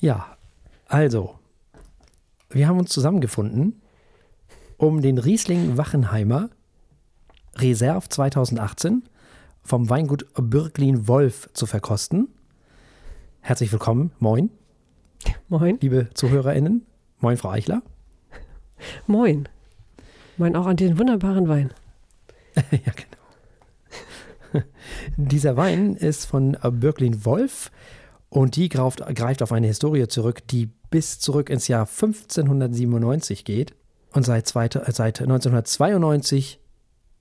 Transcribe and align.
Ja, 0.00 0.36
also, 0.86 1.40
wir 2.50 2.68
haben 2.68 2.78
uns 2.78 2.90
zusammengefunden, 2.90 3.82
um 4.76 5.02
den 5.02 5.18
Riesling 5.18 5.76
Wachenheimer 5.76 6.50
Reserve 7.56 8.08
2018 8.08 9.02
vom 9.64 9.90
Weingut 9.90 10.24
Bürglin 10.34 11.08
Wolf 11.08 11.50
zu 11.52 11.66
verkosten. 11.66 12.28
Herzlich 13.40 13.72
willkommen, 13.72 14.12
moin, 14.20 14.50
Moin. 15.48 15.78
liebe 15.80 16.10
ZuhörerInnen. 16.14 16.86
Moin, 17.18 17.36
Frau 17.36 17.50
Eichler. 17.50 17.82
Moin. 19.08 19.48
Moin 20.36 20.54
auch 20.54 20.66
an 20.66 20.76
diesen 20.76 20.96
wunderbaren 20.96 21.48
Wein. 21.48 21.74
ja, 22.54 22.92
genau. 24.52 24.64
Dieser 25.16 25.56
Wein 25.56 25.96
ist 25.96 26.26
von 26.26 26.56
Bürglin 26.62 27.24
Wolf 27.24 27.72
und 28.30 28.56
die 28.56 28.68
greift, 28.68 29.04
greift 29.14 29.42
auf 29.42 29.52
eine 29.52 29.66
Historie 29.66 30.06
zurück, 30.08 30.46
die 30.48 30.70
bis 30.90 31.18
zurück 31.18 31.50
ins 31.50 31.68
Jahr 31.68 31.86
1597 31.86 33.44
geht. 33.44 33.74
Und 34.12 34.24
seit, 34.24 34.46
zweite, 34.46 34.82
seit 34.88 35.20
1992 35.20 36.60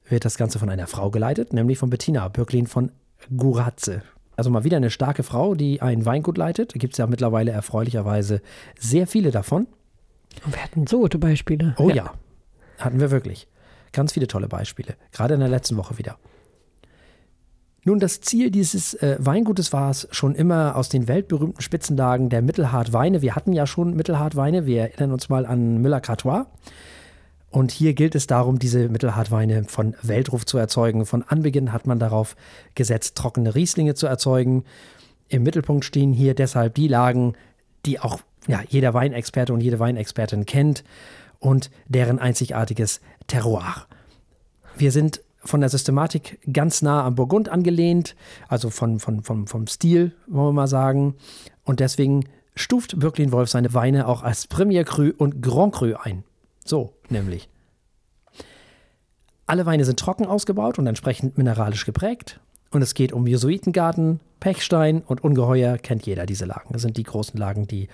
wird 0.09 0.25
das 0.25 0.37
Ganze 0.37 0.59
von 0.59 0.69
einer 0.69 0.87
Frau 0.87 1.09
geleitet, 1.09 1.53
nämlich 1.53 1.77
von 1.77 1.89
Bettina 1.89 2.27
Bürglin 2.29 2.67
von 2.67 2.91
Guratze. 3.35 4.03
Also 4.37 4.49
mal 4.49 4.63
wieder 4.63 4.77
eine 4.77 4.91
starke 4.91 5.23
Frau, 5.23 5.55
die 5.55 5.81
ein 5.81 6.05
Weingut 6.05 6.37
leitet. 6.37 6.75
Da 6.75 6.77
gibt 6.77 6.93
es 6.93 6.97
ja 6.97 7.07
mittlerweile 7.07 7.51
erfreulicherweise 7.51 8.41
sehr 8.79 9.07
viele 9.07 9.31
davon. 9.31 9.67
Und 10.45 10.53
wir 10.53 10.63
hatten 10.63 10.87
so 10.87 10.99
gute 10.99 11.17
Beispiele. 11.17 11.75
Oh 11.77 11.89
ja. 11.89 12.13
hatten 12.77 12.99
wir 12.99 13.11
wirklich. 13.11 13.47
Ganz 13.91 14.13
viele 14.13 14.27
tolle 14.27 14.47
Beispiele. 14.47 14.95
Gerade 15.11 15.33
in 15.33 15.39
der 15.39 15.49
letzten 15.49 15.75
Woche 15.77 15.97
wieder. 15.97 16.17
Nun, 17.87 18.01
das 18.01 18.19
Ziel 18.19 18.51
dieses 18.51 18.95
äh, 18.95 19.15
Weingutes 19.17 19.71
war 19.71 19.89
es 19.89 20.09
schon 20.11 20.35
immer 20.35 20.75
aus 20.75 20.89
den 20.89 21.07
weltberühmten 21.07 21.61
Spitzenlagen 21.61 22.27
der 22.27 22.41
Mittelhart-Weine. 22.41 23.21
Wir 23.21 23.33
hatten 23.33 23.53
ja 23.53 23.65
schon 23.65 23.95
Mittelhart-Weine. 23.95 24.65
Wir 24.65 24.81
erinnern 24.81 25.13
uns 25.13 25.29
mal 25.29 25.45
an 25.45 25.77
Müller-Cartois. 25.77 26.47
Und 27.49 27.71
hier 27.71 27.93
gilt 27.93 28.13
es 28.15 28.27
darum, 28.27 28.59
diese 28.59 28.89
Mittelhartweine 28.89 29.63
von 29.63 29.95
Weltruf 30.01 30.45
zu 30.45 30.57
erzeugen. 30.57 31.05
Von 31.05 31.23
Anbeginn 31.23 31.71
hat 31.71 31.87
man 31.87 31.97
darauf 31.97 32.35
gesetzt, 32.75 33.15
trockene 33.15 33.55
Rieslinge 33.55 33.95
zu 33.95 34.05
erzeugen. 34.05 34.65
Im 35.29 35.43
Mittelpunkt 35.43 35.85
stehen 35.85 36.11
hier 36.11 36.35
deshalb 36.35 36.75
die 36.75 36.89
Lagen, 36.89 37.35
die 37.85 38.01
auch 38.01 38.19
ja, 38.47 38.63
jeder 38.67 38.93
Weinexperte 38.95 39.53
und 39.53 39.61
jede 39.61 39.79
Weinexpertin 39.79 40.45
kennt 40.45 40.83
und 41.39 41.71
deren 41.87 42.19
einzigartiges 42.19 42.99
Terroir. 43.27 43.87
Wir 44.75 44.91
sind 44.91 45.21
von 45.47 45.61
der 45.61 45.69
Systematik 45.69 46.39
ganz 46.51 46.81
nah 46.81 47.03
am 47.03 47.15
Burgund 47.15 47.49
angelehnt, 47.49 48.15
also 48.47 48.69
von, 48.69 48.99
von, 48.99 49.23
von, 49.23 49.47
vom 49.47 49.67
Stil, 49.67 50.13
wollen 50.27 50.49
wir 50.49 50.53
mal 50.53 50.67
sagen. 50.67 51.15
Und 51.63 51.79
deswegen 51.79 52.25
stuft 52.55 52.99
Birklin 52.99 53.31
Wolf 53.31 53.49
seine 53.49 53.73
Weine 53.73 54.07
auch 54.07 54.23
als 54.23 54.47
Premier 54.47 54.83
Cru 54.83 55.11
und 55.17 55.41
Grand 55.41 55.73
Cru 55.73 55.93
ein. 55.95 56.23
So 56.65 56.93
nämlich. 57.09 57.49
Alle 59.45 59.65
Weine 59.65 59.85
sind 59.85 59.99
trocken 59.99 60.25
ausgebaut 60.25 60.77
und 60.77 60.87
entsprechend 60.87 61.37
mineralisch 61.37 61.85
geprägt. 61.85 62.39
Und 62.71 62.81
es 62.81 62.93
geht 62.93 63.13
um 63.13 63.25
Jesuitengarten, 63.25 64.19
Pechstein 64.41 65.01
und 65.01 65.23
Ungeheuer, 65.23 65.77
kennt 65.77 66.05
jeder 66.05 66.25
diese 66.25 66.45
Lagen. 66.45 66.73
Das 66.73 66.81
sind 66.81 66.97
die 66.97 67.03
großen 67.03 67.39
Lagen, 67.39 67.65
die 67.65 67.87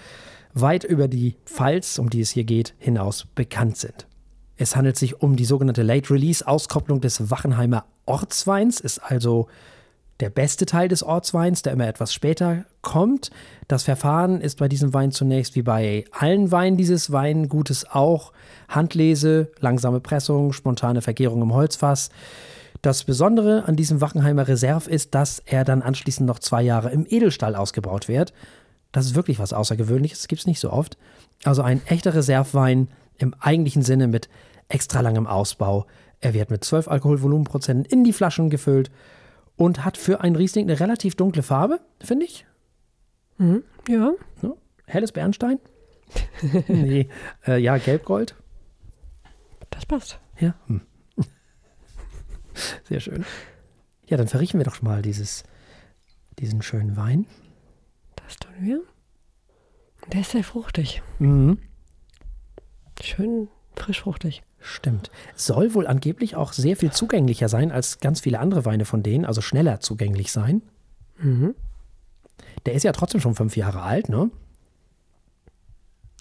weit 0.56 0.84
über 0.84 1.08
die 1.08 1.36
Pfalz, 1.46 2.00
um 2.00 2.10
die 2.10 2.22
es 2.22 2.32
hier 2.32 2.44
geht, 2.44 2.74
hinaus 2.80 3.28
bekannt 3.36 3.78
sind. 3.78 4.08
Es 4.64 4.78
handelt 4.78 4.96
sich 4.96 5.22
um 5.22 5.36
die 5.36 5.44
sogenannte 5.44 5.84
Late 5.84 6.10
Release 6.10 6.48
Auskopplung 6.48 7.02
des 7.02 7.30
Wachenheimer 7.30 7.84
Ortsweins, 8.06 8.80
ist 8.80 9.00
also 9.00 9.48
der 10.22 10.30
beste 10.30 10.66
Teil 10.66 10.88
des 10.88 11.04
Ortsweins, 11.04 11.64
der 11.64 11.74
immer 11.74 11.86
etwas 11.86 12.14
später 12.14 12.64
kommt. 12.82 13.30
Das 13.68 13.84
Verfahren 13.84 14.40
ist 14.40 14.60
bei 14.60 14.70
diesem 14.70 14.94
Wein 14.94 15.12
zunächst 15.12 15.58
wie 15.58 15.64
bei 15.64 16.06
allen 16.14 16.50
Weinen 16.54 16.78
dieses 16.78 17.12
Weingutes 17.12 17.92
auch 17.92 18.32
Handlese, 18.70 19.52
langsame 19.60 20.00
Pressung, 20.00 20.54
spontane 20.54 21.02
Vergärung 21.02 21.42
im 21.42 21.54
Holzfass. 21.54 22.10
Das 22.82 23.04
Besondere 23.04 23.66
an 23.66 23.76
diesem 23.76 24.00
Wachenheimer 24.00 24.48
Reserve 24.48 24.90
ist, 24.90 25.14
dass 25.14 25.40
er 25.40 25.66
dann 25.66 25.82
anschließend 25.82 26.26
noch 26.26 26.40
zwei 26.40 26.62
Jahre 26.62 26.90
im 26.92 27.06
Edelstahl 27.06 27.58
ausgebaut 27.58 28.08
wird. 28.08 28.32
Das 28.94 29.08
ist 29.08 29.16
wirklich 29.16 29.40
was 29.40 29.52
Außergewöhnliches, 29.52 30.20
das 30.20 30.28
gibt 30.30 30.40
es 30.40 30.48
nicht 30.48 30.62
so 30.62 30.72
oft. 30.72 30.98
Also 31.44 31.64
ein 31.64 31.82
echter 31.86 32.14
Reservewein 32.14 32.88
im 33.18 33.36
eigentlichen 33.40 33.82
Sinne 33.82 34.08
mit 34.08 34.30
extra 34.68 35.02
langem 35.02 35.28
Ausbau. 35.28 35.86
Er 36.20 36.34
wird 36.34 36.52
mit 36.52 36.64
12 36.64 36.88
Alkoholvolumenprozenten 36.88 37.86
in 37.86 38.04
die 38.04 38.14
Flaschen 38.14 38.50
gefüllt 38.50 38.92
und 39.56 39.84
hat 39.86 39.98
für 39.98 40.22
einen 40.22 40.36
Riesling 40.36 40.70
eine 40.70 40.80
relativ 40.80 41.16
dunkle 41.16 41.44
Farbe, 41.44 41.80
finde 42.02 42.26
ich. 42.26 42.46
Mhm, 43.38 43.64
ja. 43.88 44.14
ja. 44.42 44.54
Helles 44.86 45.12
Bernstein? 45.12 45.60
nee, 46.68 47.10
äh, 47.48 47.58
ja, 47.58 47.78
Gelbgold. 47.78 48.36
Das 49.70 49.86
passt. 49.86 50.20
Ja. 50.40 50.56
Hm. 50.68 50.82
Sehr 52.84 53.00
schön. 53.00 53.26
Ja, 54.08 54.18
dann 54.18 54.28
verriechen 54.28 54.60
wir 54.60 54.66
doch 54.66 54.82
mal 54.82 55.02
dieses, 55.02 55.44
diesen 56.40 56.62
schönen 56.62 56.96
Wein. 56.98 57.26
Das 58.16 58.38
tun 58.38 58.54
wir. 58.60 58.82
Der 60.12 60.22
ist 60.22 60.32
sehr 60.32 60.44
fruchtig. 60.44 61.02
Mhm. 61.20 61.58
Schön 63.02 63.48
frisch 63.76 64.02
fruchtig. 64.02 64.44
Stimmt. 64.64 65.12
Soll 65.36 65.74
wohl 65.74 65.88
angeblich 65.88 66.38
auch 66.38 66.54
sehr 66.54 66.78
viel 66.78 66.92
zugänglicher 66.92 67.50
sein 67.50 67.70
als 67.70 68.00
ganz 68.00 68.22
viele 68.22 68.40
andere 68.40 68.64
Weine 68.64 68.86
von 68.86 69.04
denen, 69.04 69.26
also 69.26 69.42
schneller 69.42 69.82
zugänglich 69.82 70.32
sein. 70.32 70.62
Mhm. 71.18 71.54
Der 72.66 72.74
ist 72.74 72.84
ja 72.84 72.94
trotzdem 72.94 73.20
schon 73.20 73.36
fünf 73.36 73.58
Jahre 73.58 73.82
alt, 73.82 74.08
ne? 74.08 74.32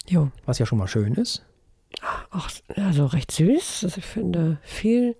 Jo. 0.07 0.29
Was 0.45 0.59
ja 0.59 0.65
schon 0.65 0.77
mal 0.77 0.89
schön 0.89 1.13
ist. 1.13 1.45
Auch 2.31 2.49
also 2.75 3.05
recht 3.05 3.31
süß. 3.31 3.85
Also 3.85 3.97
ich 3.97 4.05
finde 4.05 4.57
viel 4.61 5.15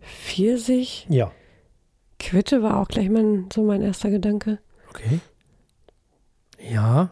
Pfirsich. 0.00 1.06
Ja. 1.10 1.32
Quitte 2.20 2.62
war 2.62 2.78
auch 2.78 2.86
gleich 2.88 3.10
mein, 3.10 3.48
so 3.52 3.64
mein 3.64 3.82
erster 3.82 4.10
Gedanke. 4.10 4.60
Okay. 4.90 5.18
Ja. 6.60 7.10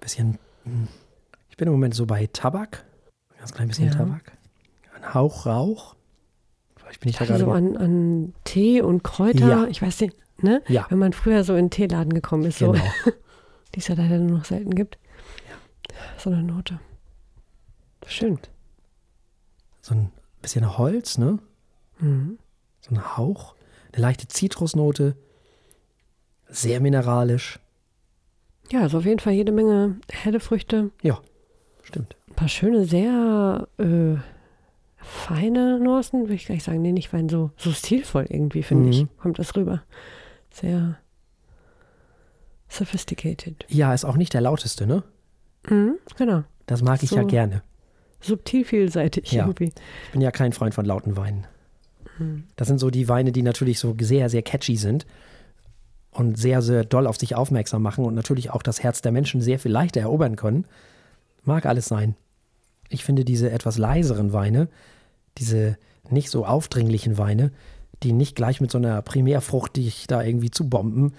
Bisschen. 0.00 0.38
hm. 0.64 0.88
Ich 1.48 1.56
bin 1.56 1.68
im 1.68 1.74
Moment 1.74 1.94
so 1.94 2.06
bei 2.06 2.26
Tabak. 2.26 2.84
Ein 3.46 3.48
ganz 3.48 3.54
klein 3.56 3.68
bisschen 3.68 3.86
Ja. 3.88 3.94
Tabak. 3.94 4.32
Ein 4.94 5.14
Hauch 5.14 5.46
Rauch. 5.46 5.94
Vielleicht 6.76 7.00
bin 7.00 7.10
ich 7.10 7.16
da 7.16 7.24
Ich 7.24 7.30
hatte 7.30 7.44
gerade. 7.44 7.50
so 7.50 7.56
an, 7.56 7.76
an 7.76 8.34
Tee 8.44 8.80
und 8.80 9.02
Kräuter. 9.04 9.48
Ja. 9.48 9.66
Ich 9.66 9.80
weiß 9.82 10.00
nicht, 10.00 10.16
ne? 10.42 10.62
Ja. 10.68 10.86
Wenn 10.88 10.98
man 10.98 11.12
früher 11.12 11.44
so 11.44 11.54
in 11.54 11.66
den 11.66 11.70
Teeladen 11.70 12.12
gekommen 12.12 12.44
ist, 12.44 12.58
so, 12.58 12.72
Genau. 12.72 12.84
die 13.74 13.78
es 13.80 13.88
ja 13.88 13.94
leider 13.94 14.18
nur 14.18 14.38
noch 14.38 14.44
selten 14.44 14.74
gibt. 14.74 14.98
So 16.18 16.30
eine 16.30 16.42
Note. 16.42 16.80
Schön. 18.06 18.38
So 19.80 19.94
ein 19.94 20.10
bisschen 20.42 20.76
Holz, 20.78 21.18
ne? 21.18 21.38
Mhm. 21.98 22.38
So 22.80 22.94
ein 22.94 23.16
Hauch. 23.16 23.54
Eine 23.92 24.02
leichte 24.02 24.28
Zitrusnote. 24.28 25.16
Sehr 26.48 26.80
mineralisch. 26.80 27.58
Ja, 28.70 28.80
also 28.82 28.98
auf 28.98 29.04
jeden 29.04 29.20
Fall 29.20 29.32
jede 29.32 29.52
Menge 29.52 29.96
helle 30.10 30.40
Früchte. 30.40 30.90
Ja, 31.02 31.20
stimmt. 31.82 32.16
Ein 32.36 32.40
paar 32.40 32.48
schöne, 32.48 32.84
sehr 32.84 33.66
äh, 33.78 34.16
feine 34.98 35.80
Nuancen, 35.80 36.20
würde 36.24 36.34
ich 36.34 36.44
gleich 36.44 36.64
sagen. 36.64 36.82
Nee, 36.82 36.92
nicht 36.92 37.08
fein, 37.08 37.30
so, 37.30 37.50
so 37.56 37.72
stilvoll 37.72 38.26
irgendwie, 38.28 38.62
finde 38.62 38.84
Mhm. 38.84 38.90
ich. 38.92 39.06
Kommt 39.18 39.38
das 39.38 39.56
rüber. 39.56 39.82
Sehr 40.52 40.98
sophisticated. 42.68 43.64
Ja, 43.68 43.94
ist 43.94 44.04
auch 44.04 44.16
nicht 44.18 44.34
der 44.34 44.42
lauteste, 44.42 44.86
ne? 44.86 45.02
Mhm, 45.70 45.94
genau. 46.18 46.42
Das 46.66 46.82
mag 46.82 47.02
ich 47.02 47.12
ja 47.12 47.22
So. 47.22 47.26
gerne. 47.26 47.62
Subtil 48.20 48.66
vielseitig 48.66 49.32
Ja. 49.32 49.44
irgendwie. 49.46 49.72
Ich 50.06 50.12
bin 50.12 50.20
ja 50.20 50.30
kein 50.30 50.52
Freund 50.52 50.74
von 50.74 50.84
lauten 50.84 51.16
Weinen. 51.16 51.46
Mhm. 52.18 52.44
Das 52.56 52.68
sind 52.68 52.80
so 52.80 52.90
die 52.90 53.08
Weine, 53.08 53.32
die 53.32 53.42
natürlich 53.42 53.78
so 53.78 53.96
sehr, 53.98 54.28
sehr 54.28 54.42
catchy 54.42 54.76
sind 54.76 55.06
und 56.10 56.36
sehr, 56.36 56.60
sehr 56.60 56.84
doll 56.84 57.06
auf 57.06 57.16
sich 57.16 57.34
aufmerksam 57.34 57.80
machen 57.80 58.04
und 58.04 58.14
natürlich 58.14 58.50
auch 58.50 58.62
das 58.62 58.82
Herz 58.82 59.00
der 59.00 59.12
Menschen 59.12 59.40
sehr 59.40 59.58
viel 59.58 59.72
leichter 59.72 60.02
erobern 60.02 60.36
können. 60.36 60.66
Mag 61.44 61.64
alles 61.64 61.86
sein. 61.86 62.14
Ich 62.88 63.04
finde 63.04 63.24
diese 63.24 63.50
etwas 63.50 63.78
leiseren 63.78 64.32
Weine, 64.32 64.68
diese 65.38 65.76
nicht 66.10 66.30
so 66.30 66.46
aufdringlichen 66.46 67.18
Weine, 67.18 67.52
die 68.02 68.12
nicht 68.12 68.36
gleich 68.36 68.60
mit 68.60 68.70
so 68.70 68.78
einer 68.78 69.00
Primärfrucht 69.02 69.76
dich 69.76 70.06
da 70.06 70.22
irgendwie 70.22 70.50
zu 70.50 70.68
bomben, 70.68 71.14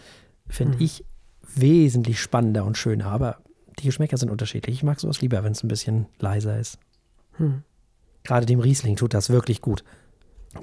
finde 0.47 0.77
ich 0.83 1.03
wesentlich 1.55 2.21
spannender 2.21 2.65
und 2.65 2.77
schöner. 2.77 3.07
Aber 3.07 3.37
die 3.79 3.85
Geschmäcker 3.85 4.17
sind 4.17 4.29
unterschiedlich. 4.29 4.75
Ich 4.75 4.83
mag 4.83 4.99
sowas 4.99 5.21
lieber, 5.21 5.43
wenn 5.43 5.51
es 5.51 5.63
ein 5.63 5.67
bisschen 5.67 6.07
leiser 6.19 6.59
ist. 6.59 6.79
Hm. 7.33 7.63
Gerade 8.23 8.45
dem 8.45 8.59
Riesling 8.59 8.95
tut 8.95 9.13
das 9.13 9.29
wirklich 9.29 9.61
gut. 9.61 9.83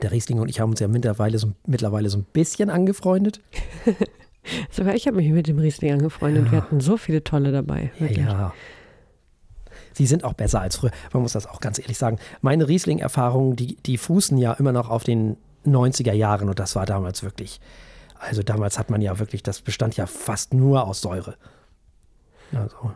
Der 0.03 0.13
Riesling 0.13 0.41
und 0.41 0.49
ich 0.49 0.61
haben 0.61 0.71
uns 0.71 0.81
ja 0.81 0.89
mittlerweile 0.89 1.39
so, 1.39 1.53
mittlerweile 1.67 2.09
so 2.11 2.19
ein 2.19 2.27
bisschen 2.33 2.71
angefreundet. 2.71 3.41
Sogar 4.71 4.95
ich 4.95 5.07
habe 5.07 5.17
mich 5.17 5.31
mit 5.31 5.47
dem 5.47 5.59
Riesling 5.59 5.93
angefreundet. 5.93 6.47
Ja. 6.47 6.53
Wir 6.53 6.63
hatten 6.63 6.81
so 6.81 6.97
viele 6.97 7.25
tolle 7.25 7.53
dabei. 7.53 7.91
Wirklich. 7.99 8.27
ja. 8.27 8.53
Sie 9.95 10.07
sind 10.07 10.25
auch 10.25 10.35
besser 10.35 10.61
als 10.61 10.77
früher. 10.77 10.91
Man 11.13 11.23
muss 11.23 11.33
das 11.33 11.47
auch 11.47 11.61
ganz 11.61 11.79
ehrlich 11.79 11.99
sagen. 11.99 12.19
Meine 12.41 12.69
Riesling-Erfahrungen, 12.69 13.57
die, 13.57 13.77
die 13.77 13.97
fußen 13.97 14.37
ja 14.37 14.53
immer 14.53 14.73
noch 14.73 14.91
auf 14.91 15.05
den 15.05 15.37
90er 15.65 16.13
Jahren 16.13 16.49
und 16.49 16.59
das 16.59 16.77
war 16.77 16.87
damals 16.87 17.23
wirklich. 17.23 17.61
Also 18.19 18.43
damals 18.43 18.79
hat 18.79 18.91
man 18.91 19.01
ja 19.01 19.19
wirklich, 19.19 19.43
das 19.43 19.61
bestand 19.61 19.97
ja 19.97 20.07
fast 20.07 20.55
nur 20.55 20.87
aus 20.87 21.01
Säure. 21.01 21.37
Also, 22.53 22.93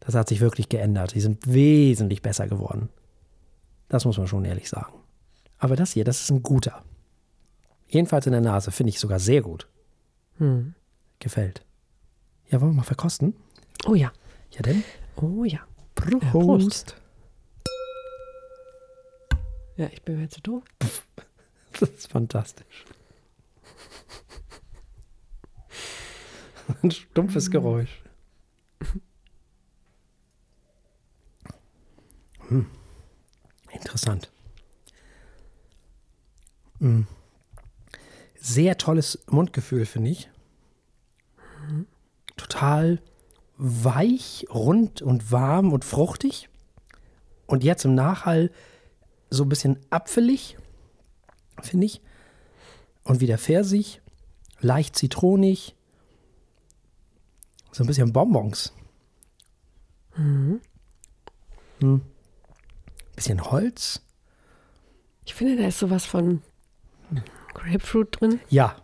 das 0.00 0.14
hat 0.14 0.28
sich 0.28 0.40
wirklich 0.40 0.68
geändert. 0.68 1.14
Die 1.14 1.20
sind 1.20 1.52
wesentlich 1.52 2.22
besser 2.22 2.48
geworden. 2.48 2.88
Das 3.88 4.04
muss 4.04 4.18
man 4.18 4.26
schon 4.26 4.44
ehrlich 4.44 4.68
sagen. 4.68 4.92
Aber 5.58 5.76
das 5.76 5.92
hier, 5.92 6.04
das 6.04 6.20
ist 6.22 6.30
ein 6.30 6.42
guter. 6.42 6.82
Jedenfalls 7.88 8.26
in 8.26 8.32
der 8.32 8.40
Nase 8.40 8.70
finde 8.70 8.90
ich 8.90 9.00
sogar 9.00 9.18
sehr 9.18 9.42
gut. 9.42 9.66
Hm. 10.38 10.74
Gefällt. 11.18 11.64
Ja, 12.50 12.60
wollen 12.60 12.72
wir 12.72 12.76
mal 12.76 12.82
verkosten? 12.82 13.34
Oh 13.86 13.94
ja. 13.94 14.12
Ja, 14.52 14.62
denn? 14.62 14.84
Oh 15.16 15.44
ja. 15.44 15.60
Prost. 15.98 16.30
Prost. 16.30 16.96
Ja, 19.76 19.86
ich 19.92 20.02
bin 20.02 20.16
mir 20.16 20.22
jetzt 20.22 20.34
zu 20.34 20.40
doof. 20.40 20.64
Das 21.80 21.90
ist 21.90 22.10
fantastisch. 22.10 22.84
Ein 26.82 26.90
stumpfes 26.90 27.52
Geräusch. 27.52 28.02
Hm. 32.48 32.66
Interessant. 33.70 34.32
Hm. 36.80 37.06
Sehr 38.40 38.76
tolles 38.76 39.24
Mundgefühl, 39.28 39.86
finde 39.86 40.10
ich. 40.10 40.28
Total 42.36 43.00
weich, 43.58 44.46
rund 44.54 45.02
und 45.02 45.30
warm 45.30 45.72
und 45.72 45.84
fruchtig. 45.84 46.48
Und 47.46 47.64
jetzt 47.64 47.84
im 47.84 47.94
Nachhall 47.94 48.50
so 49.30 49.42
ein 49.42 49.48
bisschen 49.48 49.78
apfelig, 49.90 50.56
finde 51.60 51.86
ich. 51.86 52.00
Und 53.02 53.20
wieder 53.20 53.36
Pfirsich, 53.38 54.00
leicht 54.60 54.96
zitronig. 54.96 55.74
So 57.72 57.84
ein 57.84 57.86
bisschen 57.86 58.12
Bonbons. 58.12 58.72
Mhm. 60.16 60.60
Hm. 61.80 62.00
Bisschen 63.14 63.50
Holz. 63.50 64.02
Ich 65.24 65.34
finde, 65.34 65.56
da 65.56 65.66
ist 65.68 65.78
sowas 65.78 66.06
von 66.06 66.42
Grapefruit 67.54 68.20
drin. 68.20 68.40
Ja. 68.48 68.76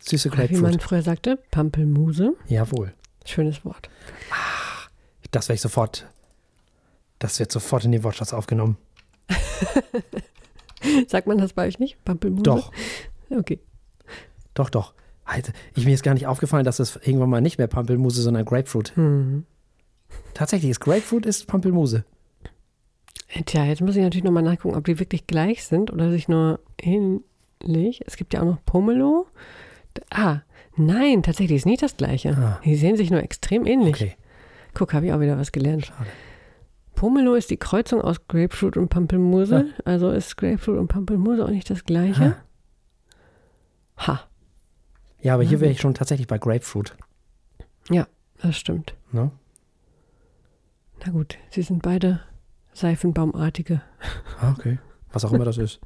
Süße 0.00 0.28
Oder 0.28 0.38
Wie 0.38 0.40
Grapefruit. 0.42 0.62
man 0.62 0.80
früher 0.80 1.02
sagte, 1.02 1.36
Pampelmuse. 1.50 2.34
Jawohl. 2.48 2.94
Schönes 3.30 3.64
Wort. 3.64 3.88
Das 5.30 5.48
werde 5.48 5.54
ich 5.56 5.60
sofort. 5.60 6.06
Das 7.18 7.38
wird 7.38 7.52
sofort 7.52 7.84
in 7.84 7.92
den 7.92 8.02
Wortschatz 8.02 8.32
aufgenommen. 8.32 8.76
Sagt 11.08 11.26
man 11.26 11.38
das 11.38 11.52
bei 11.52 11.66
euch 11.66 11.78
nicht? 11.78 12.02
Pampelmuse? 12.04 12.42
Doch, 12.42 12.72
Okay. 13.30 13.60
doch, 14.54 14.70
doch. 14.70 14.94
Alter, 15.24 15.52
ich, 15.76 15.84
mir 15.84 15.94
ist 15.94 16.02
gar 16.02 16.14
nicht 16.14 16.26
aufgefallen, 16.26 16.64
dass 16.64 16.80
es 16.80 16.96
irgendwann 16.96 17.30
mal 17.30 17.40
nicht 17.40 17.58
mehr 17.58 17.68
Pampelmuse, 17.68 18.22
sondern 18.22 18.44
Grapefruit. 18.44 18.92
Mhm. 18.96 19.44
Tatsächlich 20.34 20.70
ist 20.72 20.80
Grapefruit 20.80 21.26
ist 21.26 21.46
Pampelmuse. 21.46 22.04
Tja, 23.46 23.64
jetzt 23.64 23.80
muss 23.80 23.94
ich 23.94 24.02
natürlich 24.02 24.24
nochmal 24.24 24.42
nachgucken, 24.42 24.74
ob 24.76 24.84
die 24.86 24.98
wirklich 24.98 25.28
gleich 25.28 25.64
sind 25.64 25.92
oder 25.92 26.10
sich 26.10 26.26
nur 26.26 26.58
ähnlich. 26.80 28.00
Es 28.06 28.16
gibt 28.16 28.34
ja 28.34 28.40
auch 28.40 28.46
noch 28.46 28.64
Pomelo. 28.64 29.28
Ah, 30.10 30.40
nein, 30.80 31.22
tatsächlich 31.22 31.58
ist 31.58 31.66
nicht 31.66 31.82
das 31.82 31.96
gleiche. 31.96 32.36
Ah. 32.36 32.60
Die 32.64 32.76
sehen 32.76 32.96
sich 32.96 33.10
nur 33.10 33.22
extrem 33.22 33.66
ähnlich. 33.66 33.94
Okay, 33.94 34.16
Guck, 34.74 34.92
habe 34.94 35.06
ich 35.06 35.12
auch 35.12 35.20
wieder 35.20 35.38
was 35.38 35.52
gelernt. 35.52 35.86
schade. 35.86 36.08
Pomelo 36.94 37.34
ist 37.34 37.50
die 37.50 37.56
Kreuzung 37.56 38.00
aus 38.02 38.26
Grapefruit 38.28 38.76
und 38.76 38.88
Pampelmuse. 38.88 39.66
Also 39.84 40.10
ist 40.10 40.36
Grapefruit 40.36 40.78
und 40.78 40.88
Pampelmuse 40.88 41.44
auch 41.44 41.50
nicht 41.50 41.70
das 41.70 41.84
gleiche. 41.84 42.36
Ha, 44.06 44.20
Ja, 45.22 45.34
aber 45.34 45.42
Na 45.44 45.48
hier 45.48 45.60
wäre 45.60 45.70
ich 45.72 45.80
schon 45.80 45.94
tatsächlich 45.94 46.26
bei 46.26 46.38
Grapefruit. 46.38 46.94
das 48.42 48.56
stimmt. 48.56 48.94
Ne? 49.12 49.30
Na 51.04 51.12
gut, 51.12 51.36
sie 51.50 51.62
sind 51.62 51.82
beide 51.82 52.20
Seifenbaumartige. 52.72 53.82
Ah, 54.40 54.52
okay. 54.52 54.78
Was 55.12 55.24
auch 55.24 55.32
immer 55.32 55.44
das 55.44 55.58
ist. 55.58 55.80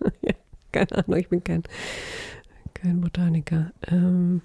Keine 0.72 0.90
Ahnung, 0.92 1.18
ich 1.18 1.28
bin 1.28 1.44
kein, 1.44 1.62
kein 2.82 3.00
Botaniker. 3.00 3.72
Ähm, 3.88 4.42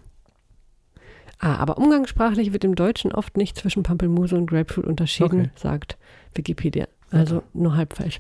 ah, 1.40 1.56
aber 1.58 1.78
umgangssprachlich 1.78 2.54
wird 2.54 2.64
im 2.64 2.76
Deutschen 2.76 3.12
oft 3.12 3.36
nicht 3.38 3.58
zwischen 3.58 3.84
Pampelmuse 3.84 4.36
und 4.36 4.48
Grapefruit 4.48 4.86
unterschieden, 4.86 5.40
Okay. 5.42 5.50
sagt 5.56 5.98
Wikipedia. 6.36 6.88
Also 7.12 7.42
nur 7.54 7.76
halb 7.76 7.94
falsch. 7.94 8.20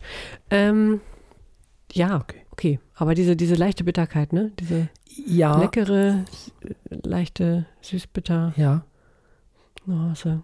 Ähm, 0.49 1.01
ja, 1.91 2.17
Okay. 2.17 2.41
okay. 2.51 2.79
Aber 2.95 3.13
diese, 3.15 3.35
diese 3.35 3.55
leichte 3.55 3.83
Bitterkeit, 3.83 4.33
ne? 4.33 4.51
Diese 4.59 4.89
Ja. 5.25 5.59
leckere, 5.59 6.23
s- 6.31 6.51
leichte, 6.89 7.65
süßbitter 7.81 8.53
Ja. 8.57 8.85
Nuance. 9.85 10.41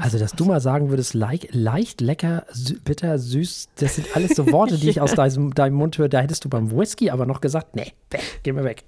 Also, 0.00 0.18
dass 0.18 0.32
du 0.32 0.44
mal 0.46 0.60
sagen 0.60 0.88
würdest, 0.90 1.12
leicht, 1.14 1.54
leicht 1.54 2.00
lecker, 2.00 2.46
sü 2.50 2.78
bitter, 2.82 3.18
süß, 3.18 3.68
das 3.76 3.96
sind 3.96 4.16
alles 4.16 4.34
so 4.36 4.50
Worte, 4.50 4.78
die 4.78 4.88
ich 4.88 5.00
aus 5.00 5.14
deinem, 5.16 5.52
deinem 5.54 5.74
Mund 5.74 5.98
höre. 5.98 6.08
Da 6.08 6.20
hättest 6.20 6.44
du 6.44 6.48
beim 6.48 6.70
Whisky 6.70 7.10
aber 7.10 7.26
noch 7.26 7.40
gesagt, 7.40 7.76
nee, 7.76 7.92
weg, 8.10 8.22
geh 8.42 8.52
mir 8.52 8.64
weg. 8.64 8.84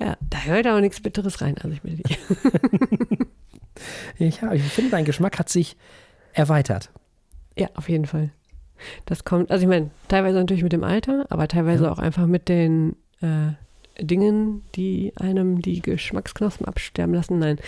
Ja, 0.00 0.16
da 0.20 0.38
hört 0.44 0.66
auch 0.68 0.80
nichts 0.80 1.00
Bitteres 1.00 1.40
rein. 1.40 1.56
Also 1.58 1.70
ich 1.70 1.80
dich. 1.82 2.18
Ja, 4.18 4.52
ich 4.52 4.62
finde, 4.62 4.90
dein 4.90 5.04
Geschmack 5.04 5.38
hat 5.38 5.48
sich 5.50 5.76
erweitert. 6.32 6.90
Ja, 7.58 7.68
auf 7.74 7.88
jeden 7.88 8.06
Fall. 8.06 8.30
Das 9.04 9.24
kommt, 9.24 9.50
also 9.50 9.62
ich 9.62 9.68
meine, 9.68 9.90
teilweise 10.08 10.38
natürlich 10.38 10.62
mit 10.62 10.72
dem 10.72 10.84
Alter, 10.84 11.26
aber 11.28 11.48
teilweise 11.48 11.84
Ja. 11.84 11.92
auch 11.92 11.98
einfach 11.98 12.26
mit 12.26 12.48
den 12.48 12.96
äh, 13.20 13.52
Dingen, 14.00 14.62
die 14.74 15.12
einem 15.16 15.62
die 15.62 15.80
Geschmacksknospen 15.80 16.66
absterben 16.66 17.14
lassen. 17.14 17.38
Nein, 17.38 17.58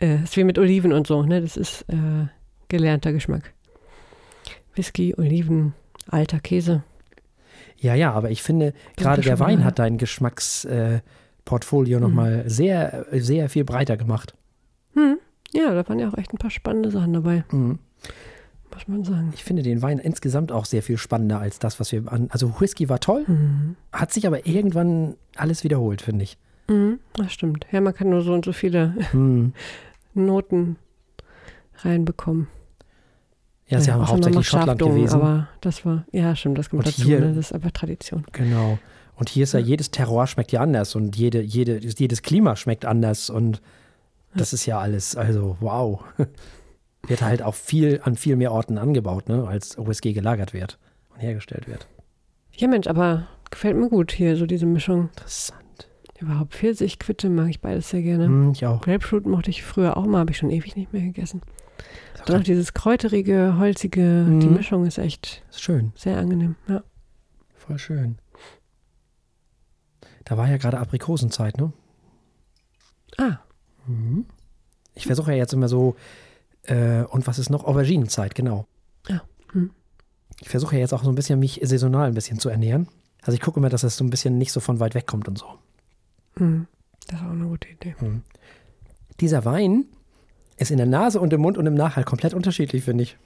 äh, 0.00 0.22
ist 0.22 0.36
wie 0.36 0.44
mit 0.44 0.58
Oliven 0.58 0.92
und 0.92 1.06
so, 1.06 1.22
ne? 1.22 1.40
Das 1.40 1.56
ist 1.56 1.82
äh, 1.88 2.26
gelernter 2.68 3.12
Geschmack. 3.12 3.52
Whisky, 4.74 5.14
Oliven, 5.16 5.74
alter 6.08 6.40
Käse. 6.40 6.82
Ja, 7.80 7.94
ja, 7.94 8.12
aber 8.12 8.30
ich 8.30 8.42
finde, 8.42 8.74
gerade 8.96 9.22
der. 9.22 9.38
Wein 9.38 9.64
hat 9.64 9.78
dein 9.78 9.98
Geschmacksportfolio 9.98 11.98
äh, 11.98 12.00
nochmal 12.00 12.44
sehr, 12.48 13.06
sehr 13.12 13.48
viel 13.48 13.64
breiter 13.64 13.96
gemacht. 13.96 14.34
Hm, 14.94 15.18
ja, 15.52 15.72
da 15.74 15.88
waren 15.88 15.98
ja 15.98 16.08
auch 16.08 16.18
echt 16.18 16.32
ein 16.32 16.38
paar 16.38 16.50
spannende 16.50 16.90
Sachen 16.90 17.12
dabei, 17.12 17.44
Mhm. 17.52 17.78
muss 18.72 18.88
man 18.88 19.04
sagen. 19.04 19.32
Ich 19.34 19.44
finde 19.44 19.62
den 19.62 19.82
Wein 19.82 19.98
insgesamt 19.98 20.52
auch 20.52 20.64
sehr 20.64 20.82
viel 20.82 20.98
spannender 20.98 21.40
als 21.40 21.58
das, 21.58 21.80
was 21.80 21.92
wir 21.92 22.10
an. 22.12 22.28
Also 22.30 22.60
Whisky 22.60 22.88
war 22.88 23.00
toll, 23.00 23.24
Mhm. 23.26 23.76
hat 23.92 24.12
sich 24.12 24.26
aber 24.26 24.46
irgendwann 24.46 25.16
alles 25.40 25.64
wiederholt, 25.64 26.02
finde 26.02 26.24
ich. 26.24 26.36
Mhm, 26.68 26.98
das 27.14 27.32
stimmt. 27.32 27.66
Ja, 27.72 27.80
man 27.80 27.94
kann 27.94 28.10
nur 28.10 28.22
so 28.22 28.32
und 28.32 28.44
so 28.44 28.52
viele 28.52 28.94
Mhm. 29.12 29.52
Noten 30.14 30.76
reinbekommen. 31.78 32.48
Ja, 33.68 33.80
sie 33.80 33.92
haben 33.92 34.00
außer 34.00 34.12
man 34.14 34.22
hauptsächlich 34.24 34.48
Schottland 34.48 34.80
gewesen. 34.80 35.14
Aber 35.20 35.48
das 35.60 35.84
war, 35.84 36.04
ja, 36.12 36.34
stimmt, 36.34 36.56
das 36.58 36.70
kommt 36.70 36.86
Und 36.86 36.88
dazu. 36.98 37.06
hier- 37.06 37.20
Ne? 37.20 37.28
Das 37.28 37.36
ist 37.36 37.52
einfach 37.52 37.70
Tradition. 37.70 38.24
Genau. 38.32 38.78
Und 39.16 39.28
hier 39.28 39.42
ist 39.44 39.52
ja 39.52 39.58
jedes 39.60 39.90
Terroir 39.90 40.26
schmeckt 40.26 40.52
ja 40.52 40.60
anders 40.60 40.94
und 40.94 41.16
jede, 41.16 41.40
jede, 41.42 41.78
jedes 41.78 42.22
Klima 42.22 42.56
schmeckt 42.56 42.84
anders 42.84 43.30
und 43.30 43.60
das 44.34 44.52
ist 44.52 44.64
ja 44.66 44.78
alles, 44.78 45.16
also 45.16 45.56
wow. 45.60 46.02
Wird 47.06 47.22
halt 47.22 47.42
auch 47.42 47.54
viel 47.54 48.00
an 48.04 48.16
viel 48.16 48.36
mehr 48.36 48.52
Orten 48.52 48.76
angebaut, 48.78 49.28
ne, 49.28 49.46
als 49.46 49.76
Whisky 49.78 50.12
gelagert 50.12 50.52
wird 50.52 50.78
und 51.14 51.20
hergestellt 51.20 51.66
wird. 51.68 51.86
Ja, 52.52 52.68
Mensch, 52.68 52.86
aber 52.86 53.26
gefällt 53.50 53.76
mir 53.76 53.88
gut 53.88 54.12
hier, 54.12 54.36
so 54.36 54.46
diese 54.46 54.66
Mischung. 54.66 55.08
Interessant. 55.08 55.88
Überhaupt 56.20 56.54
Pfirsich, 56.54 56.98
Quitte 56.98 57.30
mag 57.30 57.48
ich 57.48 57.60
beides 57.60 57.90
sehr 57.90 58.02
gerne. 58.02 58.24
Hm, 58.26 58.50
ich 58.52 58.66
auch. 58.66 58.80
Grapefruit 58.80 59.24
mochte 59.26 59.50
ich 59.50 59.62
früher 59.62 59.96
auch 59.96 60.04
mal, 60.06 60.18
habe 60.18 60.32
ich 60.32 60.36
schon 60.38 60.50
ewig 60.50 60.74
nicht 60.76 60.92
mehr 60.92 61.02
gegessen. 61.02 61.42
Ist 62.14 62.28
Dann 62.28 62.40
auch 62.40 62.44
dieses 62.44 62.74
kräuterige, 62.74 63.56
holzige, 63.58 64.26
Mhm. 64.28 64.40
die 64.40 64.48
Mischung 64.48 64.84
ist 64.84 64.98
echt 64.98 65.44
schön, 65.52 65.92
sehr 65.94 66.18
angenehm. 66.18 66.56
Ja. 66.66 66.82
voll 67.54 67.78
schön. 67.78 68.18
Da 70.24 70.36
war 70.36 70.48
ja 70.48 70.56
gerade 70.56 70.78
Aprikosenzeit, 70.78 71.56
ne? 71.58 71.72
Ah, 73.16 73.38
Mhm. 73.86 74.26
Ich 74.94 75.06
versuche 75.06 75.30
ja 75.30 75.38
jetzt 75.38 75.52
immer 75.54 75.68
so, 75.68 75.94
äh, 76.64 77.02
und 77.04 77.26
was 77.26 77.38
ist 77.38 77.48
noch? 77.50 77.64
Auberginenzeit, 77.64 78.34
genau. 78.34 78.66
Ja. 79.08 79.22
Hm. 79.52 79.70
Ich 80.40 80.48
versuche 80.48 80.74
ja 80.74 80.80
jetzt 80.80 80.92
auch 80.92 81.04
so 81.04 81.08
ein 81.10 81.14
bisschen 81.14 81.38
mich 81.38 81.60
saisonal 81.62 82.08
ein 82.08 82.14
bisschen 82.14 82.38
zu 82.40 82.48
ernähren. 82.48 82.88
Also 83.28 83.34
ich 83.34 83.42
gucke 83.42 83.60
immer, 83.60 83.68
dass 83.68 83.82
es 83.82 83.98
so 83.98 84.04
ein 84.04 84.08
bisschen 84.08 84.38
nicht 84.38 84.52
so 84.52 84.60
von 84.60 84.80
weit 84.80 84.94
weg 84.94 85.06
kommt 85.06 85.28
und 85.28 85.36
so. 85.36 85.44
hm. 86.36 86.66
das 87.08 87.20
ist 87.20 87.26
auch 87.26 87.30
eine 87.30 87.44
gute 87.44 87.68
Idee. 87.68 87.94
Dieser 89.20 89.44
Wein 89.44 89.84
ist 90.56 90.70
in 90.70 90.78
der 90.78 90.86
Nase 90.86 91.20
und 91.20 91.30
im 91.34 91.42
Mund 91.42 91.58
und 91.58 91.66
im 91.66 91.74
Nachhalt 91.74 92.06
komplett 92.06 92.32
unterschiedlich, 92.32 92.84
finde 92.84 93.02
ich. 93.04 93.18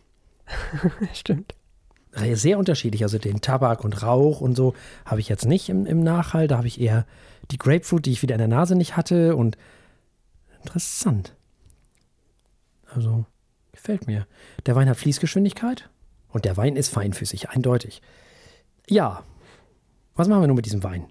Stimmt. 1.12 1.54
Sehr 2.32 2.58
unterschiedlich. 2.58 3.04
Also 3.04 3.18
den 3.18 3.42
Tabak 3.42 3.84
und 3.84 4.02
Rauch 4.02 4.40
und 4.40 4.56
so 4.56 4.74
habe 5.04 5.20
ich 5.20 5.28
jetzt 5.28 5.46
nicht 5.46 5.68
im, 5.68 5.86
im 5.86 6.02
Nachhalt. 6.02 6.50
Da 6.50 6.56
habe 6.56 6.66
ich 6.66 6.80
eher 6.80 7.06
die 7.52 7.58
Grapefruit, 7.58 8.04
die 8.04 8.10
ich 8.10 8.22
wieder 8.22 8.34
in 8.34 8.40
der 8.40 8.48
Nase 8.48 8.74
nicht 8.74 8.96
hatte. 8.96 9.36
Und 9.36 9.56
interessant. 10.64 11.36
Also 12.92 13.24
gefällt 13.70 14.08
mir. 14.08 14.26
Der 14.66 14.74
Wein 14.74 14.88
hat 14.88 14.96
Fließgeschwindigkeit 14.96 15.90
und 16.28 16.44
der 16.44 16.56
Wein 16.56 16.74
ist 16.74 16.88
feinfüßig, 16.88 17.50
eindeutig. 17.50 18.02
Ja. 18.88 19.22
Was 20.14 20.28
machen 20.28 20.42
wir 20.42 20.46
nun 20.46 20.56
mit 20.56 20.66
diesem 20.66 20.82
Wein? 20.82 21.06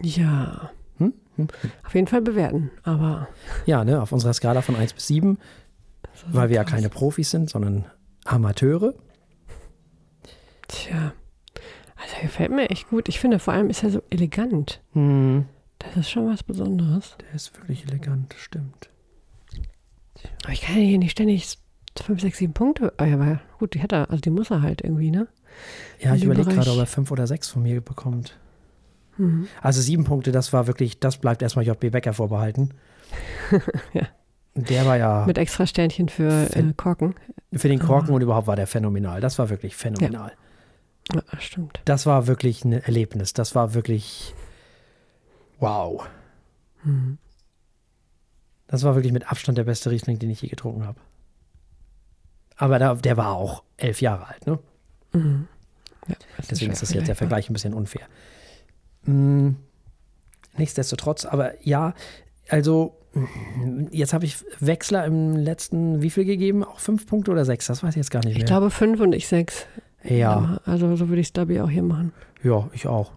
Ja. 0.00 0.70
Hm? 0.98 1.12
bewerten. 1.36 1.48
Auf 1.84 1.94
jeden 1.94 2.06
Fall 2.06 2.22
bewerten, 2.22 2.70
aber. 2.82 3.28
Ja, 3.66 3.84
ne, 3.84 4.00
auf 4.02 4.12
unserer 4.12 4.32
Skala 4.32 4.62
von 4.62 4.76
1 4.76 4.92
bis 4.94 5.06
7, 5.08 5.38
weil 6.28 6.48
wir 6.48 6.56
ja 6.56 6.64
keine 6.64 6.88
Profis 6.88 7.30
sind, 7.30 7.50
sondern 7.50 7.84
Amateure. 8.24 8.94
Tja. 10.68 11.12
Also 11.96 12.14
gefällt 12.22 12.50
mir 12.50 12.70
echt 12.70 12.88
gut. 12.88 13.08
Ich 13.08 13.20
finde, 13.20 13.38
vor 13.38 13.52
allem 13.54 13.68
ist 13.70 13.82
er 13.82 13.90
so 13.90 14.02
elegant. 14.10 14.80
Hm, 14.92 15.44
Das 15.78 15.96
ist 15.96 16.10
schon 16.10 16.26
was 16.30 16.42
Besonderes. 16.42 17.16
der 17.20 17.34
ist 17.34 17.54
wirklich 17.58 17.84
elegant, 17.86 18.34
stimmt. 18.38 18.88
Aber 20.44 20.52
ich 20.52 20.62
kann 20.62 20.76
ja 20.76 20.82
hier 20.82 20.98
nicht 20.98 21.10
ständig 21.12 21.58
5, 22.02 22.20
6, 22.20 22.38
7 22.38 22.52
Punkte. 22.54 22.92
Oh 23.00 23.04
ja, 23.04 23.14
aber 23.14 23.40
gut, 23.58 23.74
die 23.74 23.82
hat 23.82 23.92
er, 23.92 24.10
also 24.10 24.20
die 24.20 24.30
muss 24.30 24.50
er 24.50 24.62
halt 24.62 24.80
irgendwie, 24.82 25.10
ne? 25.10 25.28
Ja, 26.00 26.14
ich 26.14 26.24
überlege 26.24 26.50
gerade, 26.50 26.70
ob 26.70 26.78
er 26.78 26.86
5 26.86 27.10
oder 27.10 27.26
6 27.26 27.48
von 27.48 27.62
mir 27.62 27.80
bekommt. 27.80 28.38
Mhm. 29.18 29.48
Also 29.60 29.80
sieben 29.80 30.04
Punkte, 30.04 30.32
das 30.32 30.52
war 30.52 30.66
wirklich, 30.66 30.98
das 31.00 31.18
bleibt 31.18 31.42
erstmal 31.42 31.66
JB 31.66 31.90
Becker 31.90 32.12
vorbehalten. 32.12 32.70
Ja. 33.92 34.06
Der 34.54 34.84
war 34.84 34.96
ja 34.96 35.24
Mit 35.26 35.38
extra 35.38 35.64
Sternchen 35.64 36.08
für 36.08 36.48
äh, 36.54 36.72
Korken. 36.76 37.14
für 37.52 37.68
den 37.68 37.78
Korken 37.78 38.10
Ah. 38.10 38.14
und 38.14 38.20
überhaupt 38.22 38.48
war 38.48 38.56
der 38.56 38.66
phänomenal. 38.66 39.20
Das 39.20 39.38
war 39.38 39.48
wirklich 39.48 39.76
phänomenal. 39.76 40.32
Ja, 41.12 41.22
stimmt. 41.38 41.80
Das 41.84 42.04
war 42.04 42.26
wirklich 42.26 42.64
ein 42.64 42.72
Erlebnis. 42.72 43.32
Das 43.32 43.54
war 43.54 43.74
wirklich 43.74 44.34
wow. 45.60 46.04
Mhm. 46.82 47.18
Das 48.66 48.82
war 48.82 48.94
wirklich 48.96 49.12
mit 49.12 49.30
Abstand 49.30 49.56
der 49.56 49.64
beste 49.64 49.90
Riesling, 49.90 50.18
den 50.18 50.30
ich 50.30 50.42
je 50.42 50.48
getrunken 50.48 50.84
habe. 50.86 51.00
Aber 52.56 52.78
da, 52.80 52.94
der 52.96 53.16
war 53.16 53.34
auch 53.34 53.62
elf 53.76 54.00
Jahre 54.00 54.26
alt, 54.28 54.46
ne? 54.46 54.58
Mhm. 55.12 55.48
Ja, 56.08 56.14
das 56.36 56.48
Deswegen 56.48 56.72
ist 56.72 56.82
das 56.82 56.92
jetzt 56.92 57.08
der. 57.08 57.14
Vergleich 57.16 57.48
ein 57.50 57.52
bisschen 57.52 57.74
unfair. 57.74 58.06
Mm, 59.04 59.50
nichtsdestotrotz, 60.56 61.24
aber 61.24 61.52
ja, 61.66 61.94
also 62.48 62.96
jetzt 63.90 64.12
habe 64.12 64.24
ich 64.24 64.36
Wechsler 64.60 65.04
im 65.04 65.36
letzten, 65.36 66.00
wie 66.02 66.10
viel 66.10 66.24
gegeben? 66.24 66.64
Auch 66.64 66.78
fünf 66.78 67.06
Punkte 67.06 67.30
oder 67.32 67.44
sechs? 67.44 67.66
Das 67.66 67.82
weiß 67.82 67.90
ich 67.90 67.96
jetzt 67.96 68.10
gar 68.10 68.20
nicht 68.20 68.32
Ich 68.32 68.38
mehr. 68.38 68.46
glaube 68.46 68.70
fünf 68.70 69.00
und 69.00 69.12
ich 69.12 69.26
sechs. 69.28 69.66
ja, 70.04 70.60
Also 70.64 70.94
so 70.96 71.08
würde 71.08 71.20
ich 71.20 71.28
es, 71.28 71.32
ich, 71.54 71.60
auch 71.60 71.68
hier 71.70 71.82
machen. 71.82 72.12
ja, 72.42 72.68
ich 72.72 72.86
auch. 72.86 73.12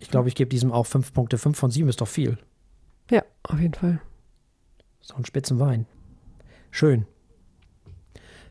Ich 0.00 0.10
glaube, 0.10 0.28
ich 0.28 0.34
gebe 0.36 0.48
diesem 0.48 0.70
auch 0.72 0.86
fünf 0.86 1.12
Punkte. 1.12 1.38
Fünf 1.38 1.58
von 1.58 1.70
sieben 1.70 1.88
ist 1.88 2.00
doch 2.00 2.06
viel. 2.08 2.38
Ja, 3.10 3.22
auf 3.44 3.58
jeden 3.60 3.74
Fall. 3.74 4.00
So 5.00 5.14
ein 5.16 5.24
spitzen 5.24 5.58
Wein. 5.58 5.86
Schön. 6.70 7.06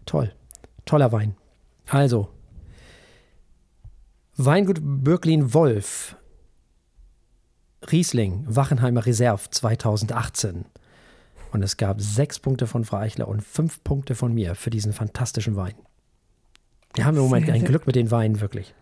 Toll. 0.06 0.34
Toller 0.86 1.12
Wein. 1.12 1.36
Also, 1.88 2.30
Weingut 4.40 4.78
Bürglin 4.82 5.56
Wolf. 5.56 6.16
Riesling, 7.92 8.44
Wachenheimer 8.48 9.04
Reserve 9.04 9.50
2018. 9.50 10.66
Und 11.52 11.64
es 11.64 11.76
gab 11.78 12.00
sechs 12.00 12.38
Punkte 12.38 12.68
von 12.68 12.86
Frau 12.86 12.98
Eichler 12.98 13.28
und 13.28 13.42
fünf 13.42 13.84
Punkte 13.84 14.14
von 14.14 14.32
mir 14.36 14.54
für 14.54 14.70
diesen 14.70 14.94
fantastischen 14.94 15.56
Wein. 15.56 15.74
Wir 16.94 17.06
haben 17.06 17.18
im 17.18 17.24
Moment 17.24 17.50
ein 17.50 17.66
Glück 17.66 17.88
mit 17.88 17.96
den 17.96 18.12
Weinen, 18.12 18.40
wirklich. 18.40 18.76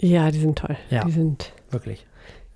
Ja, 0.00 0.32
die 0.32 0.40
sind 0.40 0.58
toll. 0.58 0.76
Ja. 0.90 1.04
Die 1.04 1.12
sind 1.12 1.52
Wirklich. 1.70 2.04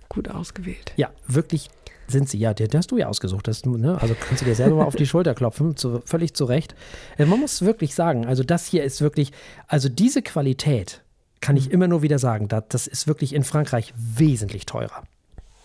gut 0.09 0.29
ausgewählt. 0.29 0.93
Ja, 0.97 1.11
wirklich 1.29 1.69
sind 2.09 2.29
sie. 2.29 2.39
Ja, 2.39 2.53
den 2.53 2.67
den 2.67 2.79
hast 2.79 2.91
du 2.91 2.97
ja 2.99 3.07
ausgesucht. 3.07 3.47
Das, 3.47 3.65
ne? 3.65 3.97
Also 4.03 4.17
kannst 4.19 4.43
du 4.43 4.47
dir 4.47 4.57
selber 4.57 4.75
mal 4.75 4.87
auf 4.87 4.97
die 4.97 5.07
Schulter 5.07 5.35
klopfen, 5.35 5.77
zu, 5.77 6.03
völlig 6.05 6.35
zu 6.35 6.47
Recht. 6.47 6.75
Äh, 7.17 7.27
Man 7.27 7.39
muss 7.39 7.63
wirklich 7.63 7.95
sagen, 7.95 8.27
also 8.27 8.43
das 8.43 8.67
hier 8.67 8.83
ist 8.83 9.03
wirklich, 9.03 9.31
also 9.69 9.89
diese 9.89 10.21
Qualität 10.21 11.04
kann 11.45 11.59
ich 11.59 11.71
immer 11.71 11.89
nur 11.89 12.01
wieder 12.01 12.19
sagen, 12.19 12.49
das, 12.49 12.65
das 12.71 12.87
ist 12.87 13.07
wirklich 13.07 13.35
in 13.35 13.45
Frankreich 13.45 13.93
wesentlich 13.97 14.65
teurer. 14.65 15.05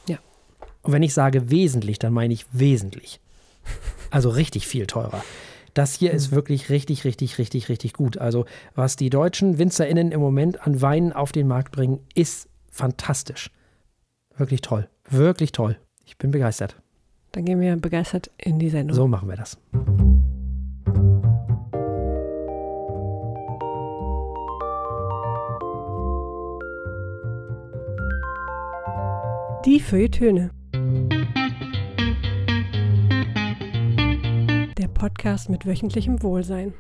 Ja. 0.10 0.18
Und 0.82 0.92
wenn 0.92 1.04
ich 1.04 1.14
sage 1.14 1.52
wesentlich, 1.52 2.00
dann 2.00 2.12
meine 2.12 2.34
ich 2.34 2.46
wesentlich. 2.52 3.22
Also 4.12 4.30
richtig 4.30 4.68
viel 4.68 4.88
teurer. 4.88 5.24
Das 5.74 5.94
hier 5.94 6.12
ist 6.12 6.32
wirklich 6.32 6.70
richtig, 6.70 7.06
richtig, 7.06 7.38
richtig, 7.38 7.70
richtig 7.70 7.94
gut. 7.94 8.18
Also 8.18 8.46
was 8.76 8.98
die 8.98 9.10
deutschen 9.10 9.58
WinzerInnen 9.58 10.12
im 10.12 10.20
Moment 10.20 10.68
an 10.68 10.82
Weinen 10.82 11.14
auf 11.14 11.32
den 11.32 11.48
Markt 11.48 11.72
bringen, 11.72 12.00
ist 12.14 12.50
fantastisch. 12.70 13.50
Wirklich 14.36 14.60
toll. 14.60 14.90
Wirklich 15.10 15.54
toll. 15.54 15.78
Ich 16.04 16.18
bin 16.18 16.32
begeistert. 16.32 16.76
Dann 17.32 17.46
gehen 17.46 17.62
wir 17.62 17.78
begeistert 17.78 18.32
in 18.38 18.60
die 18.60 18.70
Sendung. 18.70 18.96
So 18.96 19.08
machen 19.08 19.30
wir 19.30 19.38
das. 19.38 19.58
Die 29.66 29.82
Feuilletöne. 29.82 30.52
Der 34.78 34.88
Podcast 34.88 35.50
mit 35.50 35.66
wöchentlichem 35.66 36.24
Wohlsein. 36.24 36.74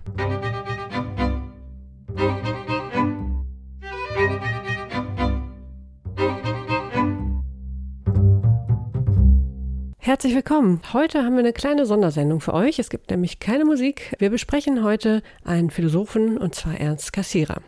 Herzlich 9.98 10.33
willkommen. 10.33 10.81
Heute 10.93 11.25
haben 11.25 11.33
wir 11.33 11.39
eine 11.39 11.51
kleine 11.51 11.86
Sondersendung 11.86 12.39
für 12.39 12.53
euch. 12.53 12.79
Es 12.79 12.89
gibt 12.89 13.09
nämlich 13.09 13.39
keine 13.39 13.65
Musik. 13.65 14.15
Wir 14.19 14.29
besprechen 14.29 14.86
heute 14.86 15.21
einen 15.43 15.69
Philosophen 15.69 16.38
und 16.38 16.55
zwar 16.55 16.79
Ernst 16.79 17.12
Cassirer. 17.12 17.62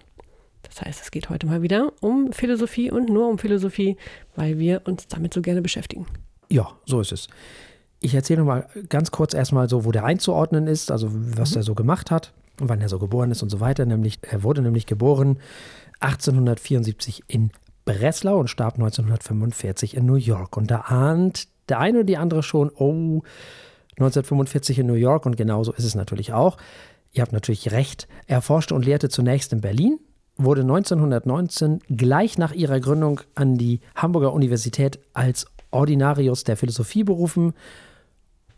Das 0.73 0.83
heißt, 0.83 1.01
es 1.01 1.11
geht 1.11 1.29
heute 1.29 1.47
mal 1.47 1.61
wieder 1.61 1.91
um 1.99 2.31
Philosophie 2.31 2.89
und 2.91 3.09
nur 3.09 3.27
um 3.27 3.37
Philosophie, 3.37 3.97
weil 4.35 4.57
wir 4.57 4.81
uns 4.85 5.07
damit 5.07 5.33
so 5.33 5.41
gerne 5.41 5.61
beschäftigen. 5.61 6.05
Ja, 6.49 6.69
so 6.85 7.01
ist 7.01 7.11
es. 7.11 7.27
Ich 7.99 8.15
erzähle 8.15 8.39
noch 8.39 8.47
mal 8.47 8.67
ganz 8.89 9.11
kurz 9.11 9.33
erstmal 9.33 9.69
so, 9.69 9.85
wo 9.85 9.91
der 9.91 10.05
einzuordnen 10.05 10.67
ist, 10.67 10.89
also 10.89 11.09
was 11.11 11.55
er 11.55 11.63
so 11.63 11.75
gemacht 11.75 12.09
hat 12.09 12.33
und 12.59 12.69
wann 12.69 12.81
er 12.81 12.89
so 12.89 12.99
geboren 12.99 13.31
ist 13.31 13.43
und 13.43 13.49
so 13.49 13.59
weiter. 13.59 13.85
Nämlich, 13.85 14.19
er 14.21 14.43
wurde 14.43 14.61
nämlich 14.61 14.85
geboren 14.85 15.39
1874 15.99 17.23
in 17.27 17.51
Breslau 17.83 18.39
und 18.39 18.47
starb 18.47 18.75
1945 18.75 19.97
in 19.97 20.05
New 20.05 20.15
York. 20.15 20.55
Und 20.55 20.71
da 20.71 20.81
ahnt 20.81 21.47
der 21.69 21.79
eine 21.79 21.99
oder 21.99 22.05
die 22.05 22.17
andere 22.17 22.43
schon, 22.43 22.71
oh, 22.73 23.21
1945 23.97 24.79
in 24.79 24.87
New 24.87 24.93
York 24.93 25.25
und 25.25 25.35
genauso 25.35 25.73
ist 25.73 25.83
es 25.83 25.95
natürlich 25.95 26.33
auch. 26.33 26.57
Ihr 27.11 27.21
habt 27.21 27.33
natürlich 27.33 27.71
recht. 27.71 28.07
Er 28.25 28.41
forschte 28.41 28.73
und 28.73 28.85
lehrte 28.85 29.09
zunächst 29.09 29.51
in 29.51 29.61
Berlin, 29.61 29.99
wurde 30.43 30.61
1919 30.61 31.79
gleich 31.89 32.37
nach 32.37 32.53
ihrer 32.53 32.79
Gründung 32.79 33.21
an 33.35 33.57
die 33.57 33.79
Hamburger 33.95 34.33
Universität 34.33 34.99
als 35.13 35.45
Ordinarius 35.71 36.43
der 36.43 36.57
Philosophie 36.57 37.03
berufen, 37.03 37.53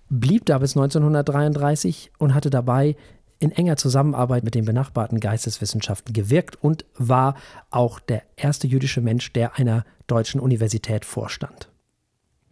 blieb 0.10 0.46
da 0.46 0.58
bis 0.58 0.76
1933 0.76 2.12
und 2.18 2.34
hatte 2.34 2.50
dabei 2.50 2.96
in 3.40 3.52
enger 3.52 3.76
Zusammenarbeit 3.78 4.44
mit 4.44 4.56
den 4.56 4.66
benachbarten 4.66 5.20
Geisteswissenschaften 5.20 6.14
gewirkt 6.14 6.56
und 6.64 6.86
war 6.98 7.36
auch 7.72 8.00
der 8.00 8.24
erste 8.36 8.68
jüdische 8.68 9.02
Mensch, 9.02 9.34
der 9.34 9.58
einer 9.58 9.86
deutschen 10.08 10.40
Universität 10.40 11.04
vorstand. 11.04 11.70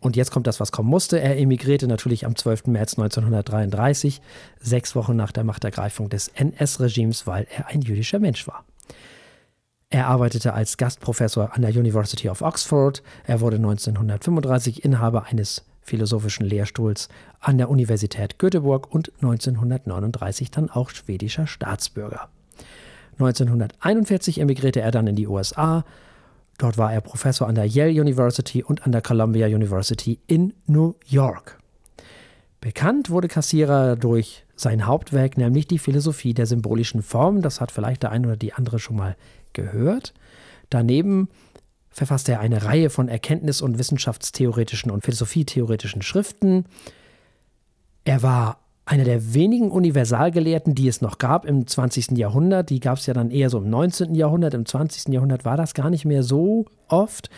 Und 0.01 0.15
jetzt 0.15 0.31
kommt 0.31 0.47
das, 0.47 0.59
was 0.59 0.71
kommen 0.71 0.89
musste. 0.89 1.19
Er 1.19 1.37
emigrierte 1.37 1.87
natürlich 1.87 2.25
am 2.25 2.35
12. 2.35 2.67
März 2.67 2.97
1933, 2.97 4.21
sechs 4.59 4.95
Wochen 4.95 5.15
nach 5.15 5.31
der 5.31 5.43
Machtergreifung 5.43 6.09
des 6.09 6.27
NS-Regimes, 6.29 7.27
weil 7.27 7.47
er 7.55 7.67
ein 7.67 7.81
jüdischer 7.81 8.19
Mensch 8.19 8.47
war. 8.47 8.65
Er 9.91 10.07
arbeitete 10.07 10.53
als 10.53 10.77
Gastprofessor 10.77 11.53
an 11.53 11.63
der 11.63 11.71
University 11.71 12.29
of 12.29 12.41
Oxford. 12.41 13.03
Er 13.27 13.41
wurde 13.41 13.57
1935 13.57 14.85
Inhaber 14.85 15.25
eines 15.25 15.65
philosophischen 15.81 16.45
Lehrstuhls 16.45 17.09
an 17.41 17.57
der 17.57 17.69
Universität 17.69 18.39
Göteborg 18.39 18.89
und 18.89 19.11
1939 19.21 20.49
dann 20.49 20.69
auch 20.69 20.91
schwedischer 20.91 21.45
Staatsbürger. 21.45 22.29
1941 23.19 24.39
emigrierte 24.39 24.79
er 24.79 24.91
dann 24.91 25.07
in 25.07 25.17
die 25.17 25.27
USA. 25.27 25.83
Dort 26.57 26.77
war 26.77 26.93
er 26.93 27.01
Professor 27.01 27.49
an 27.49 27.55
der 27.55 27.65
Yale 27.65 27.99
University 27.99 28.63
und 28.63 28.85
an 28.85 28.93
der 28.93 29.01
Columbia 29.01 29.47
University 29.47 30.19
in 30.25 30.53
New 30.67 30.95
York. 31.05 31.59
Bekannt 32.61 33.09
wurde 33.09 33.27
Cassirer 33.27 33.97
durch 33.97 34.45
sein 34.55 34.85
Hauptwerk, 34.85 35.37
nämlich 35.37 35.67
die 35.67 35.79
Philosophie 35.79 36.33
der 36.33 36.45
symbolischen 36.45 37.01
Form. 37.01 37.41
Das 37.41 37.59
hat 37.59 37.73
vielleicht 37.73 38.03
der 38.03 38.11
eine 38.11 38.27
oder 38.27 38.37
die 38.37 38.53
andere 38.53 38.79
schon 38.79 38.95
mal 38.95 39.17
gehört. 39.53 40.13
Daneben 40.69 41.29
verfasste 41.89 42.33
er 42.33 42.39
eine 42.39 42.63
Reihe 42.63 42.89
von 42.89 43.09
erkenntnis- 43.09 43.61
und 43.61 43.77
wissenschaftstheoretischen 43.77 44.91
und 44.91 45.03
philosophietheoretischen 45.03 46.01
Schriften. 46.01 46.65
Er 48.05 48.23
war 48.23 48.59
einer 48.85 49.03
der 49.03 49.33
wenigen 49.33 49.71
Universalgelehrten, 49.71 50.73
die 50.73 50.87
es 50.87 51.01
noch 51.01 51.17
gab 51.17 51.45
im 51.45 51.67
20. 51.67 52.17
Jahrhundert. 52.17 52.69
Die 52.69 52.79
gab 52.79 52.97
es 52.97 53.05
ja 53.05 53.13
dann 53.13 53.29
eher 53.29 53.49
so 53.49 53.59
im 53.59 53.69
19. 53.69 54.15
Jahrhundert. 54.15 54.53
Im 54.53 54.65
20. 54.65 55.13
Jahrhundert 55.13 55.45
war 55.45 55.57
das 55.57 55.73
gar 55.73 55.89
nicht 55.89 56.05
mehr 56.05 56.23
so 56.23 56.65
oft. 56.87 57.29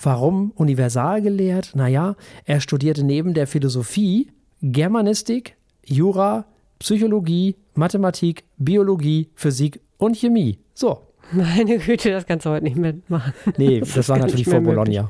Warum 0.00 0.52
universalgelehrt? 0.52 1.72
Naja, 1.74 2.14
er 2.44 2.60
studierte 2.60 3.02
neben 3.02 3.34
der 3.34 3.46
Philosophie 3.46 4.30
Germanistik, 4.62 5.56
Jura, 5.84 6.44
Psychologie, 6.78 7.56
Mathematik, 7.74 8.44
Biologie, 8.56 9.30
Physik 9.34 9.80
und 9.98 10.16
Chemie. 10.16 10.58
So, 10.74 11.07
Meine 11.32 11.78
Güte, 11.78 12.10
das 12.10 12.26
kannst 12.26 12.46
du 12.46 12.50
heute 12.50 12.64
nicht 12.64 12.76
mehr 12.76 12.94
machen. 13.08 13.32
nee, 13.56 13.80
Das 13.80 13.92
das, 13.94 14.08
war 14.08 14.18
natürlich 14.18 14.48
vor 14.48 14.60
Bologna. 14.60 15.08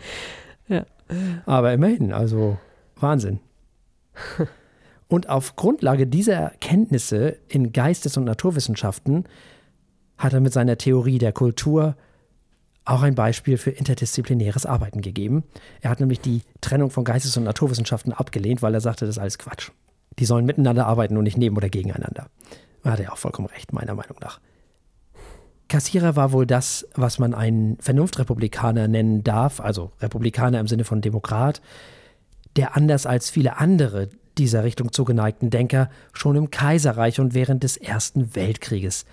Ja. 0.68 0.84
Aber 1.46 1.72
immerhin, 1.72 2.12
also 2.12 2.58
Wahnsinn. 2.96 3.40
Und 5.08 5.30
auf 5.30 5.56
Grundlage 5.56 6.06
dieser 6.06 6.50
Kenntnisse 6.60 7.38
in 7.48 7.72
Geistes- 7.72 8.18
und 8.18 8.24
Naturwissenschaften 8.24 9.24
hat 10.18 10.34
er 10.34 10.40
mit 10.40 10.52
seiner 10.52 10.76
Theorie 10.76 11.16
der 11.18 11.32
Kultur 11.32 11.96
auch 12.84 13.02
ein 13.02 13.14
Beispiel 13.14 13.56
für 13.56 13.70
interdisziplinäres 13.70 14.66
Arbeiten 14.66 15.00
gegeben. 15.00 15.44
Er 15.80 15.90
hat 15.90 16.00
nämlich 16.00 16.20
die 16.20 16.42
Trennung 16.60 16.90
von 16.90 17.04
Geistes- 17.04 17.36
und 17.38 17.44
Naturwissenschaften 17.44 18.12
abgelehnt, 18.12 18.60
weil 18.60 18.74
er 18.74 18.80
sagte, 18.80 19.06
das 19.06 19.16
ist 19.16 19.20
alles 19.20 19.38
Quatsch. 19.38 19.70
Die 20.18 20.26
sollen 20.26 20.44
miteinander 20.44 20.86
arbeiten 20.86 21.16
und 21.16 21.24
nicht 21.24 21.38
neben 21.38 21.56
oder 21.56 21.70
gegeneinander. 21.70 22.26
Da 22.82 22.90
hat 22.92 23.00
er 23.00 23.12
auch 23.12 23.18
vollkommen 23.18 23.48
recht, 23.48 23.72
meiner 23.72 23.94
Meinung 23.94 24.16
nach. 24.20 24.40
Kassierer 25.68 26.16
war 26.16 26.32
wohl 26.32 26.46
das, 26.46 26.86
was 26.94 27.18
man 27.18 27.34
einen 27.34 27.76
Vernunftrepublikaner 27.80 28.88
nennen 28.88 29.22
darf, 29.22 29.60
also 29.60 29.92
Republikaner 30.00 30.60
im 30.60 30.66
Sinne 30.66 30.84
von 30.84 31.02
Demokrat, 31.02 31.60
der 32.56 32.76
anders 32.76 33.06
als 33.06 33.28
viele 33.30 33.58
andere 33.58 34.08
dieser 34.38 34.64
Richtung 34.64 34.92
zugeneigten 34.92 35.50
Denker 35.50 35.90
schon 36.12 36.36
im 36.36 36.50
Kaiserreich 36.50 37.20
und 37.20 37.34
während 37.34 37.64
des 37.64 37.76
Ersten 37.76 38.34
Weltkrieges 38.34 39.04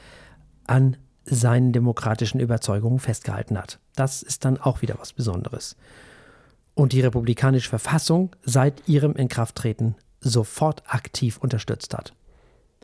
an 0.66 0.98
seinen 1.26 1.74
demokratischen 1.74 2.40
Überzeugungen 2.40 3.00
festgehalten 3.00 3.58
hat. 3.58 3.80
Das 3.96 4.22
ist 4.22 4.46
dann 4.46 4.58
auch 4.60 4.82
wieder 4.82 4.96
was 5.00 5.14
Besonderes. 5.14 5.76
Und 6.74 6.94
die 6.94 7.02
republikanische 7.02 7.70
Verfassung 7.70 8.36
seit 8.44 8.88
ihrem 8.88 9.14
Inkrafttreten 9.14 9.96
sofort 10.22 10.84
aktiv 10.88 11.38
unterstützt 11.38 11.94
hat. 11.94 12.14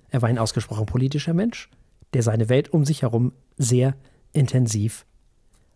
Er 0.10 0.22
war 0.22 0.30
ein 0.30 0.40
ausgesprochen 0.40 0.86
politischer 0.86 1.34
Mensch, 1.34 1.70
der 2.14 2.24
seine 2.24 2.50
Welt 2.50 2.74
um 2.74 2.86
sich 2.86 3.02
herum 3.04 3.34
sehr 3.58 3.96
intensiv 4.34 5.06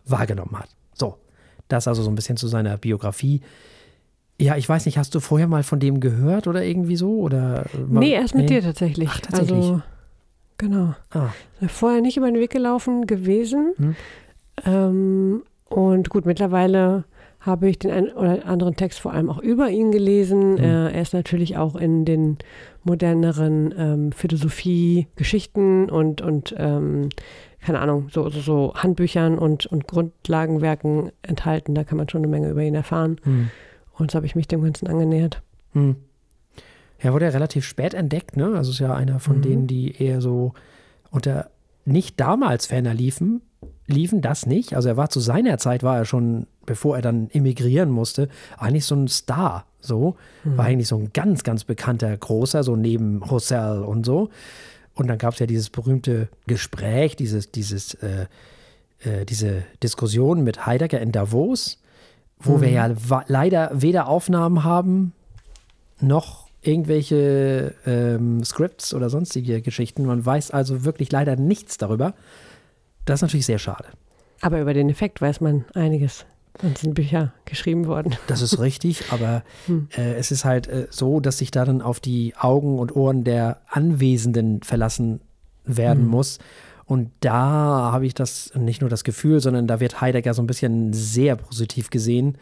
wahrgenommen 0.05 0.57
hat. 0.59 0.69
So, 0.93 1.17
das 1.67 1.87
also 1.87 2.03
so 2.03 2.09
ein 2.09 2.15
bisschen 2.15 2.37
zu 2.37 2.47
seiner 2.47 2.77
Biografie. 2.77 3.41
Ja, 4.39 4.57
ich 4.57 4.67
weiß 4.67 4.85
nicht, 4.85 4.97
hast 4.97 5.15
du 5.15 5.19
vorher 5.19 5.47
mal 5.47 5.63
von 5.63 5.79
dem 5.79 5.99
gehört 5.99 6.47
oder 6.47 6.63
irgendwie 6.63 6.97
so? 6.97 7.19
Oder 7.19 7.65
nee, 7.87 8.11
erst 8.11 8.35
mit 8.35 8.49
nee? 8.49 8.55
dir 8.55 8.61
tatsächlich. 8.61 9.09
Ach, 9.09 9.19
tatsächlich. 9.19 9.57
Also, 9.57 9.81
genau. 10.57 10.93
Ah. 11.11 11.29
Vorher 11.67 12.01
nicht 12.01 12.17
über 12.17 12.29
den 12.29 12.39
Weg 12.39 12.51
gelaufen 12.51 13.07
gewesen. 13.07 13.73
Hm. 13.77 13.95
Ähm, 14.65 15.43
und 15.69 16.09
gut, 16.09 16.25
mittlerweile 16.25 17.05
habe 17.45 17.69
ich 17.69 17.77
den 17.77 17.91
einen 17.91 18.09
oder 18.09 18.45
anderen 18.45 18.75
Text 18.75 18.99
vor 18.99 19.13
allem 19.13 19.29
auch 19.29 19.37
über 19.37 19.69
ihn 19.69 19.91
gelesen. 19.91 20.53
Mhm. 20.53 20.59
Äh, 20.59 20.91
er 20.91 21.01
ist 21.01 21.13
natürlich 21.13 21.57
auch 21.57 21.75
in 21.75 22.05
den 22.05 22.37
moderneren 22.83 23.73
ähm, 23.77 24.11
Philosophie-Geschichten 24.11 25.89
und, 25.89 26.21
und 26.21 26.55
ähm, 26.57 27.09
keine 27.61 27.79
Ahnung, 27.79 28.09
so, 28.11 28.29
so, 28.29 28.39
so, 28.39 28.73
Handbüchern 28.75 29.37
und, 29.37 29.65
und 29.65 29.87
Grundlagenwerken 29.87 31.11
enthalten. 31.21 31.75
Da 31.75 31.83
kann 31.83 31.97
man 31.97 32.09
schon 32.09 32.21
eine 32.21 32.27
Menge 32.27 32.49
über 32.49 32.61
ihn 32.61 32.75
erfahren. 32.75 33.17
Mhm. 33.23 33.49
Und 33.97 34.11
so 34.11 34.17
habe 34.17 34.25
ich 34.25 34.35
mich 34.35 34.47
dem 34.47 34.63
Ganzen 34.63 34.87
angenähert. 34.87 35.41
Mhm. 35.73 35.95
Er 36.97 37.13
wurde 37.13 37.25
ja 37.25 37.31
relativ 37.31 37.65
spät 37.65 37.93
entdeckt, 37.93 38.37
ne? 38.37 38.53
Also 38.55 38.71
ist 38.71 38.79
ja 38.79 38.93
einer 38.93 39.19
von 39.19 39.37
mhm. 39.37 39.41
denen, 39.41 39.67
die 39.67 39.95
eher 40.01 40.21
so 40.21 40.53
unter 41.11 41.49
nicht 41.85 42.19
damals 42.19 42.65
ferner 42.65 42.93
liefen, 42.93 43.41
liefen 43.87 44.21
das 44.21 44.45
nicht. 44.45 44.75
Also 44.75 44.89
er 44.89 44.97
war 44.97 45.09
zu 45.09 45.19
seiner 45.19 45.57
Zeit, 45.57 45.83
war 45.83 45.97
er 45.97 46.05
schon, 46.05 46.47
bevor 46.65 46.95
er 46.95 47.01
dann 47.01 47.29
emigrieren 47.31 47.89
musste, 47.89 48.29
eigentlich 48.57 48.85
so 48.85 48.95
ein 48.95 49.07
Star. 49.07 49.65
So, 49.79 50.15
mhm. 50.43 50.57
war 50.57 50.65
eigentlich 50.65 50.87
so 50.87 50.97
ein 50.97 51.11
ganz, 51.13 51.43
ganz 51.43 51.63
bekannter 51.63 52.15
Großer, 52.17 52.63
so 52.63 52.75
neben 52.75 53.29
Husserl 53.29 53.83
und 53.83 54.05
so. 54.05 54.29
Und 54.95 55.07
dann 55.07 55.17
gab 55.17 55.33
es 55.33 55.39
ja 55.39 55.45
dieses 55.45 55.69
berühmte 55.69 56.29
Gespräch, 56.47 57.15
dieses, 57.15 57.51
dieses, 57.51 57.93
äh, 57.95 58.25
äh, 59.01 59.25
diese 59.25 59.63
Diskussion 59.83 60.43
mit 60.43 60.65
Heidegger 60.65 61.01
in 61.01 61.11
Davos, 61.11 61.79
wo 62.39 62.57
mhm. 62.57 62.61
wir 62.61 62.69
ja 62.69 62.95
leider 63.27 63.69
weder 63.73 64.07
Aufnahmen 64.07 64.63
haben, 64.63 65.13
noch 65.99 66.45
irgendwelche 66.61 67.75
ähm, 67.85 68.43
Scripts 68.43 68.93
oder 68.93 69.09
sonstige 69.09 69.61
Geschichten. 69.61 70.05
Man 70.05 70.25
weiß 70.25 70.51
also 70.51 70.83
wirklich 70.83 71.11
leider 71.11 71.35
nichts 71.35 71.77
darüber. 71.77 72.15
Das 73.05 73.19
ist 73.19 73.21
natürlich 73.21 73.45
sehr 73.45 73.59
schade. 73.59 73.85
Aber 74.41 74.59
über 74.59 74.73
den 74.73 74.89
Effekt 74.89 75.21
weiß 75.21 75.41
man 75.41 75.65
einiges. 75.73 76.25
Und 76.61 76.77
sind 76.77 76.93
Bücher 76.93 77.33
geschrieben 77.45 77.85
worden. 77.85 78.15
Das 78.27 78.41
ist 78.41 78.59
richtig, 78.59 79.11
aber 79.11 79.43
hm. 79.65 79.89
äh, 79.95 80.13
es 80.13 80.31
ist 80.31 80.45
halt 80.45 80.67
äh, 80.67 80.87
so, 80.89 81.19
dass 81.19 81.39
sich 81.39 81.51
da 81.51 81.65
dann 81.65 81.81
auf 81.81 81.99
die 81.99 82.33
Augen 82.37 82.79
und 82.79 82.95
Ohren 82.95 83.23
der 83.23 83.61
Anwesenden 83.67 84.61
verlassen 84.63 85.21
werden 85.65 86.03
hm. 86.03 86.09
muss. 86.09 86.39
Und 86.85 87.11
da 87.19 87.91
habe 87.91 88.05
ich 88.05 88.13
das 88.13 88.53
nicht 88.55 88.81
nur 88.81 88.89
das 88.89 89.03
Gefühl, 89.03 89.39
sondern 89.39 89.65
da 89.67 89.79
wird 89.79 90.01
Heidegger 90.01 90.33
so 90.33 90.43
ein 90.43 90.47
bisschen 90.47 90.93
sehr 90.93 91.35
positiv 91.35 91.89
gesehen. 91.89 92.37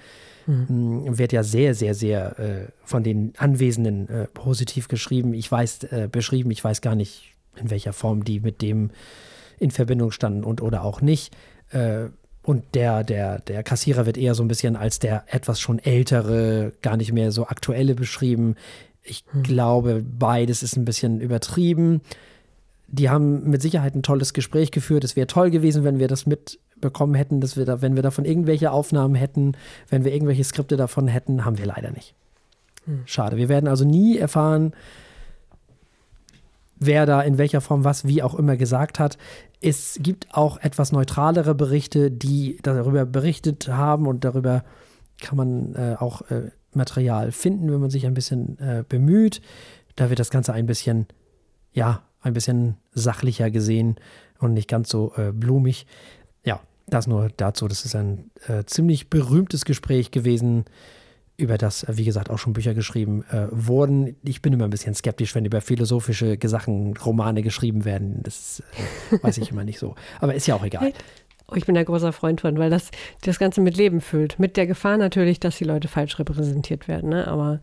Mhm. 0.45 1.17
Wird 1.17 1.32
ja 1.32 1.43
sehr, 1.43 1.73
sehr, 1.73 1.93
sehr 1.93 2.38
äh, 2.39 2.67
von 2.84 3.04
den 3.04 3.34
Anwesenden 3.38 4.10
äh, 4.10 4.28
positiv 4.28 4.89
geschrieben. 4.89 5.34
Ich 5.34 5.49
weiß, 5.49 5.84
äh, 5.86 6.10
beschrieben, 6.12 6.52
ich 6.52 6.62
weiß 6.62 6.82
gar 6.82 6.95
nicht, 6.95 7.34
in 7.56 7.69
welcher 7.69 7.93
Form 7.93 8.26
die 8.26 8.41
mit 8.41 8.62
dem 8.62 8.91
in 9.60 9.71
Verbindung 9.71 10.12
standen 10.12 10.43
und 10.43 10.62
oder 10.62 10.84
auch 10.84 11.02
nicht. 11.02 11.34
Und 12.43 12.75
der, 12.75 13.03
der, 13.06 13.39
der 13.39 13.63
Kassierer 13.63 14.06
wird 14.06 14.17
eher 14.17 14.36
so 14.36 14.43
ein 14.43 14.49
bisschen 14.49 14.75
als 14.75 14.99
der 14.99 15.23
etwas 15.27 15.62
schon 15.62 15.79
ältere, 15.79 16.73
gar 16.82 16.97
nicht 16.97 17.13
mehr 17.13 17.32
so 17.32 17.47
aktuelle 17.47 17.95
beschrieben. 17.95 18.56
Ich 19.01 19.23
hm. 19.32 19.43
glaube, 19.43 20.03
beides 20.03 20.62
ist 20.62 20.75
ein 20.75 20.86
bisschen 20.86 21.21
übertrieben. 21.21 22.01
Die 22.88 23.10
haben 23.10 23.49
mit 23.49 23.62
Sicherheit 23.62 23.95
ein 23.95 24.03
tolles 24.03 24.34
Gespräch 24.34 24.71
geführt. 24.71 25.06
Es 25.06 25.15
wäre 25.15 25.27
toll 25.27 25.51
gewesen, 25.51 25.86
wenn 25.86 25.99
wir 25.99 26.10
das 26.10 26.25
mitbekommen 26.25 27.15
hätten, 27.15 27.39
dass 27.39 27.56
wir 27.56 27.65
da, 27.65 27.82
wenn 27.82 27.95
wir 27.95 28.03
davon 28.03 28.25
irgendwelche 28.25 28.71
Aufnahmen 28.71 29.15
hätten, 29.15 29.53
wenn 29.89 30.03
wir 30.03 30.13
irgendwelche 30.13 30.43
Skripte 30.43 30.75
davon 30.75 31.08
hätten, 31.08 31.45
haben 31.45 31.58
wir 31.58 31.65
leider 31.65 31.91
nicht. 31.91 32.13
Hm. 32.86 33.03
Schade. 33.06 33.38
Wir 33.38 33.47
werden 33.47 33.69
also 33.69 33.86
nie 33.86 34.17
erfahren, 34.17 34.73
wer 36.85 37.05
da 37.05 37.21
in 37.21 37.37
welcher 37.37 37.61
Form 37.61 37.83
was 37.83 38.07
wie 38.07 38.23
auch 38.23 38.35
immer 38.35 38.57
gesagt 38.57 38.99
hat. 38.99 39.17
Es 39.61 39.99
gibt 40.01 40.27
auch 40.31 40.57
etwas 40.57 40.91
neutralere 40.91 41.55
Berichte, 41.55 42.11
die 42.11 42.57
darüber 42.61 43.05
berichtet 43.05 43.67
haben 43.67 44.07
und 44.07 44.23
darüber 44.25 44.63
kann 45.21 45.37
man 45.37 45.75
äh, 45.75 45.95
auch 45.99 46.21
äh, 46.29 46.51
Material 46.73 47.31
finden, 47.31 47.71
wenn 47.71 47.79
man 47.79 47.89
sich 47.89 48.05
ein 48.05 48.13
bisschen 48.13 48.59
äh, 48.59 48.83
bemüht. 48.87 49.41
Da 49.95 50.09
wird 50.09 50.19
das 50.19 50.31
Ganze 50.31 50.53
ein 50.53 50.65
bisschen, 50.65 51.07
ja, 51.71 52.01
ein 52.21 52.33
bisschen 52.33 52.77
sachlicher 52.93 53.51
gesehen 53.51 53.95
und 54.39 54.53
nicht 54.53 54.67
ganz 54.67 54.89
so 54.89 55.13
äh, 55.15 55.31
blumig. 55.31 55.85
Ja, 56.43 56.59
das 56.87 57.07
nur 57.07 57.29
dazu. 57.37 57.67
Das 57.67 57.85
ist 57.85 57.95
ein 57.95 58.31
äh, 58.47 58.63
ziemlich 58.65 59.09
berühmtes 59.09 59.65
Gespräch 59.65 60.11
gewesen 60.11 60.65
über 61.35 61.57
das, 61.57 61.85
wie 61.89 62.05
gesagt, 62.05 62.29
auch 62.29 62.37
schon 62.37 62.53
Bücher 62.53 62.73
geschrieben 62.73 63.23
äh, 63.31 63.47
wurden. 63.51 64.15
Ich 64.23 64.41
bin 64.41 64.53
immer 64.53 64.65
ein 64.65 64.69
bisschen 64.69 64.93
skeptisch, 64.93 65.33
wenn 65.33 65.45
über 65.45 65.61
philosophische 65.61 66.37
Sachen 66.43 66.95
Romane 66.97 67.41
geschrieben 67.41 67.85
werden. 67.85 68.21
Das 68.23 68.61
äh, 69.11 69.23
weiß 69.23 69.39
ich 69.39 69.51
immer 69.51 69.63
nicht 69.63 69.79
so. 69.79 69.95
Aber 70.19 70.35
ist 70.35 70.47
ja 70.47 70.55
auch 70.55 70.63
egal. 70.63 70.93
Oh, 71.47 71.55
ich 71.55 71.65
bin 71.65 71.75
ein 71.75 71.85
großer 71.85 72.13
Freund 72.13 72.41
von, 72.41 72.57
weil 72.57 72.69
das 72.69 72.91
das 73.21 73.39
Ganze 73.39 73.61
mit 73.61 73.77
Leben 73.77 73.99
füllt. 73.99 74.39
Mit 74.39 74.57
der 74.57 74.67
Gefahr 74.67 74.97
natürlich, 74.97 75.39
dass 75.39 75.57
die 75.57 75.63
Leute 75.63 75.87
falsch 75.87 76.17
repräsentiert 76.19 76.87
werden. 76.87 77.09
Ne? 77.09 77.27
Aber 77.27 77.59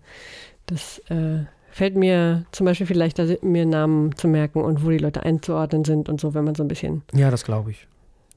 das 0.67 0.99
äh, 1.09 1.45
fällt 1.71 1.97
mir 1.97 2.45
zum 2.53 2.67
Beispiel 2.67 2.87
vielleicht, 2.87 3.19
mir 3.43 3.67
Namen 3.67 4.17
zu 4.17 4.27
merken 4.27 4.61
und 4.61 4.85
wo 4.85 4.91
die 4.91 4.99
Leute 4.99 5.23
einzuordnen 5.23 5.85
sind 5.85 6.09
und 6.09 6.21
so, 6.21 6.35
wenn 6.35 6.45
man 6.45 6.57
so 6.57 6.65
ein 6.65 6.69
bisschen. 6.69 7.03
Ja, 7.15 7.31
das 7.31 7.45
glaube 7.45 7.71
ich. 7.71 7.87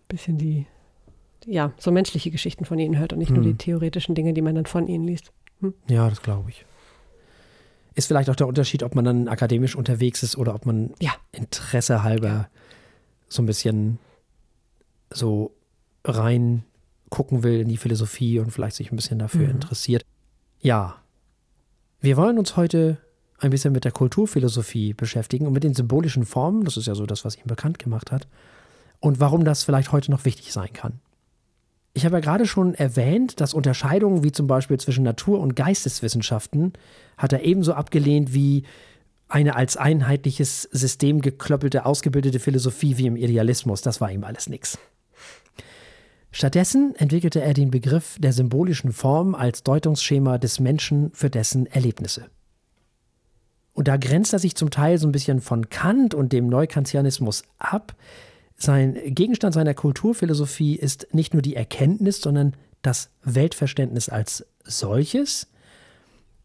Bisschen 0.07 0.37
die 0.37 0.67
ja, 1.45 1.73
so 1.77 1.91
menschliche 1.91 2.32
Geschichten 2.32 2.65
von 2.65 2.79
ihnen 2.79 2.97
hört 2.97 3.13
und 3.13 3.19
nicht 3.19 3.29
hm. 3.29 3.36
nur 3.36 3.43
die 3.43 3.51
hm. 3.51 3.58
theoretischen 3.58 4.15
Dinge, 4.15 4.34
die 4.34 4.41
man 4.41 4.56
dann 4.56 4.65
von 4.65 4.88
ihnen 4.88 5.06
liest. 5.06 5.32
Hm? 5.62 5.73
Ja, 5.88 6.10
das 6.10 6.21
glaube 6.21 6.49
ich. 6.49 6.65
Ist 7.95 8.08
vielleicht 8.08 8.29
auch 8.29 8.36
der 8.36 8.47
Unterschied, 8.47 8.84
ob 8.84 8.95
man 8.95 9.06
dann 9.06 9.27
akademisch 9.27 9.75
unterwegs 9.75 10.23
ist 10.23 10.38
oder 10.38 10.56
ob 10.56 10.65
man 10.65 10.93
ja. 10.99 11.12
Interesse 11.32 12.03
halber 12.03 12.27
ja. 12.27 12.49
so 13.27 13.43
ein 13.43 13.45
bisschen 13.45 13.99
so 15.12 15.51
rein 16.03 16.63
gucken 17.10 17.43
will 17.43 17.62
in 17.62 17.67
die 17.67 17.77
Philosophie 17.77 18.39
und 18.39 18.51
vielleicht 18.51 18.75
sich 18.75 18.91
ein 18.91 18.95
bisschen 18.95 19.19
dafür 19.19 19.45
mhm. 19.45 19.51
interessiert. 19.51 20.03
Ja, 20.62 20.95
wir 22.01 22.17
wollen 22.17 22.39
uns 22.39 22.58
heute 22.58 22.97
ein 23.38 23.51
bisschen 23.51 23.71
mit 23.71 23.86
der 23.86 23.91
Kulturphilosophie 23.91 24.93
beschäftigen 24.93 25.45
und 25.45 25.53
mit 25.53 25.63
den 25.63 25.73
symbolischen 25.73 26.25
Formen. 26.25 26.65
Das 26.65 26.77
ist 26.77 26.88
ja 26.88 26.95
so 26.95 27.06
das, 27.06 27.23
was 27.23 27.38
ihn 27.38 27.45
bekannt 27.45 27.79
gemacht 27.79 28.12
hat. 28.12 28.27
Und 28.99 29.19
warum 29.19 29.45
das 29.45 29.63
vielleicht 29.63 29.91
heute 29.91 30.12
noch 30.12 30.25
wichtig 30.25 30.51
sein 30.51 30.71
kann. 30.73 30.99
Ich 31.93 32.06
habe 32.06 32.15
ja 32.15 32.21
gerade 32.21 32.47
schon 32.47 32.73
erwähnt, 32.73 33.39
dass 33.39 33.53
Unterscheidungen 33.53 34.23
wie 34.23 34.32
zum 34.32 34.47
Beispiel 34.47 34.79
zwischen 34.79 35.03
Natur- 35.03 35.39
und 35.39 35.56
Geisteswissenschaften 35.56 36.73
hat 37.17 37.34
er 37.34 37.43
ebenso 37.43 37.73
abgelehnt 37.73 38.34
wie 38.34 38.63
eine 39.27 39.56
als 39.56 39.77
einheitliches 39.77 40.63
System 40.71 41.21
geklöppelte, 41.21 41.86
ausgebildete 41.86 42.39
Philosophie 42.39 42.97
wie 42.97 43.08
im 43.08 43.15
Idealismus. 43.15 43.82
Das 43.82 44.01
war 44.01 44.12
ihm 44.12 44.23
alles 44.23 44.49
nichts. 44.49 44.79
Stattdessen 46.32 46.95
entwickelte 46.95 47.41
er 47.41 47.53
den 47.53 47.69
Begriff 47.69 48.17
der 48.19 48.34
symbolischen 48.34 48.91
Form 48.91 49.36
als 49.36 49.62
Deutungsschema 49.62 50.39
des 50.39 50.60
Menschen 50.60 51.12
für 51.13 51.29
dessen 51.29 51.67
Erlebnisse. 51.67 52.25
Und 53.73 53.88
da 53.88 53.97
grenzt 53.97 54.34
er 54.34 54.39
sich 54.39 54.56
zum 54.56 54.71
Teil 54.71 54.97
so 54.97 55.08
ein 55.08 55.12
bisschen 55.12 55.41
von 55.41 55.69
Kant 55.69 56.15
und 56.15 56.34
dem 56.34 56.47
Neukantianismus 56.47 57.43
ab, 57.60 57.95
sein 58.55 58.97
Gegenstand 59.05 59.53
seiner 59.53 59.73
Kulturphilosophie 59.73 60.75
ist 60.75 61.07
nicht 61.11 61.33
nur 61.33 61.41
die 61.41 61.55
Erkenntnis, 61.55 62.21
sondern 62.21 62.55
das 62.81 63.09
Weltverständnis 63.23 64.09
als 64.09 64.45
solches. 64.63 65.47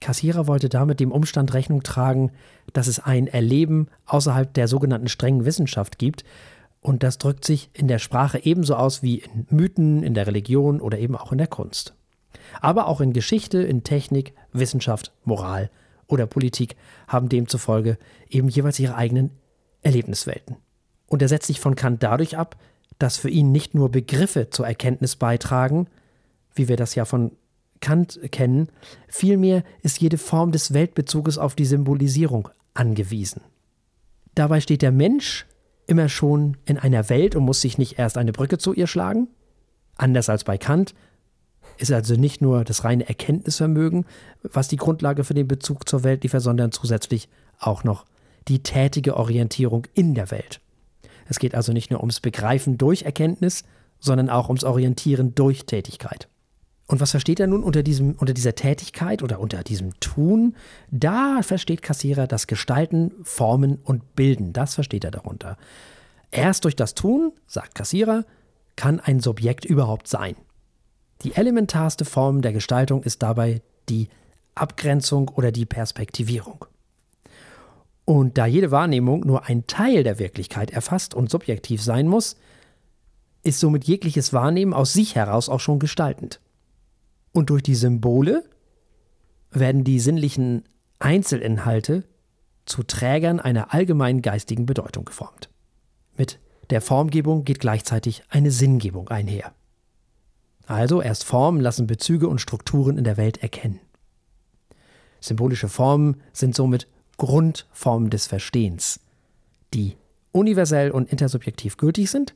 Kassierer 0.00 0.46
wollte 0.46 0.68
damit 0.68 1.00
dem 1.00 1.12
Umstand 1.12 1.54
Rechnung 1.54 1.82
tragen, 1.82 2.30
dass 2.72 2.86
es 2.86 3.00
ein 3.00 3.26
Erleben 3.26 3.88
außerhalb 4.06 4.52
der 4.54 4.68
sogenannten 4.68 5.08
strengen 5.08 5.44
Wissenschaft 5.44 5.98
gibt. 5.98 6.24
Und 6.80 7.02
das 7.02 7.18
drückt 7.18 7.44
sich 7.44 7.70
in 7.72 7.88
der 7.88 7.98
Sprache 7.98 8.44
ebenso 8.44 8.76
aus 8.76 9.02
wie 9.02 9.18
in 9.18 9.46
Mythen, 9.50 10.02
in 10.04 10.14
der 10.14 10.26
Religion 10.26 10.80
oder 10.80 10.98
eben 10.98 11.16
auch 11.16 11.32
in 11.32 11.38
der 11.38 11.48
Kunst. 11.48 11.94
Aber 12.60 12.86
auch 12.86 13.00
in 13.00 13.12
Geschichte, 13.12 13.58
in 13.58 13.82
Technik, 13.82 14.34
Wissenschaft, 14.52 15.12
Moral 15.24 15.70
oder 16.06 16.26
Politik 16.26 16.76
haben 17.08 17.28
demzufolge 17.28 17.98
eben 18.30 18.48
jeweils 18.48 18.78
ihre 18.78 18.94
eigenen 18.94 19.30
Erlebniswelten. 19.82 20.56
Und 21.08 21.22
er 21.22 21.28
setzt 21.28 21.46
sich 21.46 21.60
von 21.60 21.74
Kant 21.74 22.02
dadurch 22.02 22.36
ab, 22.36 22.56
dass 22.98 23.16
für 23.16 23.30
ihn 23.30 23.52
nicht 23.52 23.74
nur 23.74 23.90
Begriffe 23.90 24.50
zur 24.50 24.66
Erkenntnis 24.66 25.16
beitragen, 25.16 25.86
wie 26.54 26.68
wir 26.68 26.76
das 26.76 26.94
ja 26.94 27.04
von 27.04 27.32
Kant 27.80 28.18
kennen, 28.32 28.68
vielmehr 29.06 29.62
ist 29.82 30.00
jede 30.00 30.18
Form 30.18 30.52
des 30.52 30.72
Weltbezuges 30.74 31.38
auf 31.38 31.54
die 31.54 31.64
Symbolisierung 31.64 32.48
angewiesen. 32.74 33.42
Dabei 34.34 34.60
steht 34.60 34.82
der 34.82 34.92
Mensch 34.92 35.46
immer 35.86 36.08
schon 36.08 36.56
in 36.64 36.78
einer 36.78 37.08
Welt 37.08 37.34
und 37.34 37.44
muss 37.44 37.60
sich 37.60 37.78
nicht 37.78 37.98
erst 37.98 38.18
eine 38.18 38.32
Brücke 38.32 38.58
zu 38.58 38.74
ihr 38.74 38.86
schlagen. 38.86 39.28
Anders 39.96 40.28
als 40.28 40.44
bei 40.44 40.58
Kant 40.58 40.94
ist 41.78 41.92
also 41.92 42.14
nicht 42.14 42.40
nur 42.40 42.64
das 42.64 42.84
reine 42.84 43.08
Erkenntnisvermögen, 43.08 44.04
was 44.42 44.68
die 44.68 44.76
Grundlage 44.76 45.24
für 45.24 45.34
den 45.34 45.48
Bezug 45.48 45.88
zur 45.88 46.04
Welt 46.04 46.24
liefert, 46.24 46.42
sondern 46.42 46.72
zusätzlich 46.72 47.28
auch 47.58 47.84
noch 47.84 48.04
die 48.48 48.62
tätige 48.62 49.16
Orientierung 49.16 49.86
in 49.94 50.14
der 50.14 50.30
Welt. 50.30 50.60
Es 51.28 51.38
geht 51.38 51.54
also 51.54 51.72
nicht 51.72 51.90
nur 51.90 52.00
ums 52.00 52.20
Begreifen 52.20 52.78
durch 52.78 53.02
Erkenntnis, 53.02 53.64
sondern 54.00 54.30
auch 54.30 54.48
ums 54.48 54.64
Orientieren 54.64 55.34
durch 55.34 55.66
Tätigkeit. 55.66 56.28
Und 56.86 57.00
was 57.00 57.10
versteht 57.10 57.38
er 57.38 57.46
nun 57.46 57.62
unter, 57.62 57.82
diesem, 57.82 58.14
unter 58.14 58.32
dieser 58.32 58.54
Tätigkeit 58.54 59.22
oder 59.22 59.40
unter 59.40 59.62
diesem 59.62 59.98
Tun? 60.00 60.56
Da 60.90 61.42
versteht 61.42 61.82
Kassierer 61.82 62.26
das 62.26 62.46
Gestalten, 62.46 63.12
Formen 63.24 63.78
und 63.84 64.16
Bilden. 64.16 64.54
Das 64.54 64.74
versteht 64.74 65.04
er 65.04 65.10
darunter. 65.10 65.58
Erst 66.30 66.64
durch 66.64 66.76
das 66.76 66.94
Tun, 66.94 67.32
sagt 67.46 67.74
Kassierer, 67.74 68.24
kann 68.74 69.00
ein 69.00 69.20
Subjekt 69.20 69.66
überhaupt 69.66 70.08
sein. 70.08 70.34
Die 71.22 71.34
elementarste 71.34 72.06
Form 72.06 72.40
der 72.40 72.54
Gestaltung 72.54 73.02
ist 73.02 73.22
dabei 73.22 73.60
die 73.90 74.08
Abgrenzung 74.54 75.28
oder 75.28 75.52
die 75.52 75.66
Perspektivierung. 75.66 76.64
Und 78.08 78.38
da 78.38 78.46
jede 78.46 78.70
Wahrnehmung 78.70 79.20
nur 79.20 79.44
ein 79.48 79.66
Teil 79.66 80.02
der 80.02 80.18
Wirklichkeit 80.18 80.70
erfasst 80.70 81.12
und 81.12 81.28
subjektiv 81.28 81.82
sein 81.82 82.08
muss, 82.08 82.36
ist 83.42 83.60
somit 83.60 83.84
jegliches 83.84 84.32
Wahrnehmen 84.32 84.72
aus 84.72 84.94
sich 84.94 85.14
heraus 85.14 85.50
auch 85.50 85.60
schon 85.60 85.78
gestaltend. 85.78 86.40
Und 87.32 87.50
durch 87.50 87.62
die 87.62 87.74
Symbole 87.74 88.44
werden 89.50 89.84
die 89.84 90.00
sinnlichen 90.00 90.64
Einzelinhalte 90.98 92.04
zu 92.64 92.82
Trägern 92.82 93.40
einer 93.40 93.74
allgemeinen 93.74 94.22
geistigen 94.22 94.64
Bedeutung 94.64 95.04
geformt. 95.04 95.50
Mit 96.16 96.38
der 96.70 96.80
Formgebung 96.80 97.44
geht 97.44 97.60
gleichzeitig 97.60 98.22
eine 98.30 98.52
Sinngebung 98.52 99.10
einher. 99.10 99.52
Also 100.66 101.02
erst 101.02 101.24
Formen 101.24 101.60
lassen 101.60 101.86
Bezüge 101.86 102.26
und 102.26 102.40
Strukturen 102.40 102.96
in 102.96 103.04
der 103.04 103.18
Welt 103.18 103.42
erkennen. 103.42 103.80
Symbolische 105.20 105.68
Formen 105.68 106.22
sind 106.32 106.54
somit 106.54 106.88
Grundformen 107.18 108.10
des 108.10 108.26
Verstehens, 108.26 109.00
die 109.74 109.96
universell 110.32 110.90
und 110.90 111.10
intersubjektiv 111.10 111.76
gültig 111.76 112.10
sind 112.10 112.34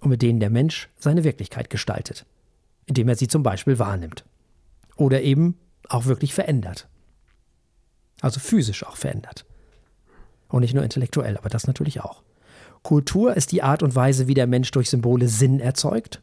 und 0.00 0.08
mit 0.10 0.22
denen 0.22 0.40
der 0.40 0.50
Mensch 0.50 0.88
seine 0.98 1.24
Wirklichkeit 1.24 1.68
gestaltet 1.68 2.24
indem 2.88 3.08
er 3.08 3.14
sie 3.16 3.28
zum 3.28 3.42
Beispiel 3.42 3.78
wahrnimmt. 3.78 4.24
Oder 4.96 5.22
eben 5.22 5.56
auch 5.88 6.06
wirklich 6.06 6.34
verändert. 6.34 6.88
Also 8.20 8.40
physisch 8.40 8.84
auch 8.84 8.96
verändert. 8.96 9.44
Und 10.48 10.62
nicht 10.62 10.74
nur 10.74 10.82
intellektuell, 10.82 11.36
aber 11.36 11.50
das 11.50 11.66
natürlich 11.66 12.00
auch. 12.00 12.22
Kultur 12.82 13.36
ist 13.36 13.52
die 13.52 13.62
Art 13.62 13.82
und 13.82 13.94
Weise, 13.94 14.26
wie 14.26 14.34
der 14.34 14.46
Mensch 14.46 14.70
durch 14.70 14.88
Symbole 14.88 15.28
Sinn 15.28 15.60
erzeugt. 15.60 16.22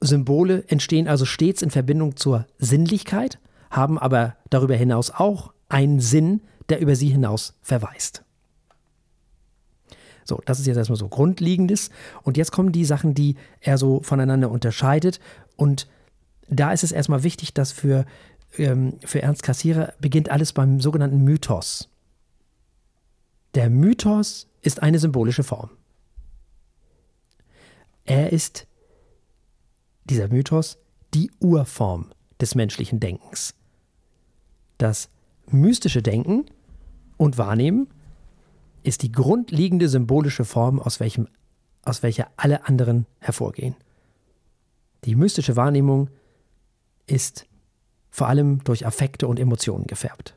Symbole 0.00 0.64
entstehen 0.68 1.08
also 1.08 1.24
stets 1.24 1.62
in 1.62 1.70
Verbindung 1.70 2.16
zur 2.16 2.46
Sinnlichkeit, 2.58 3.38
haben 3.70 3.98
aber 3.98 4.36
darüber 4.50 4.76
hinaus 4.76 5.10
auch 5.10 5.52
einen 5.68 6.00
Sinn, 6.00 6.42
der 6.68 6.80
über 6.80 6.96
sie 6.96 7.08
hinaus 7.08 7.54
verweist. 7.62 8.24
So, 10.24 10.42
das 10.44 10.60
ist 10.60 10.66
jetzt 10.66 10.76
erstmal 10.76 10.98
so 10.98 11.08
Grundlegendes. 11.08 11.90
Und 12.22 12.36
jetzt 12.36 12.52
kommen 12.52 12.72
die 12.72 12.84
Sachen, 12.84 13.14
die 13.14 13.36
er 13.60 13.78
so 13.78 14.02
voneinander 14.02 14.50
unterscheidet. 14.50 15.20
Und 15.56 15.88
da 16.48 16.72
ist 16.72 16.84
es 16.84 16.92
erstmal 16.92 17.22
wichtig, 17.22 17.54
dass 17.54 17.72
für, 17.72 18.04
ähm, 18.58 18.98
für 19.04 19.22
Ernst 19.22 19.42
Kassierer 19.42 19.94
beginnt 20.00 20.28
alles 20.28 20.52
beim 20.52 20.80
sogenannten 20.80 21.24
Mythos. 21.24 21.88
Der 23.54 23.70
Mythos 23.70 24.48
ist 24.60 24.82
eine 24.82 24.98
symbolische 24.98 25.44
Form. 25.44 25.70
Er 28.04 28.32
ist, 28.32 28.66
dieser 30.04 30.28
Mythos, 30.28 30.78
die 31.14 31.30
Urform 31.40 32.12
des 32.40 32.54
menschlichen 32.54 33.00
Denkens. 33.00 33.54
Das 34.76 35.08
mystische 35.52 36.02
Denken 36.02 36.46
und 37.16 37.38
Wahrnehmen 37.38 37.88
ist 38.82 39.02
die 39.02 39.12
grundlegende 39.12 39.88
symbolische 39.88 40.44
Form, 40.44 40.80
aus, 40.80 41.00
welchem, 41.00 41.28
aus 41.82 42.02
welcher 42.02 42.28
alle 42.36 42.66
anderen 42.66 43.06
hervorgehen. 43.18 43.74
Die 45.04 45.14
mystische 45.14 45.56
Wahrnehmung 45.56 46.10
ist 47.06 47.46
vor 48.10 48.28
allem 48.28 48.62
durch 48.64 48.86
Affekte 48.86 49.28
und 49.28 49.38
Emotionen 49.38 49.86
gefärbt. 49.86 50.34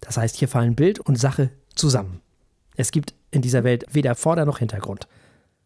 Das 0.00 0.16
heißt, 0.16 0.36
hier 0.36 0.48
fallen 0.48 0.74
Bild 0.74 1.00
und 1.00 1.16
Sache 1.16 1.50
zusammen. 1.74 2.20
Es 2.76 2.90
gibt 2.90 3.14
in 3.30 3.42
dieser 3.42 3.64
Welt 3.64 3.86
weder 3.90 4.14
Vorder- 4.14 4.44
noch 4.46 4.58
Hintergrund. 4.58 5.08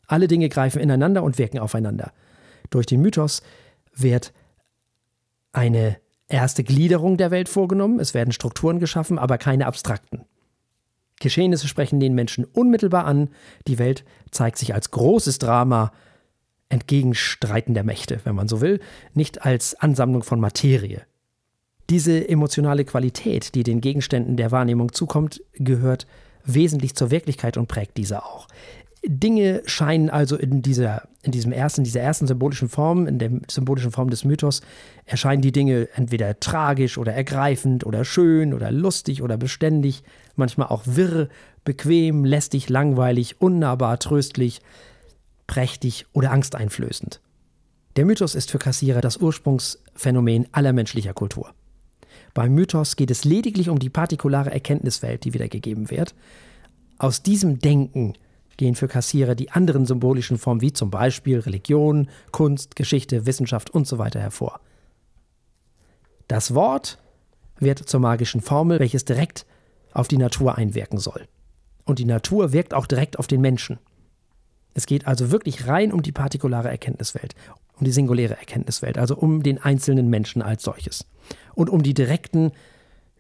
Alle 0.06 0.28
Dinge 0.28 0.48
greifen 0.48 0.80
ineinander 0.80 1.22
und 1.22 1.38
wirken 1.38 1.59
aufeinander. 1.59 2.12
Durch 2.70 2.87
den 2.87 3.00
Mythos 3.00 3.42
wird 3.94 4.33
eine 5.52 5.98
erste 6.31 6.64
Gliederung 6.64 7.16
der 7.16 7.31
Welt 7.31 7.49
vorgenommen, 7.49 8.01
es 8.01 8.14
werden 8.14 8.33
Strukturen 8.33 8.79
geschaffen, 8.79 9.19
aber 9.19 9.38
keine 9.38 9.66
abstrakten. 9.66 10.25
Geschehnisse 11.21 11.69
sprechen 11.69 12.01
den 12.01 12.14
Menschen 12.14 12.45
unmittelbar 12.45 13.05
an. 13.05 13.29
Die 13.69 13.79
Welt 13.79 14.05
zeigt 14.31 14.59
sich 14.59 14.75
als 14.75 14.90
großes 14.90 15.38
Drama 15.38 15.93
entgegenstreitender 16.71 17.83
Mächte, 17.83 18.21
wenn 18.25 18.35
man 18.35 18.49
so 18.49 18.61
will, 18.61 18.81
nicht 19.12 19.45
als 19.45 19.75
Ansammlung 19.75 20.23
von 20.23 20.40
Materie. 20.40 21.03
Diese 21.90 22.29
emotionale 22.29 22.85
Qualität, 22.85 23.55
die 23.55 23.64
den 23.64 23.81
Gegenständen 23.81 24.37
der 24.37 24.53
Wahrnehmung 24.53 24.93
zukommt, 24.93 25.43
gehört 25.55 26.07
wesentlich 26.45 26.95
zur 26.95 27.11
Wirklichkeit 27.11 27.57
und 27.57 27.66
prägt 27.66 27.97
diese 27.97 28.25
auch. 28.25 28.47
Dinge 29.03 29.63
scheinen 29.65 30.11
also 30.11 30.37
in 30.37 30.61
dieser, 30.61 31.09
in 31.23 31.33
diesem 31.33 31.53
ersten, 31.53 31.85
dieser 31.85 32.01
ersten 32.01 32.27
symbolischen 32.27 32.69
Form, 32.69 33.07
in 33.07 33.19
der 33.19 33.31
symbolischen 33.51 33.93
Form 33.93 34.11
des 34.11 34.25
Mythos, 34.25 34.61
erscheinen 35.07 35.41
die 35.41 35.53
Dinge 35.53 35.89
entweder 35.95 36.39
tragisch 36.39 36.99
oder 36.99 37.15
ergreifend 37.15 37.87
oder 37.87 38.05
schön 38.05 38.53
oder 38.53 38.71
lustig 38.71 39.23
oder 39.23 39.39
beständig, 39.39 40.03
manchmal 40.37 40.69
auch 40.69 40.83
wirr, 40.85 41.29
bequem, 41.65 42.25
lästig, 42.25 42.69
langweilig, 42.69 43.41
unnahbar, 43.41 43.99
tröstlich, 43.99 44.61
prächtig 45.47 46.07
oder 46.13 46.31
angsteinflößend. 46.31 47.21
Der 47.97 48.05
Mythos 48.05 48.35
ist 48.35 48.51
für 48.51 48.59
Kassierer 48.59 49.01
das 49.01 49.17
Ursprungsphänomen 49.17 50.47
aller 50.53 50.73
menschlicher 50.73 51.15
Kultur. 51.15 51.53
Beim 52.35 52.55
Mythos 52.55 52.97
geht 52.97 53.11
es 53.11 53.25
lediglich 53.25 53.69
um 53.69 53.79
die 53.79 53.91
partikulare 53.91 54.51
Erkenntniswelt, 54.51 55.25
die 55.25 55.35
wiedergegeben 55.35 55.91
wird. 55.91 56.15
Aus 56.99 57.23
diesem 57.23 57.59
Denken 57.59 58.15
gehen 58.61 58.75
für 58.75 58.88
Kassierer 58.88 59.35
die 59.35 59.51
anderen 59.51 59.87
symbolischen 59.87 60.37
Formen 60.37 60.61
wie 60.61 60.75
zum 60.75 60.90
Beispiel 60.90 61.38
Religion, 61.38 62.11
Kunst, 62.31 62.77
Geschichte, 62.77 63.25
Wissenschaft 63.25 63.70
und 63.70 63.87
so 63.87 63.96
weiter 63.96 64.20
hervor. 64.20 64.61
Das 66.29 66.55
Wort 66.55 66.99
wird 67.59 67.79
zur 67.79 68.01
magischen 68.01 68.42
Formel, 68.42 68.79
welches 68.79 69.07
direkt 69.07 69.46
auf 69.94 70.09
die 70.09 70.18
Natur 70.18 70.59
einwirken 70.59 70.99
soll. 70.99 71.27
Und 71.87 71.99
die 71.99 72.05
Natur 72.05 72.53
wirkt 72.53 72.75
auch 72.75 72.87
direkt 72.87 73.18
auf 73.18 73.27
den 73.27 73.40
Menschen. 73.40 73.79
Es 74.75 74.85
geht 74.85 75.07
also 75.07 75.31
wirklich 75.31 75.66
rein 75.66 75.90
um 75.90 76.03
die 76.03 76.12
partikulare 76.12 76.68
Erkenntniswelt, 76.68 77.35
um 77.79 77.87
die 77.87 77.92
singuläre 77.92 78.37
Erkenntniswelt, 78.37 78.99
also 78.99 79.16
um 79.16 79.42
den 79.42 79.57
einzelnen 79.57 80.11
Menschen 80.11 80.42
als 80.42 80.64
solches. 80.64 81.07
Und 81.55 81.70
um 81.70 81.83
die 81.83 81.94
direkten, 81.94 82.53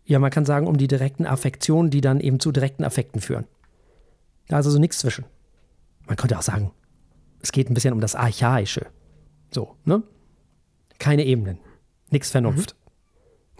ja, 0.04 0.18
man 0.18 0.30
kann 0.30 0.44
sagen, 0.44 0.66
um 0.66 0.76
die 0.76 0.86
direkten 0.86 1.24
Affektionen, 1.24 1.88
die 1.88 2.02
dann 2.02 2.20
eben 2.20 2.40
zu 2.40 2.52
direkten 2.52 2.84
Affekten 2.84 3.22
führen. 3.22 3.46
Da 4.50 4.58
ist 4.58 4.66
also 4.66 4.80
nichts 4.80 4.98
zwischen. 4.98 5.26
Man 6.06 6.16
könnte 6.16 6.36
auch 6.36 6.42
sagen, 6.42 6.72
es 7.40 7.52
geht 7.52 7.70
ein 7.70 7.74
bisschen 7.74 7.94
um 7.94 8.00
das 8.00 8.16
Archaische. 8.16 8.86
So, 9.52 9.76
ne? 9.84 10.02
Keine 10.98 11.24
Ebenen. 11.24 11.60
Nichts 12.10 12.32
Vernunft. 12.32 12.74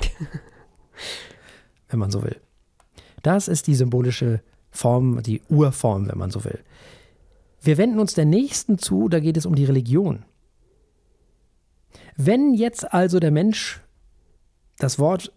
Mhm. 0.00 0.26
wenn 1.90 2.00
man 2.00 2.10
so 2.10 2.24
will. 2.24 2.40
Das 3.22 3.46
ist 3.46 3.68
die 3.68 3.76
symbolische 3.76 4.42
Form, 4.72 5.22
die 5.22 5.40
Urform, 5.48 6.08
wenn 6.08 6.18
man 6.18 6.32
so 6.32 6.42
will. 6.42 6.58
Wir 7.62 7.78
wenden 7.78 8.00
uns 8.00 8.14
der 8.14 8.24
nächsten 8.24 8.76
zu, 8.76 9.08
da 9.08 9.20
geht 9.20 9.36
es 9.36 9.46
um 9.46 9.54
die 9.54 9.66
Religion. 9.66 10.24
Wenn 12.16 12.52
jetzt 12.52 12.92
also 12.92 13.20
der 13.20 13.30
Mensch 13.30 13.80
das 14.78 14.98
Wort 14.98 15.32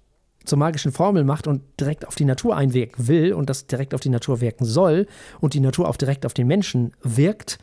zur 0.46 0.58
magischen 0.58 0.92
Formel 0.92 1.24
macht 1.24 1.48
und 1.48 1.62
direkt 1.80 2.08
auf 2.08 2.16
die 2.16 2.26
Natur 2.26 2.56
einwirken 2.56 3.08
will 3.08 3.34
und 3.34 3.50
das 3.50 3.68
direkt 3.68 3.94
auf 3.94 4.02
die 4.02 4.10
Natur 4.10 4.42
wirken 4.42 4.66
soll 4.66 5.08
und 5.40 5.54
die 5.54 5.60
Natur 5.60 5.88
auch 5.88 5.96
direkt 5.96 6.26
auf 6.26 6.34
den 6.34 6.48
Menschen 6.48 6.94
wirkt, 7.02 7.60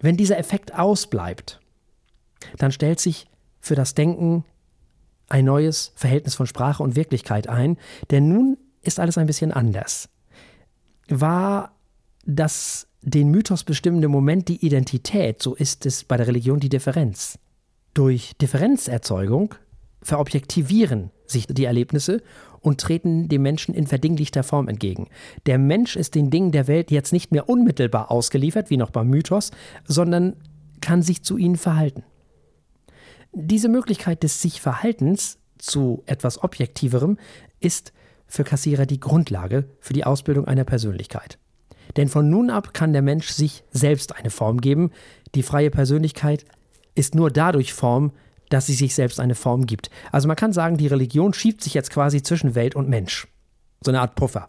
wenn 0.00 0.16
dieser 0.16 0.38
Effekt 0.38 0.76
ausbleibt, 0.76 1.60
dann 2.58 2.72
stellt 2.72 3.00
sich 3.00 3.26
für 3.60 3.76
das 3.76 3.94
Denken 3.94 4.44
ein 5.28 5.44
neues 5.44 5.92
Verhältnis 5.94 6.34
von 6.34 6.46
Sprache 6.46 6.82
und 6.82 6.96
Wirklichkeit 6.96 7.48
ein, 7.48 7.78
denn 8.10 8.28
nun 8.28 8.58
ist 8.82 8.98
alles 8.98 9.16
ein 9.16 9.26
bisschen 9.26 9.52
anders. 9.52 10.08
War 11.08 11.76
das 12.24 12.88
den 13.00 13.30
Mythos 13.30 13.64
bestimmende 13.64 14.08
Moment 14.08 14.48
die 14.48 14.64
Identität, 14.64 15.42
so 15.42 15.54
ist 15.54 15.86
es 15.86 16.04
bei 16.04 16.16
der 16.16 16.26
Religion 16.26 16.60
die 16.60 16.68
Differenz. 16.68 17.38
Durch 17.94 18.36
Differenzerzeugung 18.40 19.54
verobjektivieren 20.02 21.10
sich 21.32 21.46
die 21.46 21.64
Erlebnisse 21.64 22.22
und 22.60 22.80
treten 22.80 23.28
dem 23.28 23.42
Menschen 23.42 23.74
in 23.74 23.86
verdinglichter 23.86 24.42
Form 24.42 24.68
entgegen. 24.68 25.08
Der 25.46 25.58
Mensch 25.58 25.96
ist 25.96 26.14
den 26.14 26.30
Dingen 26.30 26.52
der 26.52 26.68
Welt 26.68 26.90
jetzt 26.90 27.12
nicht 27.12 27.32
mehr 27.32 27.48
unmittelbar 27.48 28.10
ausgeliefert, 28.10 28.70
wie 28.70 28.76
noch 28.76 28.90
beim 28.90 29.08
Mythos, 29.08 29.50
sondern 29.84 30.36
kann 30.80 31.02
sich 31.02 31.22
zu 31.22 31.36
ihnen 31.36 31.56
verhalten. 31.56 32.04
Diese 33.32 33.68
Möglichkeit 33.68 34.22
des 34.22 34.42
sich 34.42 34.60
Verhaltens 34.60 35.38
zu 35.58 36.02
etwas 36.06 36.42
Objektiverem 36.42 37.18
ist 37.60 37.92
für 38.26 38.44
Kassierer 38.44 38.86
die 38.86 39.00
Grundlage 39.00 39.64
für 39.80 39.92
die 39.92 40.04
Ausbildung 40.04 40.46
einer 40.46 40.64
Persönlichkeit. 40.64 41.38
Denn 41.96 42.08
von 42.08 42.28
nun 42.28 42.50
ab 42.50 42.74
kann 42.74 42.92
der 42.92 43.02
Mensch 43.02 43.28
sich 43.28 43.64
selbst 43.70 44.16
eine 44.16 44.30
Form 44.30 44.60
geben. 44.60 44.90
Die 45.34 45.42
freie 45.42 45.70
Persönlichkeit 45.70 46.44
ist 46.94 47.14
nur 47.14 47.30
dadurch 47.30 47.72
Form, 47.72 48.12
dass 48.52 48.66
sie 48.66 48.74
sich 48.74 48.94
selbst 48.94 49.20
eine 49.20 49.34
Form 49.34 49.66
gibt. 49.66 49.90
Also 50.10 50.28
man 50.28 50.36
kann 50.36 50.52
sagen, 50.52 50.76
die 50.76 50.86
Religion 50.86 51.32
schiebt 51.32 51.62
sich 51.62 51.74
jetzt 51.74 51.90
quasi 51.90 52.22
zwischen 52.22 52.54
Welt 52.54 52.74
und 52.74 52.88
Mensch. 52.88 53.28
So 53.80 53.90
eine 53.90 54.00
Art 54.00 54.14
Puffer. 54.14 54.48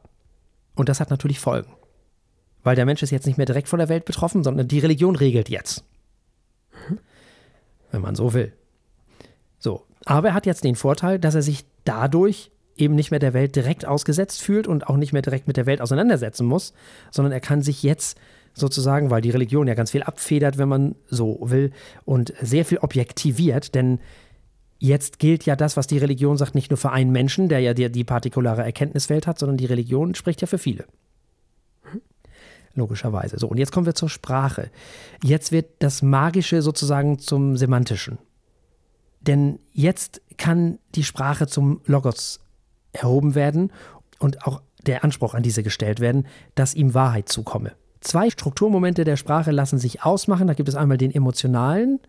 Und 0.76 0.90
das 0.90 1.00
hat 1.00 1.10
natürlich 1.10 1.40
Folgen. 1.40 1.72
Weil 2.64 2.76
der 2.76 2.86
Mensch 2.86 3.04
ist 3.04 3.12
jetzt 3.12 3.28
nicht 3.28 3.38
mehr 3.38 3.46
direkt 3.46 3.68
von 3.68 3.80
der 3.80 3.90
Welt 3.90 4.06
betroffen, 4.06 4.44
sondern 4.44 4.68
die 4.68 4.80
Religion 4.80 5.16
regelt 5.16 5.50
jetzt. 5.50 5.84
Wenn 7.92 8.02
man 8.02 8.16
so 8.16 8.34
will. 8.34 8.54
So. 9.60 9.86
Aber 10.06 10.30
er 10.30 10.34
hat 10.34 10.46
jetzt 10.46 10.64
den 10.64 10.76
Vorteil, 10.76 11.20
dass 11.20 11.36
er 11.36 11.42
sich 11.42 11.66
dadurch 11.86 12.52
eben 12.76 12.96
nicht 12.96 13.12
mehr 13.12 13.20
der 13.20 13.34
Welt 13.34 13.56
direkt 13.56 13.86
ausgesetzt 13.86 14.42
fühlt 14.42 14.68
und 14.68 14.88
auch 14.88 14.98
nicht 14.98 15.14
mehr 15.14 15.22
direkt 15.22 15.48
mit 15.48 15.58
der 15.58 15.66
Welt 15.66 15.82
auseinandersetzen 15.82 16.46
muss, 16.46 16.74
sondern 17.12 17.32
er 17.32 17.40
kann 17.40 17.62
sich 17.62 17.84
jetzt 17.84 18.18
sozusagen, 18.54 19.10
weil 19.10 19.22
die 19.22 19.32
Religion 19.32 19.68
ja 19.68 19.74
ganz 19.74 19.92
viel 19.92 20.04
abfedert, 20.04 20.58
wenn 20.58 20.70
man 20.70 20.96
so 21.10 21.40
will, 21.42 21.72
und 22.06 22.34
sehr 22.42 22.66
viel 22.66 22.78
objektiviert, 22.80 23.76
denn 23.76 24.00
jetzt 24.80 25.20
gilt 25.20 25.46
ja 25.46 25.56
das, 25.56 25.78
was 25.78 25.88
die 25.88 25.98
Religion 25.98 26.38
sagt, 26.38 26.56
nicht 26.56 26.70
nur 26.70 26.78
für 26.78 26.92
einen 26.92 27.12
Menschen, 27.12 27.50
der 27.50 27.60
ja 27.60 27.74
die, 27.74 27.92
die 27.92 28.04
partikulare 28.04 28.64
Erkenntniswelt 28.64 29.28
hat, 29.28 29.40
sondern 29.40 29.58
die 29.58 29.66
Religion 29.66 30.14
spricht 30.14 30.42
ja 30.42 30.48
für 30.48 30.58
viele. 30.58 30.86
Logischerweise. 32.76 33.38
So, 33.38 33.48
und 33.48 33.58
jetzt 33.58 33.72
kommen 33.72 33.86
wir 33.86 33.94
zur 33.94 34.10
Sprache. 34.10 34.72
Jetzt 35.24 35.52
wird 35.52 35.68
das 35.80 36.02
Magische 36.02 36.62
sozusagen 36.62 37.20
zum 37.20 37.56
Semantischen. 37.56 38.18
Denn 39.22 39.60
jetzt 39.72 40.22
kann 40.38 40.80
die 40.96 41.04
Sprache 41.04 41.48
zum 41.48 41.82
Logos 41.86 42.40
erhoben 42.92 43.36
werden 43.36 43.72
und 44.20 44.46
auch 44.46 44.62
der 44.86 45.04
Anspruch 45.04 45.34
an 45.34 45.44
diese 45.44 45.64
gestellt 45.64 46.00
werden, 46.00 46.28
dass 46.56 46.74
ihm 46.74 46.94
Wahrheit 46.94 47.30
zukomme. 47.30 47.74
Zwei 48.04 48.30
Strukturmomente 48.30 49.06
der 49.06 49.16
Sprache 49.16 49.52
lassen 49.52 49.80
sich 49.80 50.04
ausmachen. 50.04 50.48
Da 50.48 50.54
gibt 50.54 50.68
es 50.68 50.76
einmal 50.76 50.98
den 50.98 51.16
emotionalen, 51.16 52.00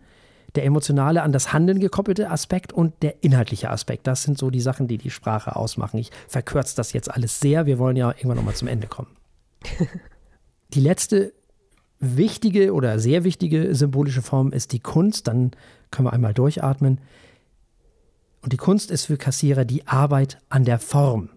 der 0.57 0.65
emotionale 0.65 1.23
an 1.23 1.31
das 1.31 1.53
Handeln 1.53 1.79
gekoppelte 1.79 2.31
Aspekt 2.31 2.73
und 2.73 3.01
der 3.03 3.23
inhaltliche 3.23 3.71
Aspekt. 3.71 4.09
Das 4.09 4.25
sind 4.25 4.37
so 4.37 4.51
die 4.51 4.61
Sachen, 4.61 4.89
die 4.89 4.99
die 4.99 5.11
Sprache 5.11 5.55
ausmachen. 5.55 5.99
Ich 5.99 6.11
verkürze 6.27 6.75
das 6.75 6.93
jetzt 6.93 7.11
alles 7.13 7.39
sehr. 7.39 7.67
Wir 7.67 7.79
wollen 7.79 7.97
ja 7.97 8.11
irgendwann 8.11 8.39
nochmal 8.39 8.57
zum 8.57 8.67
Ende 8.67 8.89
kommen. 8.89 9.17
die 10.75 10.81
letzte 10.81 11.33
wichtige 12.01 12.75
oder 12.75 12.99
sehr 12.99 13.23
wichtige 13.23 13.73
symbolische 13.77 14.23
Form 14.23 14.53
ist 14.53 14.73
die 14.73 14.81
Kunst. 14.81 15.29
Dann 15.29 15.53
können 15.93 16.09
wir 16.09 16.13
einmal 16.13 16.35
durchatmen. 16.35 16.99
Und 18.43 18.53
die 18.53 18.57
Kunst 18.57 18.91
ist 18.91 19.07
für 19.07 19.17
Kassierer 19.17 19.65
die 19.65 19.87
Arbeit 19.87 20.39
an 20.49 20.65
der 20.65 20.81
Form 20.81 21.31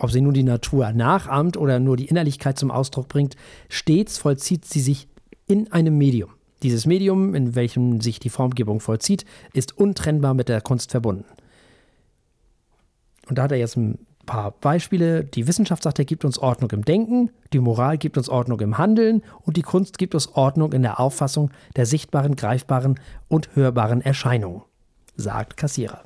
ob 0.00 0.10
sie 0.10 0.20
nun 0.20 0.34
die 0.34 0.42
Natur 0.42 0.92
nachahmt 0.92 1.56
oder 1.56 1.78
nur 1.78 1.96
die 1.96 2.06
Innerlichkeit 2.06 2.58
zum 2.58 2.70
Ausdruck 2.70 3.08
bringt, 3.08 3.36
stets 3.68 4.18
vollzieht 4.18 4.64
sie 4.64 4.80
sich 4.80 5.06
in 5.46 5.70
einem 5.72 5.96
Medium. 5.96 6.30
Dieses 6.62 6.86
Medium, 6.86 7.34
in 7.34 7.54
welchem 7.54 8.00
sich 8.00 8.18
die 8.18 8.28
Formgebung 8.28 8.80
vollzieht, 8.80 9.24
ist 9.52 9.76
untrennbar 9.76 10.34
mit 10.34 10.48
der 10.48 10.60
Kunst 10.60 10.90
verbunden. 10.90 11.24
Und 13.28 13.38
da 13.38 13.44
hat 13.44 13.52
er 13.52 13.58
jetzt 13.58 13.76
ein 13.76 13.98
paar 14.26 14.52
Beispiele. 14.52 15.24
Die 15.24 15.46
Wissenschaft 15.46 15.82
sagt, 15.82 15.98
er 15.98 16.04
gibt 16.04 16.24
uns 16.24 16.38
Ordnung 16.38 16.70
im 16.70 16.84
Denken, 16.84 17.30
die 17.52 17.58
Moral 17.58 17.98
gibt 17.98 18.16
uns 18.16 18.28
Ordnung 18.28 18.60
im 18.60 18.78
Handeln 18.78 19.22
und 19.42 19.56
die 19.56 19.62
Kunst 19.62 19.98
gibt 19.98 20.14
uns 20.14 20.28
Ordnung 20.34 20.72
in 20.72 20.82
der 20.82 20.98
Auffassung 21.00 21.50
der 21.76 21.86
sichtbaren, 21.86 22.36
greifbaren 22.36 22.98
und 23.28 23.54
hörbaren 23.54 24.00
Erscheinungen 24.02 24.62
sagt 25.20 25.56
Kassierer. 25.56 26.02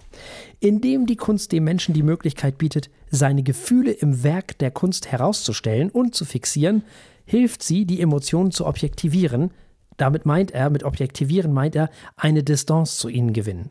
Indem 0.61 1.07
die 1.07 1.16
Kunst 1.16 1.53
dem 1.53 1.64
Menschen 1.64 1.94
die 1.94 2.03
Möglichkeit 2.03 2.59
bietet, 2.59 2.90
seine 3.11 3.42
Gefühle 3.42 3.92
im 3.92 4.22
Werk 4.22 4.59
der 4.59 4.70
Kunst 4.70 5.11
herauszustellen 5.11 5.90
und 5.90 6.14
zu 6.14 6.24
fixieren, 6.24 6.85
hilft 7.24 7.62
sie, 7.62 7.87
die 7.87 8.00
Emotionen 8.00 8.50
zu 8.50 8.66
objektivieren. 8.66 9.50
Damit 9.96 10.27
meint 10.27 10.50
er, 10.50 10.70
mit 10.70 10.85
objektivieren 10.85 11.53
meint 11.53 11.77
er, 11.77 11.90
eine 12.16 12.42
Distanz 12.42 12.98
zu 12.98 13.09
ihnen 13.09 13.33
gewinnen. 13.33 13.70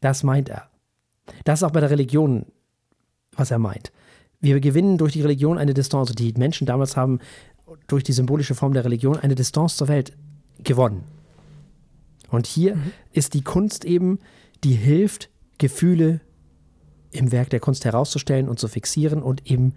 Das 0.00 0.22
meint 0.22 0.48
er. 0.48 0.68
Das 1.44 1.60
ist 1.60 1.64
auch 1.64 1.70
bei 1.70 1.80
der 1.80 1.90
Religion, 1.90 2.46
was 3.32 3.50
er 3.50 3.58
meint. 3.58 3.92
Wir 4.40 4.60
gewinnen 4.60 4.98
durch 4.98 5.14
die 5.14 5.22
Religion 5.22 5.58
eine 5.58 5.74
Distanz. 5.74 6.12
Die 6.12 6.34
Menschen 6.36 6.66
damals 6.66 6.96
haben 6.96 7.20
durch 7.86 8.04
die 8.04 8.12
symbolische 8.12 8.54
Form 8.54 8.74
der 8.74 8.84
Religion 8.84 9.18
eine 9.18 9.34
Distanz 9.34 9.76
zur 9.76 9.88
Welt 9.88 10.12
gewonnen. 10.62 11.04
Und 12.30 12.46
hier 12.46 12.76
mhm. 12.76 12.92
ist 13.12 13.34
die 13.34 13.42
Kunst 13.42 13.84
eben, 13.84 14.18
die 14.64 14.74
hilft, 14.74 15.30
Gefühle 15.58 16.20
im 17.10 17.30
Werk 17.32 17.50
der 17.50 17.60
Kunst 17.60 17.84
herauszustellen 17.84 18.48
und 18.48 18.58
zu 18.58 18.68
fixieren 18.68 19.22
und 19.22 19.48
eben 19.48 19.74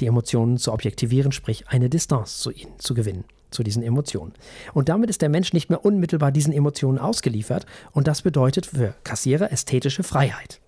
die 0.00 0.06
Emotionen 0.06 0.58
zu 0.58 0.72
objektivieren, 0.72 1.32
sprich 1.32 1.68
eine 1.68 1.88
Distanz 1.88 2.38
zu 2.38 2.50
ihnen 2.50 2.78
zu 2.78 2.92
gewinnen, 2.92 3.24
zu 3.50 3.62
diesen 3.62 3.82
Emotionen. 3.82 4.34
Und 4.74 4.90
damit 4.90 5.08
ist 5.08 5.22
der 5.22 5.30
Mensch 5.30 5.54
nicht 5.54 5.70
mehr 5.70 5.84
unmittelbar 5.84 6.32
diesen 6.32 6.52
Emotionen 6.52 6.98
ausgeliefert 6.98 7.64
und 7.92 8.06
das 8.06 8.22
bedeutet 8.22 8.66
für 8.66 8.94
Kassierer 9.04 9.50
ästhetische 9.50 10.02
Freiheit. 10.02 10.60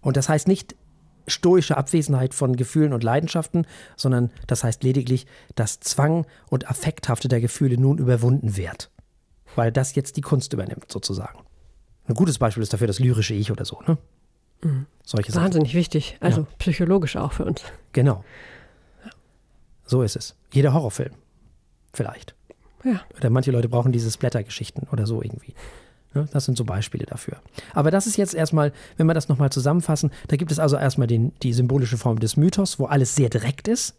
Und 0.00 0.16
das 0.16 0.28
heißt 0.28 0.46
nicht 0.46 0.76
stoische 1.26 1.76
Abwesenheit 1.76 2.34
von 2.34 2.54
Gefühlen 2.54 2.92
und 2.92 3.02
Leidenschaften, 3.02 3.66
sondern 3.96 4.30
das 4.46 4.62
heißt 4.62 4.84
lediglich, 4.84 5.26
dass 5.56 5.80
Zwang 5.80 6.24
und 6.48 6.70
Affekthafte 6.70 7.26
der 7.26 7.40
Gefühle 7.40 7.78
nun 7.80 7.98
überwunden 7.98 8.56
wird 8.56 8.90
weil 9.56 9.72
das 9.72 9.94
jetzt 9.94 10.16
die 10.16 10.20
Kunst 10.20 10.52
übernimmt, 10.52 10.90
sozusagen. 10.90 11.38
Ein 12.08 12.14
gutes 12.14 12.38
Beispiel 12.38 12.62
ist 12.62 12.72
dafür 12.72 12.86
das 12.86 12.98
lyrische 12.98 13.34
Ich 13.34 13.50
oder 13.50 13.64
so, 13.64 13.80
ne? 13.86 13.98
Mhm. 14.62 14.86
Solche 15.04 15.34
Wahnsinnig 15.34 15.70
Sachen. 15.70 15.78
wichtig, 15.78 16.16
also 16.20 16.42
ja. 16.42 16.46
psychologisch 16.58 17.16
auch 17.16 17.32
für 17.32 17.44
uns. 17.44 17.62
Genau. 17.92 18.24
So 19.84 20.02
ist 20.02 20.16
es. 20.16 20.34
Jeder 20.52 20.72
Horrorfilm. 20.72 21.12
Vielleicht. 21.92 22.34
Ja. 22.84 23.00
Oder 23.16 23.30
manche 23.30 23.50
Leute 23.50 23.68
brauchen 23.68 23.92
diese 23.92 24.10
Splatter-Geschichten 24.10 24.86
oder 24.92 25.06
so 25.06 25.22
irgendwie. 25.22 25.54
Ne? 26.14 26.28
Das 26.32 26.44
sind 26.44 26.58
so 26.58 26.64
Beispiele 26.64 27.06
dafür. 27.06 27.38
Aber 27.72 27.90
das 27.90 28.06
ist 28.06 28.16
jetzt 28.16 28.34
erstmal, 28.34 28.72
wenn 28.96 29.06
wir 29.06 29.14
das 29.14 29.28
nochmal 29.28 29.50
zusammenfassen, 29.50 30.10
da 30.28 30.36
gibt 30.36 30.50
es 30.50 30.58
also 30.58 30.76
erstmal 30.76 31.06
den, 31.06 31.32
die 31.42 31.52
symbolische 31.52 31.98
Form 31.98 32.18
des 32.18 32.36
Mythos, 32.36 32.78
wo 32.78 32.86
alles 32.86 33.14
sehr 33.14 33.28
direkt 33.28 33.68
ist, 33.68 33.94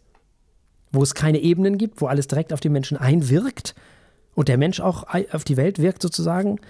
wo 0.92 1.02
es 1.02 1.14
keine 1.14 1.38
Ebenen 1.38 1.78
gibt, 1.78 2.00
wo 2.00 2.06
alles 2.06 2.28
direkt 2.28 2.52
auf 2.52 2.60
den 2.60 2.72
Menschen 2.72 2.96
einwirkt 2.96 3.74
und 4.38 4.46
der 4.46 4.56
Mensch 4.56 4.78
auch 4.78 5.04
auf 5.32 5.42
die 5.42 5.56
Welt 5.56 5.80
wirkt 5.80 6.00
sozusagen, 6.00 6.60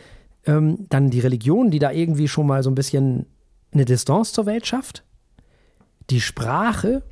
ähm, 0.47 0.87
dann 0.89 1.11
die 1.11 1.21
Religion, 1.21 1.71
die 1.71 1.79
da 1.79 1.91
irgendwie 1.91 2.27
schon 2.27 2.47
mal 2.47 2.63
so 2.63 2.71
ein 2.71 2.75
bisschen 2.75 3.27
eine 3.73 3.85
Distanz 3.85 4.33
zur 4.33 4.47
Welt 4.47 4.67
schafft, 4.67 5.05
die 6.09 6.23
Sprache, 6.23 7.03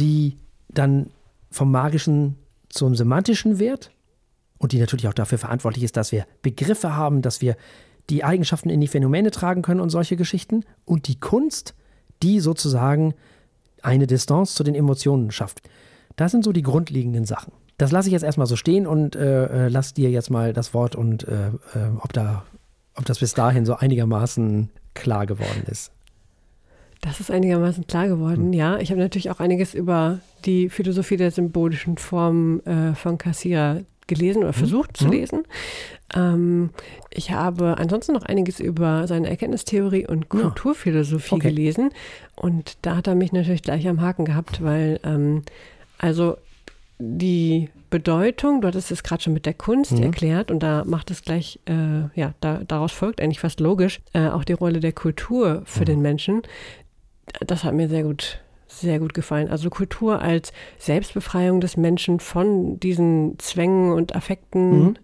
die 0.00 0.36
dann 0.68 1.10
vom 1.52 1.70
magischen 1.70 2.34
zum 2.70 2.96
semantischen 2.96 3.60
wird 3.60 3.92
und 4.58 4.72
die 4.72 4.80
natürlich 4.80 5.06
auch 5.06 5.14
dafür 5.14 5.38
verantwortlich 5.38 5.84
ist, 5.84 5.96
dass 5.96 6.10
wir 6.10 6.26
Begriffe 6.42 6.96
haben, 6.96 7.22
dass 7.22 7.40
wir 7.40 7.56
die 8.08 8.24
Eigenschaften 8.24 8.68
in 8.68 8.80
die 8.80 8.88
Phänomene 8.88 9.30
tragen 9.30 9.62
können 9.62 9.78
und 9.78 9.90
solche 9.90 10.16
Geschichten 10.16 10.64
und 10.84 11.06
die 11.06 11.20
Kunst, 11.20 11.76
die 12.24 12.40
sozusagen 12.40 13.14
eine 13.80 14.08
Distanz 14.08 14.56
zu 14.56 14.64
den 14.64 14.74
Emotionen 14.74 15.30
schafft. 15.30 15.70
Das 16.16 16.32
sind 16.32 16.42
so 16.42 16.50
die 16.50 16.62
grundlegenden 16.62 17.26
Sachen. 17.26 17.52
Das 17.80 17.92
lasse 17.92 18.08
ich 18.08 18.12
jetzt 18.12 18.24
erstmal 18.24 18.46
so 18.46 18.56
stehen 18.56 18.86
und 18.86 19.16
äh, 19.16 19.46
äh, 19.46 19.68
lass 19.68 19.94
dir 19.94 20.10
jetzt 20.10 20.28
mal 20.28 20.52
das 20.52 20.74
Wort 20.74 20.96
und 20.96 21.26
äh, 21.26 21.48
äh, 21.48 21.50
ob, 22.00 22.12
da, 22.12 22.44
ob 22.94 23.06
das 23.06 23.20
bis 23.20 23.32
dahin 23.32 23.64
so 23.64 23.74
einigermaßen 23.74 24.68
klar 24.92 25.24
geworden 25.24 25.62
ist. 25.66 25.90
Das 27.00 27.20
ist 27.20 27.30
einigermaßen 27.30 27.86
klar 27.86 28.08
geworden, 28.08 28.48
hm. 28.48 28.52
ja. 28.52 28.78
Ich 28.80 28.90
habe 28.90 29.00
natürlich 29.00 29.30
auch 29.30 29.40
einiges 29.40 29.72
über 29.72 30.18
die 30.44 30.68
Philosophie 30.68 31.16
der 31.16 31.30
symbolischen 31.30 31.96
Form 31.96 32.60
äh, 32.66 32.92
von 32.94 33.16
Cassirer 33.16 33.80
gelesen 34.06 34.42
oder 34.42 34.52
versucht 34.52 35.00
mhm. 35.00 35.04
zu 35.04 35.08
lesen. 35.10 35.42
Ähm, 36.14 36.70
ich 37.08 37.30
habe 37.30 37.78
ansonsten 37.78 38.12
noch 38.12 38.24
einiges 38.24 38.60
über 38.60 39.06
seine 39.06 39.30
Erkenntnistheorie 39.30 40.06
und 40.06 40.28
Kulturphilosophie 40.28 41.36
okay. 41.36 41.48
gelesen. 41.48 41.92
Und 42.36 42.76
da 42.82 42.96
hat 42.96 43.06
er 43.06 43.14
mich 43.14 43.32
natürlich 43.32 43.62
gleich 43.62 43.88
am 43.88 44.02
Haken 44.02 44.26
gehabt, 44.26 44.62
weil 44.62 45.00
ähm, 45.02 45.44
also 45.96 46.36
die 47.00 47.70
Bedeutung, 47.88 48.60
du 48.60 48.68
hattest 48.68 48.92
es 48.92 49.02
gerade 49.02 49.22
schon 49.22 49.32
mit 49.32 49.46
der 49.46 49.54
Kunst 49.54 49.92
mhm. 49.92 50.04
erklärt 50.04 50.50
und 50.50 50.62
da 50.62 50.84
macht 50.84 51.10
es 51.10 51.22
gleich, 51.22 51.58
äh, 51.66 52.08
ja, 52.14 52.34
da, 52.40 52.60
daraus 52.66 52.92
folgt 52.92 53.20
eigentlich 53.20 53.40
fast 53.40 53.58
logisch 53.58 54.00
äh, 54.12 54.28
auch 54.28 54.44
die 54.44 54.52
Rolle 54.52 54.80
der 54.80 54.92
Kultur 54.92 55.62
für 55.64 55.80
mhm. 55.80 55.86
den 55.86 56.02
Menschen. 56.02 56.42
Das 57.40 57.64
hat 57.64 57.74
mir 57.74 57.88
sehr 57.88 58.04
gut, 58.04 58.40
sehr 58.68 59.00
gut 59.00 59.14
gefallen. 59.14 59.48
Also 59.48 59.70
Kultur 59.70 60.20
als 60.20 60.52
Selbstbefreiung 60.78 61.60
des 61.60 61.76
Menschen 61.76 62.20
von 62.20 62.78
diesen 62.78 63.38
Zwängen 63.38 63.92
und 63.92 64.14
Affekten, 64.14 64.80
mhm. 64.80 64.96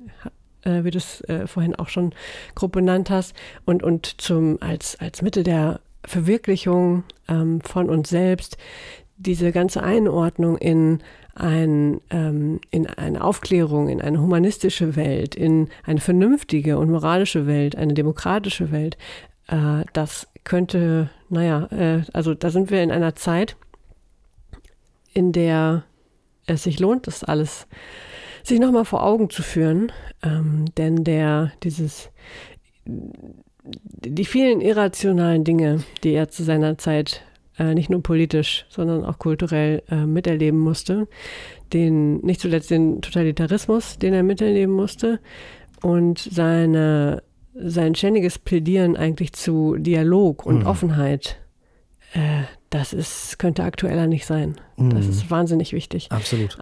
äh, 0.63 0.85
wie 0.85 0.91
du 0.91 0.99
es 0.99 1.23
äh, 1.23 1.47
vorhin 1.47 1.75
auch 1.75 1.89
schon 1.89 2.15
grob 2.55 2.73
benannt 2.73 3.11
hast, 3.11 3.35
und, 3.65 3.83
und 3.83 4.21
zum, 4.21 4.59
als, 4.61 4.97
als 5.01 5.23
Mittel 5.23 5.43
der 5.43 5.81
Verwirklichung 6.05 7.03
ähm, 7.27 7.61
von 7.63 7.91
uns 7.91 8.11
selbst, 8.11 8.59
diese 9.17 9.53
ganze 9.53 9.83
Einordnung 9.83 10.59
in 10.59 10.99
ein, 11.35 12.01
ähm, 12.11 12.61
in 12.71 12.87
eine 12.87 13.23
Aufklärung, 13.23 13.89
in 13.89 14.01
eine 14.01 14.21
humanistische 14.21 14.97
Welt, 14.97 15.35
in 15.35 15.69
eine 15.85 16.01
vernünftige 16.01 16.79
und 16.79 16.91
moralische 16.91 17.47
Welt, 17.47 17.77
eine 17.77 17.95
demokratische 17.95 18.73
Welt, 18.73 18.97
äh, 19.49 19.85
das 19.93 20.29
könnte, 20.45 21.11
naja, 21.29 21.67
äh, 21.71 22.03
also 22.13 22.35
da 22.35 22.51
sind 22.51 22.71
wir 22.71 22.83
in 22.83 22.91
einer 22.91 23.15
Zeit, 23.15 23.57
in 25.13 25.33
der 25.33 25.85
es 26.47 26.63
sich 26.63 26.79
lohnt, 26.79 27.07
das 27.07 27.25
alles 27.25 27.67
sich 28.43 28.61
nochmal 28.61 28.85
vor 28.85 29.05
Augen 29.05 29.29
zu 29.29 29.43
führen, 29.43 29.91
ähm, 30.23 30.67
denn 30.79 31.03
der, 31.05 31.53
dieses, 31.65 32.11
die 32.85 34.25
vielen 34.25 34.61
irrationalen 34.61 35.43
Dinge, 35.43 35.83
die 36.05 36.13
er 36.13 36.29
zu 36.29 36.45
seiner 36.45 36.79
Zeit 36.79 37.23
äh, 37.59 37.75
nicht 37.75 37.91
nur 37.91 38.03
politisch, 38.03 38.67
sondern 38.69 39.05
auch 39.05 39.19
kulturell 39.19 39.83
äh, 39.91 40.07
miterleben 40.07 40.59
musste. 40.59 41.09
Den, 41.73 42.19
nicht 42.19 42.41
zuletzt 42.41 42.71
den 42.71 43.03
Totalitarismus, 43.03 43.99
den 43.99 44.15
er 44.15 44.23
miterleben 44.23 44.75
musste 44.75 45.21
und 45.83 46.19
seine, 46.19 47.23
sein 47.55 47.95
ständiges 47.95 48.39
Plädieren 48.39 48.97
eigentlich 48.97 49.33
zu 49.33 49.77
Dialog 49.77 50.47
und 50.47 50.61
mhm. 50.61 50.67
Offenheit. 50.67 51.39
Äh, 52.13 52.45
das 52.71 52.93
ist, 52.93 53.39
könnte 53.39 53.65
aktueller 53.65 54.07
nicht 54.07 54.27
sein. 54.27 54.57
Mhm. 54.77 54.91
Das 54.91 55.07
ist 55.07 55.31
wahnsinnig 55.31 55.73
wichtig. 55.73 56.11
Absolut. 56.11 56.59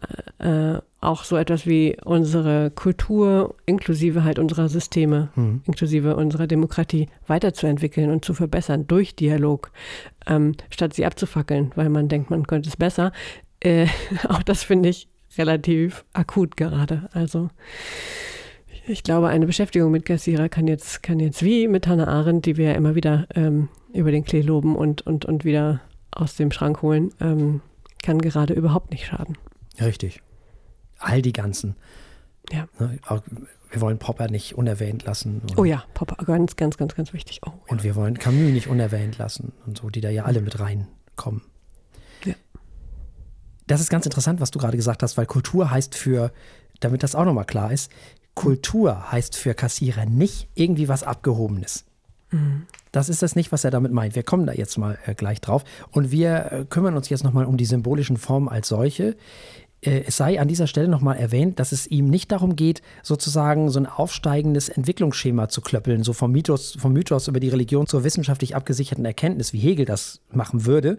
Auch 1.04 1.24
so 1.24 1.36
etwas 1.36 1.66
wie 1.66 1.96
unsere 2.04 2.70
Kultur 2.70 3.54
inklusive 3.66 4.24
halt 4.24 4.38
unserer 4.38 4.68
Systeme, 4.68 5.28
mhm. 5.34 5.62
inklusive 5.66 6.16
unserer 6.16 6.46
Demokratie 6.46 7.08
weiterzuentwickeln 7.26 8.10
und 8.10 8.24
zu 8.24 8.34
verbessern 8.34 8.86
durch 8.86 9.14
Dialog, 9.14 9.70
ähm, 10.26 10.54
statt 10.70 10.94
sie 10.94 11.04
abzufackeln, 11.04 11.72
weil 11.74 11.88
man 11.88 12.08
denkt, 12.08 12.30
man 12.30 12.46
könnte 12.46 12.68
es 12.68 12.76
besser. 12.76 13.12
Äh, 13.60 13.86
auch 14.28 14.42
das 14.42 14.62
finde 14.62 14.88
ich 14.88 15.08
relativ 15.36 16.04
akut 16.12 16.56
gerade. 16.56 17.08
Also 17.12 17.50
ich 18.86 19.02
glaube, 19.02 19.28
eine 19.28 19.46
Beschäftigung 19.46 19.90
mit 19.90 20.04
Kassierer 20.04 20.48
kann 20.48 20.66
jetzt, 20.66 21.02
kann 21.02 21.18
jetzt 21.18 21.42
wie 21.42 21.68
mit 21.68 21.86
Hannah 21.86 22.08
Arendt, 22.08 22.46
die 22.46 22.56
wir 22.56 22.70
ja 22.70 22.74
immer 22.74 22.94
wieder 22.94 23.26
ähm, 23.34 23.68
über 23.92 24.10
den 24.10 24.24
Klee 24.24 24.42
loben 24.42 24.76
und, 24.76 25.02
und, 25.02 25.24
und 25.24 25.44
wieder 25.44 25.80
aus 26.10 26.36
dem 26.36 26.50
Schrank 26.50 26.82
holen, 26.82 27.10
ähm, 27.20 27.60
kann 28.02 28.18
gerade 28.20 28.54
überhaupt 28.54 28.90
nicht 28.90 29.06
schaden. 29.06 29.38
Richtig. 29.80 30.20
All 31.04 31.22
die 31.22 31.32
ganzen. 31.32 31.76
Ja. 32.50 32.66
Ne, 32.78 32.98
auch, 33.06 33.22
wir 33.70 33.80
wollen 33.80 33.98
Popper 33.98 34.28
nicht 34.28 34.56
unerwähnt 34.56 35.04
lassen. 35.04 35.42
oh 35.56 35.64
ja, 35.64 35.84
Popper, 35.94 36.22
ganz, 36.24 36.56
ganz, 36.56 36.76
ganz, 36.76 36.94
ganz 36.94 37.12
wichtig. 37.12 37.40
Oh, 37.46 37.52
und 37.68 37.78
ja. 37.78 37.84
wir 37.84 37.96
wollen 37.96 38.18
Camus 38.18 38.52
nicht 38.52 38.68
unerwähnt 38.68 39.18
lassen 39.18 39.52
und 39.66 39.78
so, 39.78 39.90
die 39.90 40.00
da 40.00 40.10
ja 40.10 40.24
alle 40.24 40.40
mit 40.40 40.58
reinkommen. 40.60 41.42
Ja. 42.24 42.34
Das 43.66 43.80
ist 43.80 43.90
ganz 43.90 44.06
interessant, 44.06 44.40
was 44.40 44.50
du 44.50 44.58
gerade 44.58 44.76
gesagt 44.76 45.02
hast, 45.02 45.16
weil 45.16 45.26
Kultur 45.26 45.70
heißt 45.70 45.94
für, 45.94 46.32
damit 46.80 47.02
das 47.02 47.14
auch 47.14 47.24
nochmal 47.24 47.46
klar 47.46 47.72
ist, 47.72 47.90
Kultur 48.34 49.12
heißt 49.12 49.36
für 49.36 49.54
Kassierer 49.54 50.06
nicht 50.06 50.48
irgendwie 50.54 50.88
was 50.88 51.02
Abgehobenes. 51.02 51.84
Mhm. 52.30 52.66
Das 52.92 53.08
ist 53.08 53.22
das 53.22 53.34
nicht, 53.34 53.50
was 53.50 53.64
er 53.64 53.72
damit 53.72 53.92
meint. 53.92 54.14
Wir 54.14 54.22
kommen 54.22 54.46
da 54.46 54.52
jetzt 54.52 54.78
mal 54.78 54.98
äh, 55.06 55.14
gleich 55.14 55.40
drauf. 55.40 55.64
Und 55.90 56.12
wir 56.12 56.52
äh, 56.52 56.64
kümmern 56.64 56.96
uns 56.96 57.08
jetzt 57.08 57.24
nochmal 57.24 57.44
um 57.44 57.56
die 57.56 57.64
symbolischen 57.64 58.16
Formen 58.16 58.48
als 58.48 58.68
solche. 58.68 59.16
Äh, 59.84 60.04
es 60.06 60.16
sei 60.16 60.40
an 60.40 60.48
dieser 60.48 60.66
Stelle 60.66 60.88
nochmal 60.88 61.16
erwähnt, 61.16 61.58
dass 61.58 61.72
es 61.72 61.86
ihm 61.86 62.08
nicht 62.08 62.32
darum 62.32 62.56
geht, 62.56 62.82
sozusagen 63.02 63.70
so 63.70 63.78
ein 63.78 63.86
aufsteigendes 63.86 64.68
Entwicklungsschema 64.68 65.48
zu 65.48 65.60
klöppeln, 65.60 66.02
so 66.02 66.12
vom 66.12 66.32
Mythos, 66.32 66.76
vom 66.78 66.92
Mythos 66.92 67.28
über 67.28 67.40
die 67.40 67.48
Religion 67.48 67.86
zur 67.86 68.04
wissenschaftlich 68.04 68.56
abgesicherten 68.56 69.04
Erkenntnis, 69.04 69.52
wie 69.52 69.58
Hegel 69.58 69.86
das 69.86 70.20
machen 70.30 70.66
würde, 70.66 70.98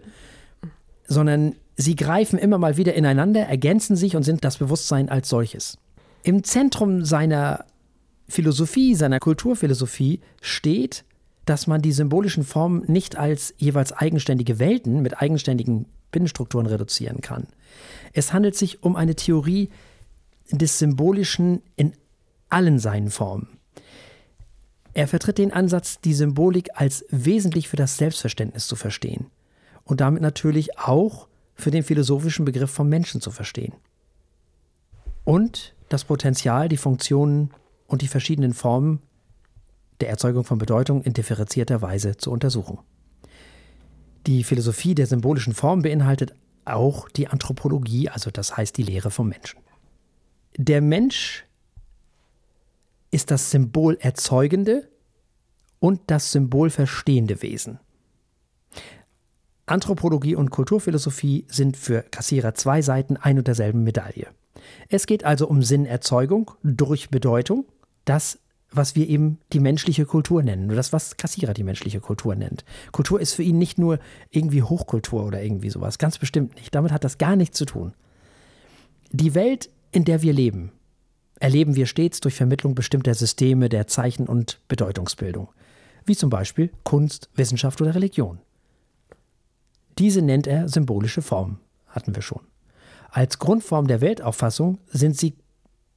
sondern 1.06 1.54
sie 1.76 1.96
greifen 1.96 2.38
immer 2.38 2.58
mal 2.58 2.76
wieder 2.76 2.94
ineinander, 2.94 3.42
ergänzen 3.42 3.96
sich 3.96 4.16
und 4.16 4.22
sind 4.22 4.44
das 4.44 4.58
Bewusstsein 4.58 5.08
als 5.08 5.28
solches. 5.28 5.78
Im 6.22 6.42
Zentrum 6.42 7.04
seiner 7.04 7.64
Philosophie, 8.28 8.94
seiner 8.94 9.20
Kulturphilosophie 9.20 10.20
steht 10.40 11.04
dass 11.46 11.68
man 11.68 11.80
die 11.80 11.92
symbolischen 11.92 12.44
Formen 12.44 12.82
nicht 12.88 13.16
als 13.16 13.54
jeweils 13.56 13.92
eigenständige 13.92 14.58
Welten 14.58 15.00
mit 15.00 15.22
eigenständigen 15.22 15.86
Binnenstrukturen 16.10 16.66
reduzieren 16.66 17.20
kann. 17.20 17.46
Es 18.16 18.32
handelt 18.32 18.56
sich 18.56 18.82
um 18.82 18.96
eine 18.96 19.14
Theorie 19.14 19.68
des 20.50 20.78
Symbolischen 20.78 21.60
in 21.76 21.92
allen 22.48 22.78
seinen 22.78 23.10
Formen. 23.10 23.58
Er 24.94 25.06
vertritt 25.06 25.36
den 25.36 25.52
Ansatz, 25.52 26.00
die 26.00 26.14
Symbolik 26.14 26.70
als 26.72 27.04
wesentlich 27.10 27.68
für 27.68 27.76
das 27.76 27.98
Selbstverständnis 27.98 28.68
zu 28.68 28.74
verstehen 28.74 29.26
und 29.84 30.00
damit 30.00 30.22
natürlich 30.22 30.78
auch 30.78 31.28
für 31.54 31.70
den 31.70 31.82
philosophischen 31.82 32.46
Begriff 32.46 32.70
vom 32.70 32.88
Menschen 32.88 33.20
zu 33.20 33.30
verstehen. 33.30 33.74
Und 35.24 35.74
das 35.90 36.04
Potenzial, 36.04 36.70
die 36.70 36.78
Funktionen 36.78 37.50
und 37.86 38.00
die 38.00 38.08
verschiedenen 38.08 38.54
Formen 38.54 39.02
der 40.00 40.08
Erzeugung 40.08 40.44
von 40.44 40.56
Bedeutung 40.56 41.02
in 41.02 41.12
differenzierter 41.12 41.82
Weise 41.82 42.16
zu 42.16 42.30
untersuchen. 42.30 42.78
Die 44.26 44.42
Philosophie 44.42 44.94
der 44.94 45.06
symbolischen 45.06 45.52
Form 45.52 45.82
beinhaltet 45.82 46.34
auch 46.66 47.08
die 47.08 47.28
Anthropologie, 47.28 48.08
also 48.08 48.30
das 48.30 48.56
heißt 48.56 48.76
die 48.76 48.82
Lehre 48.82 49.10
vom 49.10 49.28
Menschen. 49.28 49.60
Der 50.56 50.80
Mensch 50.80 51.44
ist 53.10 53.30
das 53.30 53.50
Symbol 53.50 53.96
erzeugende 54.00 54.88
und 55.78 56.00
das 56.06 56.32
Symbol 56.32 56.70
verstehende 56.70 57.42
Wesen. 57.42 57.78
Anthropologie 59.66 60.36
und 60.36 60.50
Kulturphilosophie 60.50 61.44
sind 61.48 61.76
für 61.76 62.02
Kassierer 62.02 62.54
zwei 62.54 62.82
Seiten 62.82 63.16
ein 63.16 63.38
und 63.38 63.48
derselben 63.48 63.82
Medaille. 63.82 64.28
Es 64.88 65.06
geht 65.06 65.24
also 65.24 65.48
um 65.48 65.62
Sinnerzeugung 65.62 66.52
durch 66.62 67.10
Bedeutung, 67.10 67.66
das 68.04 68.38
was 68.76 68.96
wir 68.96 69.08
eben 69.08 69.38
die 69.52 69.60
menschliche 69.60 70.06
Kultur 70.06 70.42
nennen. 70.42 70.66
Nur 70.66 70.76
das, 70.76 70.92
was 70.92 71.16
Kassierer 71.16 71.54
die 71.54 71.64
menschliche 71.64 72.00
Kultur 72.00 72.34
nennt. 72.34 72.64
Kultur 72.92 73.20
ist 73.20 73.34
für 73.34 73.42
ihn 73.42 73.58
nicht 73.58 73.78
nur 73.78 73.98
irgendwie 74.30 74.62
Hochkultur 74.62 75.24
oder 75.24 75.42
irgendwie 75.42 75.70
sowas. 75.70 75.98
Ganz 75.98 76.18
bestimmt 76.18 76.54
nicht. 76.56 76.74
Damit 76.74 76.92
hat 76.92 77.04
das 77.04 77.18
gar 77.18 77.36
nichts 77.36 77.58
zu 77.58 77.64
tun. 77.64 77.94
Die 79.12 79.34
Welt, 79.34 79.70
in 79.92 80.04
der 80.04 80.22
wir 80.22 80.32
leben, 80.32 80.72
erleben 81.38 81.76
wir 81.76 81.86
stets 81.86 82.20
durch 82.20 82.34
Vermittlung 82.34 82.74
bestimmter 82.74 83.14
Systeme 83.14 83.68
der 83.68 83.86
Zeichen- 83.86 84.28
und 84.28 84.60
Bedeutungsbildung. 84.68 85.48
Wie 86.04 86.16
zum 86.16 86.30
Beispiel 86.30 86.70
Kunst, 86.84 87.30
Wissenschaft 87.34 87.80
oder 87.80 87.94
Religion. 87.94 88.38
Diese 89.98 90.22
nennt 90.22 90.46
er 90.46 90.68
symbolische 90.68 91.22
Form, 91.22 91.58
hatten 91.88 92.14
wir 92.14 92.22
schon. 92.22 92.42
Als 93.10 93.38
Grundform 93.38 93.86
der 93.86 94.00
Weltauffassung 94.00 94.78
sind 94.88 95.16
sie 95.16 95.34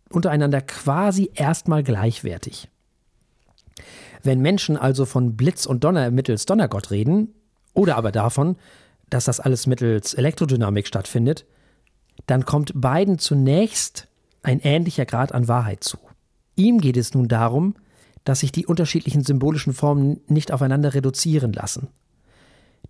untereinander 0.09 0.61
quasi 0.61 1.31
erstmal 1.33 1.83
gleichwertig. 1.83 2.69
Wenn 4.23 4.41
Menschen 4.41 4.75
also 4.77 5.05
von 5.05 5.37
Blitz 5.37 5.65
und 5.65 5.83
Donner 5.83 6.11
mittels 6.11 6.45
Donnergott 6.45 6.91
reden, 6.91 7.33
oder 7.73 7.95
aber 7.95 8.11
davon, 8.11 8.57
dass 9.09 9.25
das 9.25 9.39
alles 9.39 9.67
mittels 9.67 10.13
Elektrodynamik 10.13 10.87
stattfindet, 10.87 11.45
dann 12.25 12.45
kommt 12.45 12.71
beiden 12.75 13.19
zunächst 13.19 14.07
ein 14.43 14.59
ähnlicher 14.59 15.05
Grad 15.05 15.31
an 15.31 15.47
Wahrheit 15.47 15.83
zu. 15.83 15.97
Ihm 16.55 16.81
geht 16.81 16.97
es 16.97 17.13
nun 17.13 17.27
darum, 17.27 17.75
dass 18.25 18.41
sich 18.41 18.51
die 18.51 18.65
unterschiedlichen 18.65 19.23
symbolischen 19.23 19.73
Formen 19.73 20.19
nicht 20.27 20.51
aufeinander 20.51 20.93
reduzieren 20.93 21.53
lassen. 21.53 21.87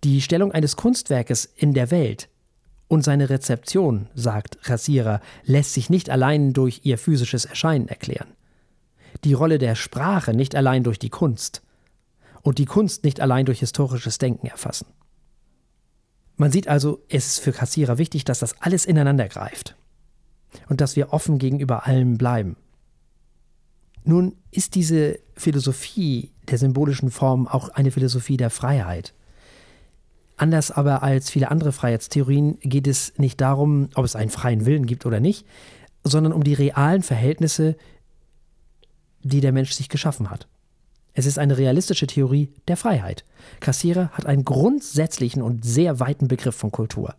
Die 0.02 0.20
Stellung 0.22 0.52
eines 0.52 0.76
Kunstwerkes 0.76 1.44
in 1.44 1.72
der 1.72 1.90
Welt 1.90 2.28
und 2.90 3.02
seine 3.02 3.30
Rezeption, 3.30 4.08
sagt 4.16 4.58
Rasierer, 4.68 5.20
lässt 5.44 5.74
sich 5.74 5.90
nicht 5.90 6.10
allein 6.10 6.52
durch 6.52 6.80
ihr 6.82 6.98
physisches 6.98 7.44
Erscheinen 7.44 7.86
erklären. 7.86 8.26
Die 9.22 9.32
Rolle 9.32 9.58
der 9.58 9.76
Sprache 9.76 10.34
nicht 10.34 10.56
allein 10.56 10.82
durch 10.82 10.98
die 10.98 11.08
Kunst 11.08 11.62
und 12.42 12.58
die 12.58 12.64
Kunst 12.64 13.04
nicht 13.04 13.20
allein 13.20 13.46
durch 13.46 13.60
historisches 13.60 14.18
Denken 14.18 14.48
erfassen. 14.48 14.88
Man 16.36 16.50
sieht 16.50 16.66
also, 16.66 17.04
es 17.08 17.26
ist 17.28 17.38
für 17.38 17.52
Kassierer 17.52 17.96
wichtig, 17.98 18.24
dass 18.24 18.40
das 18.40 18.60
alles 18.60 18.86
ineinander 18.86 19.28
greift. 19.28 19.76
und 20.68 20.80
dass 20.80 20.96
wir 20.96 21.12
offen 21.12 21.38
gegenüber 21.38 21.86
allem 21.86 22.18
bleiben. 22.18 22.56
Nun 24.02 24.34
ist 24.50 24.74
diese 24.74 25.20
Philosophie 25.36 26.32
der 26.50 26.58
symbolischen 26.58 27.12
Form 27.12 27.46
auch 27.46 27.68
eine 27.68 27.92
Philosophie 27.92 28.36
der 28.36 28.50
Freiheit. 28.50 29.14
Anders 30.40 30.70
aber 30.70 31.02
als 31.02 31.28
viele 31.28 31.50
andere 31.50 31.70
Freiheitstheorien 31.70 32.58
geht 32.60 32.86
es 32.86 33.12
nicht 33.18 33.42
darum, 33.42 33.90
ob 33.94 34.06
es 34.06 34.16
einen 34.16 34.30
freien 34.30 34.64
Willen 34.64 34.86
gibt 34.86 35.04
oder 35.04 35.20
nicht, 35.20 35.44
sondern 36.02 36.32
um 36.32 36.44
die 36.44 36.54
realen 36.54 37.02
Verhältnisse, 37.02 37.76
die 39.22 39.42
der 39.42 39.52
Mensch 39.52 39.72
sich 39.72 39.90
geschaffen 39.90 40.30
hat. 40.30 40.48
Es 41.12 41.26
ist 41.26 41.38
eine 41.38 41.58
realistische 41.58 42.06
Theorie 42.06 42.48
der 42.68 42.78
Freiheit. 42.78 43.26
Kassierer 43.60 44.08
hat 44.12 44.24
einen 44.24 44.46
grundsätzlichen 44.46 45.42
und 45.42 45.66
sehr 45.66 46.00
weiten 46.00 46.26
Begriff 46.26 46.56
von 46.56 46.72
Kultur. 46.72 47.16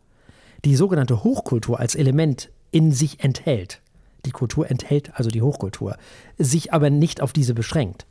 Die 0.65 0.75
sogenannte 0.75 1.23
Hochkultur 1.23 1.79
als 1.79 1.93
Element 1.93 2.49
in 2.71 2.91
sich 2.91 3.23
enthält. 3.23 3.81
Die 4.25 4.31
Kultur 4.31 4.67
enthält 4.71 5.11
also 5.13 5.29
die 5.29 5.43
Hochkultur, 5.43 5.95
sich 6.39 6.73
aber 6.73 6.89
nicht 6.89 7.21
auf 7.21 7.33
diese 7.33 7.53
beschränkt. 7.53 8.07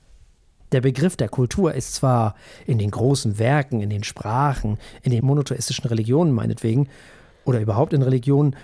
Der 0.72 0.80
Begriff 0.80 1.16
der 1.16 1.28
Kultur 1.28 1.74
ist 1.74 1.94
zwar 1.94 2.34
in 2.66 2.78
den 2.78 2.90
großen 2.90 3.38
Werken, 3.38 3.80
in 3.80 3.90
den 3.90 4.04
Sprachen, 4.04 4.78
in 5.02 5.10
den 5.10 5.24
monotheistischen 5.24 5.86
Religionen 5.86 6.32
meinetwegen 6.32 6.88
oder 7.44 7.60
überhaupt 7.60 7.92
in 7.92 8.02
Religionen 8.02 8.56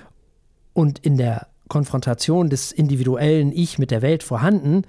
und 0.72 0.98
in 1.00 1.16
der 1.16 1.48
Konfrontation 1.68 2.48
des 2.48 2.70
individuellen 2.70 3.50
Ich 3.52 3.78
mit 3.78 3.90
der 3.90 4.02
Welt 4.02 4.22
vorhanden, 4.22 4.82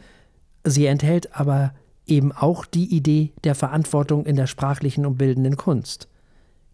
sie 0.63 0.85
enthält 0.85 1.35
aber 1.35 1.73
eben 2.05 2.31
auch 2.31 2.65
die 2.65 2.95
Idee 2.95 3.33
der 3.43 3.55
Verantwortung 3.55 4.25
in 4.25 4.35
der 4.35 4.47
sprachlichen 4.47 5.05
und 5.05 5.17
bildenden 5.17 5.57
Kunst, 5.57 6.07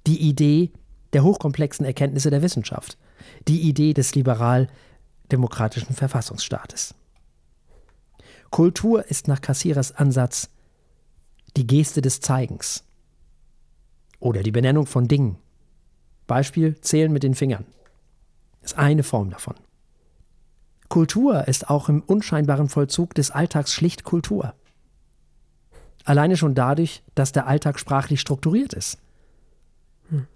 die 0.05 0.19
Idee 0.19 0.71
der 1.13 1.23
hochkomplexen 1.23 1.85
Erkenntnisse 1.85 2.29
der 2.29 2.41
Wissenschaft, 2.41 2.97
die 3.47 3.61
Idee 3.61 3.93
des 3.93 4.15
liberal-demokratischen 4.15 5.95
Verfassungsstaates. 5.95 6.95
Kultur 8.53 9.09
ist 9.09 9.27
nach 9.27 9.41
Kassierers 9.41 9.93
Ansatz 9.93 10.47
die 11.57 11.65
Geste 11.65 12.03
des 12.03 12.19
Zeigens 12.19 12.83
oder 14.19 14.43
die 14.43 14.51
Benennung 14.51 14.85
von 14.85 15.07
Dingen. 15.07 15.37
Beispiel 16.27 16.79
Zählen 16.79 17.11
mit 17.11 17.23
den 17.23 17.33
Fingern 17.33 17.65
ist 18.61 18.77
eine 18.77 19.01
Form 19.01 19.31
davon. 19.31 19.55
Kultur 20.87 21.47
ist 21.47 21.71
auch 21.71 21.89
im 21.89 22.03
unscheinbaren 22.03 22.69
Vollzug 22.69 23.15
des 23.15 23.31
Alltags 23.31 23.73
schlicht 23.73 24.03
Kultur. 24.03 24.53
Alleine 26.05 26.37
schon 26.37 26.53
dadurch, 26.53 27.01
dass 27.15 27.31
der 27.31 27.47
Alltag 27.47 27.79
sprachlich 27.79 28.21
strukturiert 28.21 28.73
ist. 28.73 28.99
Hm. 30.09 30.27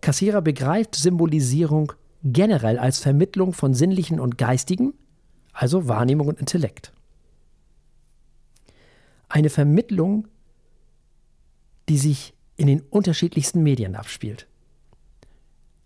Kassierer 0.00 0.40
begreift 0.40 0.94
Symbolisierung 0.94 1.92
generell 2.24 2.78
als 2.78 2.98
Vermittlung 2.98 3.52
von 3.52 3.74
sinnlichen 3.74 4.20
und 4.20 4.38
geistigen, 4.38 4.94
also 5.52 5.86
Wahrnehmung 5.86 6.28
und 6.28 6.40
Intellekt 6.40 6.94
eine 9.28 9.50
Vermittlung, 9.50 10.28
die 11.88 11.98
sich 11.98 12.34
in 12.56 12.66
den 12.66 12.80
unterschiedlichsten 12.80 13.62
Medien 13.62 13.94
abspielt. 13.94 14.46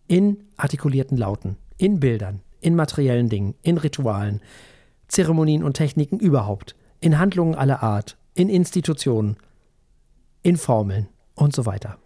In 0.08 0.44
artikulierten 0.56 1.16
Lauten, 1.16 1.56
in 1.76 2.00
Bildern, 2.00 2.40
in 2.60 2.74
materiellen 2.74 3.28
Dingen, 3.28 3.54
in 3.62 3.78
Ritualen, 3.78 4.40
Zeremonien 5.08 5.62
und 5.62 5.74
Techniken 5.74 6.18
überhaupt, 6.18 6.74
in 7.00 7.18
Handlungen 7.18 7.54
aller 7.54 7.82
Art, 7.82 8.16
in 8.34 8.48
Institutionen, 8.48 9.36
in 10.42 10.56
Formeln 10.56 11.08
und 11.34 11.54
so 11.54 11.66
weiter. 11.66 11.98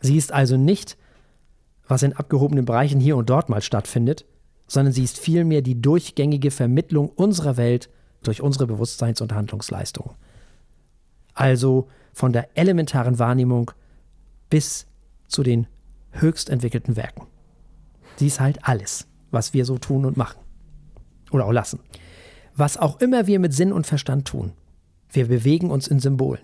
Sie 0.00 0.16
ist 0.16 0.32
also 0.32 0.56
nicht, 0.56 0.96
was 1.86 2.02
in 2.02 2.12
abgehobenen 2.12 2.64
Bereichen 2.64 3.00
hier 3.00 3.16
und 3.16 3.30
dort 3.30 3.48
mal 3.48 3.62
stattfindet, 3.62 4.24
sondern 4.66 4.92
sie 4.92 5.04
ist 5.04 5.18
vielmehr 5.18 5.62
die 5.62 5.80
durchgängige 5.80 6.50
Vermittlung 6.50 7.08
unserer 7.08 7.56
Welt 7.56 7.88
durch 8.22 8.40
unsere 8.40 8.66
Bewusstseins- 8.66 9.20
und 9.20 9.32
Handlungsleistung. 9.32 10.14
Also 11.34 11.88
von 12.12 12.32
der 12.32 12.56
elementaren 12.56 13.18
Wahrnehmung 13.18 13.70
bis 14.50 14.86
zu 15.28 15.42
den 15.42 15.66
höchst 16.12 16.50
entwickelten 16.50 16.96
Werken. 16.96 17.26
Sie 18.16 18.26
ist 18.26 18.40
halt 18.40 18.66
alles, 18.68 19.06
was 19.30 19.54
wir 19.54 19.64
so 19.64 19.78
tun 19.78 20.04
und 20.04 20.16
machen. 20.16 20.40
Oder 21.30 21.46
auch 21.46 21.52
lassen. 21.52 21.80
Was 22.54 22.76
auch 22.76 23.00
immer 23.00 23.26
wir 23.26 23.38
mit 23.38 23.54
Sinn 23.54 23.72
und 23.72 23.86
Verstand 23.86 24.28
tun, 24.28 24.52
wir 25.10 25.26
bewegen 25.28 25.70
uns 25.70 25.88
in 25.88 26.00
Symbolen. 26.00 26.42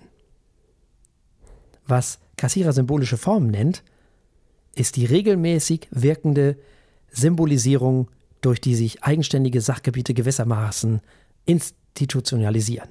Was 1.86 2.18
Kassierer 2.36 2.72
symbolische 2.72 3.16
Formen 3.16 3.50
nennt, 3.50 3.82
ist 4.74 4.96
die 4.96 5.04
regelmäßig 5.04 5.88
wirkende 5.90 6.56
Symbolisierung, 7.10 8.08
durch 8.40 8.60
die 8.60 8.76
sich 8.76 9.02
eigenständige 9.02 9.60
Sachgebiete 9.60 10.14
gewissermaßen 10.14 11.00
institutionalisieren. 11.48 12.90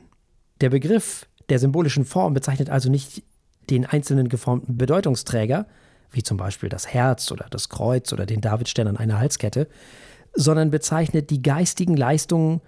Der 0.62 0.72
Begriff 0.72 1.28
der 1.50 1.60
symbolischen 1.60 2.06
Form 2.06 2.34
bezeichnet 2.34 2.70
also 2.70 2.90
nicht 2.90 3.24
den 3.70 3.86
einzelnen 3.86 4.30
geformten 4.30 4.78
Bedeutungsträger, 4.78 5.68
wie 6.12 6.24
zum 6.24 6.38
Beispiel 6.38 6.68
das 6.68 6.88
Herz 6.88 7.32
oder 7.32 7.46
das 7.52 7.70
Kreuz 7.70 8.12
oder 8.12 8.26
den 8.26 8.42
Davidstern 8.42 8.88
an 8.88 8.98
einer 8.98 9.20
Halskette, 9.20 9.68
sondern 10.34 10.72
bezeichnet 10.72 11.30
die 11.30 11.42
geistigen 11.42 11.96
Leistungen, 11.96 12.62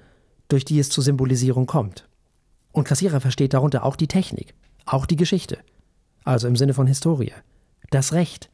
durch 0.48 0.64
die 0.64 0.80
es 0.80 0.90
zur 0.90 1.04
Symbolisierung 1.04 1.66
kommt. 1.66 2.08
Und 2.72 2.84
Kassierer 2.84 3.20
versteht 3.20 3.54
darunter 3.54 3.84
auch 3.84 3.96
die 3.96 4.08
Technik, 4.08 4.54
auch 4.86 5.06
die 5.06 5.16
Geschichte, 5.16 5.58
also 6.24 6.48
im 6.48 6.56
Sinne 6.56 6.74
von 6.74 6.86
Historie, 6.86 7.34
das 7.90 8.14
Recht, 8.14 8.50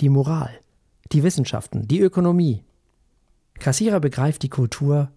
die 0.00 0.08
Moral, 0.08 0.50
die 1.12 1.22
Wissenschaften, 1.22 1.86
die 1.86 2.00
Ökonomie. 2.00 2.64
Kassierer 3.58 4.00
begreift 4.00 4.42
die 4.42 4.48
Kultur 4.48 5.10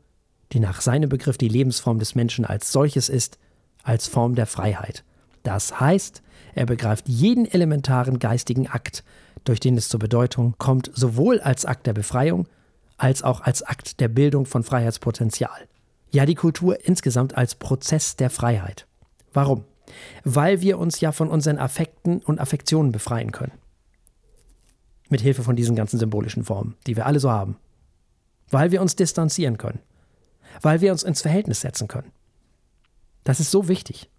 die 0.54 0.60
nach 0.60 0.82
seinem 0.82 1.10
Begriff 1.10 1.38
die 1.38 1.47
Lebensform 1.47 1.99
des 1.99 2.16
Menschen 2.16 2.45
als 2.45 2.72
solches 2.72 3.10
ist, 3.10 3.38
als 3.84 4.08
Form 4.08 4.36
der 4.36 4.45
Freiheit. 4.45 5.04
Das 5.43 5.80
heißt, 5.80 6.22
er 6.54 6.66
begreift 6.66 7.08
jeden 7.08 7.45
elementaren 7.45 8.20
geistigen 8.20 8.68
Akt, 8.68 9.04
durch 9.43 9.60
den 9.60 9.78
es 9.78 9.89
zur 9.89 9.99
Bedeutung 9.99 10.56
kommt, 10.58 10.91
sowohl 10.93 11.39
als 11.39 11.66
Akt 11.66 11.88
der 11.88 11.93
Befreiung 11.93 12.47
als 12.97 13.24
auch 13.24 13.41
als 13.41 13.64
Akt 13.64 13.99
der 13.99 14.10
Bildung 14.10 14.45
von 14.45 14.64
Freiheitspotenzial. 14.64 15.68
Ja, 16.12 16.28
die 16.28 16.36
Kultur 16.36 16.86
insgesamt 16.86 17.36
als 17.36 17.56
Prozess 17.56 18.16
der 18.16 18.30
Freiheit. 18.30 18.86
Warum? 19.34 19.64
Weil 20.24 20.62
wir 20.62 20.78
uns 20.78 20.99
ja 20.99 21.12
von 21.12 21.30
unseren 21.30 21.58
Affekten 21.58 22.20
und 22.20 22.39
Affektionen 22.39 22.91
befreien 22.91 23.32
können. 23.32 23.54
Mit 25.10 25.22
Hilfe 25.22 25.41
von 25.41 25.56
diesen 25.56 25.76
ganzen 25.76 25.97
symbolischen 25.97 26.43
Formen, 26.43 26.76
die 26.86 26.95
wir 26.95 27.08
alle 27.08 27.20
so 27.20 27.32
haben. 27.32 27.58
Weil 28.52 28.72
wir 28.72 28.82
uns 28.82 28.95
distanzieren 28.95 29.58
können 29.58 29.80
weil 30.62 30.82
wir 30.82 30.91
uns 30.91 31.04
ins 31.04 31.22
Verhältnis 31.22 31.62
setzen 31.62 31.88
können. 31.88 32.12
Das 33.24 33.39
ist 33.39 33.52
so 33.52 33.68
wichtig. 33.68 34.10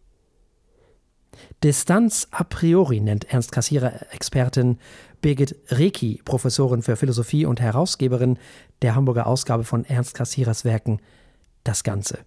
Distanz 1.62 2.28
a 2.30 2.44
priori 2.44 3.00
nennt 3.00 3.32
Ernst 3.32 3.52
Kassierer 3.52 4.12
Expertin 4.12 4.78
Birgit 5.20 5.56
Reki, 5.70 6.20
Professorin 6.24 6.82
für 6.82 6.96
Philosophie 6.96 7.46
und 7.46 7.60
Herausgeberin 7.60 8.38
der 8.82 8.94
Hamburger 8.94 9.26
Ausgabe 9.26 9.64
von 9.64 9.84
Ernst 9.84 10.14
Kassierers 10.14 10.64
Werken, 10.64 11.00
das 11.64 11.84
Ganze. 11.84 12.18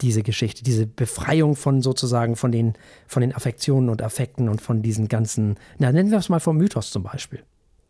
Diese 0.00 0.22
Geschichte, 0.22 0.64
diese 0.64 0.86
Befreiung 0.86 1.54
von 1.54 1.82
sozusagen 1.82 2.34
von 2.34 2.50
den, 2.50 2.74
von 3.06 3.20
den 3.20 3.34
Affektionen 3.34 3.88
und 3.90 4.02
Affekten 4.02 4.48
und 4.48 4.60
von 4.60 4.82
diesen 4.82 5.06
ganzen, 5.08 5.56
na 5.78 5.92
nennen 5.92 6.10
wir 6.10 6.18
es 6.18 6.30
mal 6.30 6.40
vom 6.40 6.56
Mythos 6.56 6.90
zum 6.90 7.02
Beispiel. 7.02 7.44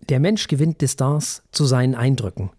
Der 0.08 0.18
Mensch 0.18 0.48
gewinnt 0.48 0.80
Distanz 0.80 1.42
zu 1.52 1.64
seinen 1.64 1.94
Eindrücken, 1.94 2.50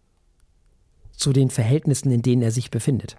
zu 1.15 1.33
den 1.33 1.49
Verhältnissen, 1.49 2.11
in 2.11 2.21
denen 2.21 2.41
er 2.41 2.51
sich 2.51 2.71
befindet. 2.71 3.17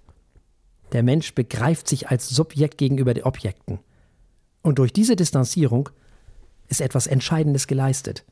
Der 0.91 1.03
Mensch 1.03 1.33
begreift 1.33 1.87
sich 1.87 2.09
als 2.09 2.29
Subjekt 2.29 2.77
gegenüber 2.77 3.13
den 3.13 3.23
Objekten. 3.23 3.79
Und 4.61 4.79
durch 4.79 4.93
diese 4.93 5.15
Distanzierung 5.15 5.89
ist 6.67 6.81
etwas 6.81 7.07
Entscheidendes 7.07 7.67
geleistet. 7.67 8.25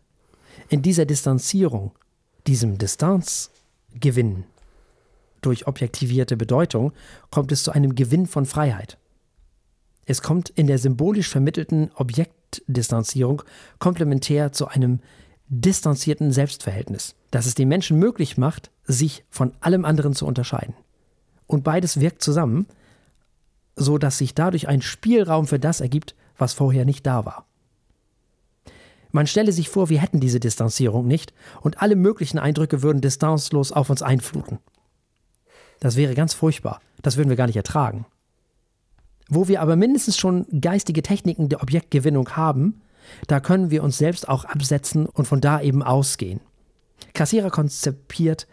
In 0.69 0.81
dieser 0.81 1.05
Distanzierung, 1.05 1.91
diesem 2.47 2.77
Distanzgewinn 2.77 4.45
durch 5.41 5.67
objektivierte 5.67 6.37
Bedeutung, 6.37 6.93
kommt 7.31 7.51
es 7.51 7.63
zu 7.63 7.71
einem 7.71 7.95
Gewinn 7.95 8.27
von 8.27 8.45
Freiheit. 8.45 8.97
Es 10.05 10.21
kommt 10.21 10.49
in 10.49 10.67
der 10.67 10.79
symbolisch 10.79 11.29
vermittelten 11.29 11.91
Objektdistanzierung 11.95 13.43
komplementär 13.79 14.51
zu 14.51 14.67
einem 14.67 14.99
distanzierten 15.47 16.31
Selbstverhältnis, 16.31 17.15
das 17.31 17.45
es 17.45 17.55
den 17.55 17.67
Menschen 17.67 17.99
möglich 17.99 18.37
macht, 18.37 18.71
sich 18.85 19.23
von 19.29 19.53
allem 19.59 19.85
anderen 19.85 20.13
zu 20.13 20.25
unterscheiden. 20.25 20.75
Und 21.47 21.63
beides 21.63 21.99
wirkt 21.99 22.21
zusammen, 22.21 22.67
so 23.75 23.97
dass 23.97 24.17
sich 24.17 24.35
dadurch 24.35 24.67
ein 24.67 24.81
Spielraum 24.81 25.47
für 25.47 25.59
das 25.59 25.81
ergibt, 25.81 26.15
was 26.37 26.53
vorher 26.53 26.85
nicht 26.85 27.05
da 27.05 27.25
war. 27.25 27.45
Man 29.11 29.27
stelle 29.27 29.51
sich 29.51 29.69
vor, 29.69 29.89
wir 29.89 30.01
hätten 30.01 30.19
diese 30.19 30.39
Distanzierung 30.39 31.07
nicht 31.07 31.33
und 31.61 31.81
alle 31.81 31.95
möglichen 31.95 32.39
Eindrücke 32.39 32.81
würden 32.81 33.01
distanzlos 33.01 33.71
auf 33.71 33.89
uns 33.89 34.01
einfluten. 34.01 34.57
Das 35.79 35.95
wäre 35.95 36.15
ganz 36.15 36.33
furchtbar. 36.33 36.81
Das 37.01 37.17
würden 37.17 37.29
wir 37.29 37.35
gar 37.35 37.47
nicht 37.47 37.57
ertragen. 37.57 38.05
Wo 39.29 39.47
wir 39.47 39.61
aber 39.61 39.75
mindestens 39.75 40.17
schon 40.17 40.45
geistige 40.61 41.03
Techniken 41.03 41.49
der 41.49 41.61
Objektgewinnung 41.61 42.35
haben, 42.35 42.81
da 43.27 43.39
können 43.39 43.69
wir 43.69 43.83
uns 43.83 43.97
selbst 43.97 44.27
auch 44.27 44.45
absetzen 44.45 45.05
und 45.05 45.25
von 45.25 45.41
da 45.41 45.61
eben 45.61 45.83
ausgehen. 45.83 46.39
Kassierer 47.13 47.49
konzipiert 47.49 48.47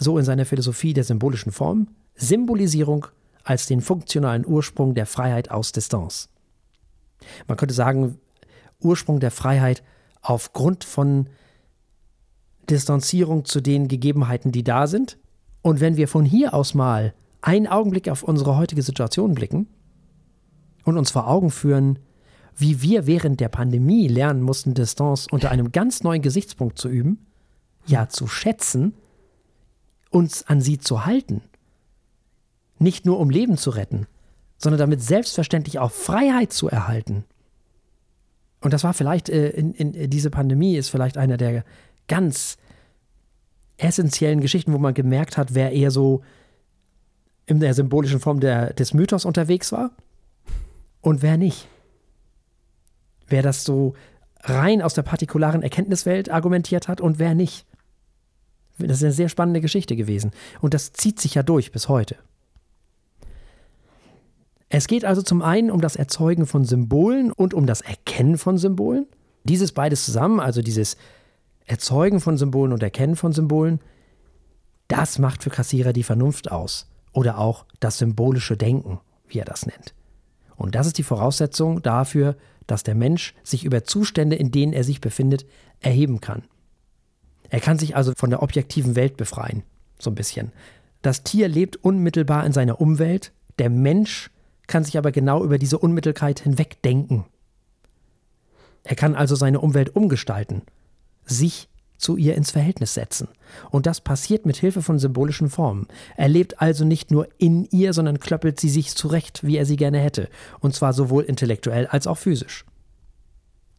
so 0.00 0.18
in 0.18 0.24
seiner 0.24 0.46
Philosophie 0.46 0.94
der 0.94 1.04
symbolischen 1.04 1.52
Form, 1.52 1.88
Symbolisierung 2.16 3.06
als 3.44 3.66
den 3.66 3.80
funktionalen 3.80 4.46
Ursprung 4.46 4.94
der 4.94 5.06
Freiheit 5.06 5.50
aus 5.50 5.72
Distanz. 5.72 6.28
Man 7.46 7.56
könnte 7.56 7.74
sagen, 7.74 8.18
Ursprung 8.80 9.20
der 9.20 9.30
Freiheit 9.30 9.82
aufgrund 10.22 10.84
von 10.84 11.28
Distanzierung 12.68 13.44
zu 13.44 13.60
den 13.60 13.88
Gegebenheiten, 13.88 14.52
die 14.52 14.64
da 14.64 14.86
sind. 14.86 15.18
Und 15.62 15.80
wenn 15.80 15.96
wir 15.96 16.08
von 16.08 16.24
hier 16.24 16.54
aus 16.54 16.74
mal 16.74 17.14
einen 17.42 17.66
Augenblick 17.66 18.08
auf 18.08 18.22
unsere 18.22 18.56
heutige 18.56 18.82
Situation 18.82 19.34
blicken 19.34 19.66
und 20.84 20.96
uns 20.96 21.10
vor 21.10 21.28
Augen 21.28 21.50
führen, 21.50 21.98
wie 22.56 22.80
wir 22.82 23.06
während 23.06 23.40
der 23.40 23.48
Pandemie 23.48 24.08
lernen 24.08 24.42
mussten, 24.42 24.74
Distanz 24.74 25.26
unter 25.30 25.50
einem 25.50 25.72
ganz 25.72 26.02
neuen 26.02 26.22
Gesichtspunkt 26.22 26.78
zu 26.78 26.88
üben, 26.88 27.26
ja 27.86 28.08
zu 28.08 28.26
schätzen, 28.26 28.94
uns 30.10 30.46
an 30.46 30.60
sie 30.60 30.78
zu 30.78 31.06
halten, 31.06 31.42
nicht 32.78 33.06
nur 33.06 33.18
um 33.18 33.30
Leben 33.30 33.56
zu 33.56 33.70
retten, 33.70 34.06
sondern 34.58 34.78
damit 34.78 35.02
selbstverständlich 35.02 35.78
auch 35.78 35.92
Freiheit 35.92 36.52
zu 36.52 36.68
erhalten. 36.68 37.24
Und 38.60 38.72
das 38.72 38.84
war 38.84 38.92
vielleicht 38.92 39.28
äh, 39.28 39.48
in, 39.50 39.72
in 39.72 40.10
diese 40.10 40.30
Pandemie 40.30 40.76
ist 40.76 40.90
vielleicht 40.90 41.16
einer 41.16 41.36
der 41.36 41.64
ganz 42.08 42.58
essentiellen 43.78 44.40
Geschichten, 44.40 44.72
wo 44.72 44.78
man 44.78 44.94
gemerkt 44.94 45.38
hat, 45.38 45.54
wer 45.54 45.72
eher 45.72 45.90
so 45.90 46.22
in 47.46 47.60
der 47.60 47.74
symbolischen 47.74 48.20
Form 48.20 48.40
der, 48.40 48.74
des 48.74 48.92
Mythos 48.92 49.24
unterwegs 49.24 49.72
war 49.72 49.90
und 51.00 51.22
wer 51.22 51.36
nicht. 51.36 51.66
Wer 53.26 53.42
das 53.42 53.64
so 53.64 53.94
rein 54.42 54.82
aus 54.82 54.94
der 54.94 55.02
partikularen 55.02 55.62
Erkenntniswelt 55.62 56.30
argumentiert 56.30 56.88
hat 56.88 57.00
und 57.00 57.18
wer 57.18 57.34
nicht. 57.34 57.66
Das 58.88 58.98
ist 58.98 59.04
eine 59.04 59.12
sehr 59.12 59.28
spannende 59.28 59.60
Geschichte 59.60 59.96
gewesen. 59.96 60.30
Und 60.60 60.74
das 60.74 60.92
zieht 60.92 61.20
sich 61.20 61.34
ja 61.34 61.42
durch 61.42 61.72
bis 61.72 61.88
heute. 61.88 62.16
Es 64.68 64.86
geht 64.86 65.04
also 65.04 65.22
zum 65.22 65.42
einen 65.42 65.70
um 65.70 65.80
das 65.80 65.96
Erzeugen 65.96 66.46
von 66.46 66.64
Symbolen 66.64 67.32
und 67.32 67.54
um 67.54 67.66
das 67.66 67.80
Erkennen 67.80 68.38
von 68.38 68.56
Symbolen. 68.56 69.06
Dieses 69.44 69.72
beides 69.72 70.04
zusammen, 70.04 70.38
also 70.38 70.62
dieses 70.62 70.96
Erzeugen 71.64 72.20
von 72.20 72.36
Symbolen 72.36 72.72
und 72.72 72.82
Erkennen 72.82 73.16
von 73.16 73.32
Symbolen, 73.32 73.80
das 74.86 75.18
macht 75.18 75.42
für 75.42 75.50
Kassierer 75.50 75.92
die 75.92 76.02
Vernunft 76.02 76.50
aus. 76.52 76.88
Oder 77.12 77.38
auch 77.38 77.64
das 77.80 77.98
symbolische 77.98 78.56
Denken, 78.56 79.00
wie 79.26 79.38
er 79.38 79.44
das 79.44 79.66
nennt. 79.66 79.94
Und 80.56 80.74
das 80.74 80.86
ist 80.86 80.98
die 80.98 81.02
Voraussetzung 81.02 81.82
dafür, 81.82 82.36
dass 82.66 82.84
der 82.84 82.94
Mensch 82.94 83.34
sich 83.42 83.64
über 83.64 83.82
Zustände, 83.82 84.36
in 84.36 84.52
denen 84.52 84.72
er 84.72 84.84
sich 84.84 85.00
befindet, 85.00 85.46
erheben 85.80 86.20
kann. 86.20 86.44
Er 87.50 87.60
kann 87.60 87.78
sich 87.78 87.96
also 87.96 88.12
von 88.16 88.30
der 88.30 88.42
objektiven 88.42 88.96
Welt 88.96 89.16
befreien, 89.16 89.62
so 89.98 90.10
ein 90.10 90.14
bisschen. 90.14 90.52
Das 91.02 91.22
Tier 91.24 91.48
lebt 91.48 91.76
unmittelbar 91.76 92.46
in 92.46 92.52
seiner 92.52 92.80
Umwelt, 92.80 93.32
der 93.58 93.70
Mensch 93.70 94.30
kann 94.66 94.84
sich 94.84 94.96
aber 94.96 95.12
genau 95.12 95.44
über 95.44 95.58
diese 95.58 95.78
Unmittelkeit 95.78 96.40
hinwegdenken. 96.40 97.24
Er 98.84 98.96
kann 98.96 99.14
also 99.14 99.34
seine 99.34 99.60
Umwelt 99.60 99.94
umgestalten, 99.94 100.62
sich 101.24 101.68
zu 101.98 102.16
ihr 102.16 102.34
ins 102.34 102.50
Verhältnis 102.50 102.94
setzen. 102.94 103.28
Und 103.70 103.86
das 103.86 104.00
passiert 104.00 104.46
mit 104.46 104.56
Hilfe 104.56 104.80
von 104.80 104.98
symbolischen 104.98 105.50
Formen. 105.50 105.86
Er 106.16 106.28
lebt 106.28 106.60
also 106.60 106.84
nicht 106.84 107.10
nur 107.10 107.28
in 107.36 107.66
ihr, 107.66 107.92
sondern 107.92 108.20
klöppelt 108.20 108.58
sie 108.58 108.70
sich 108.70 108.94
zurecht, 108.94 109.44
wie 109.44 109.56
er 109.56 109.66
sie 109.66 109.76
gerne 109.76 109.98
hätte, 109.98 110.30
und 110.60 110.74
zwar 110.74 110.92
sowohl 110.92 111.24
intellektuell 111.24 111.86
als 111.86 112.06
auch 112.06 112.16
physisch. 112.16 112.64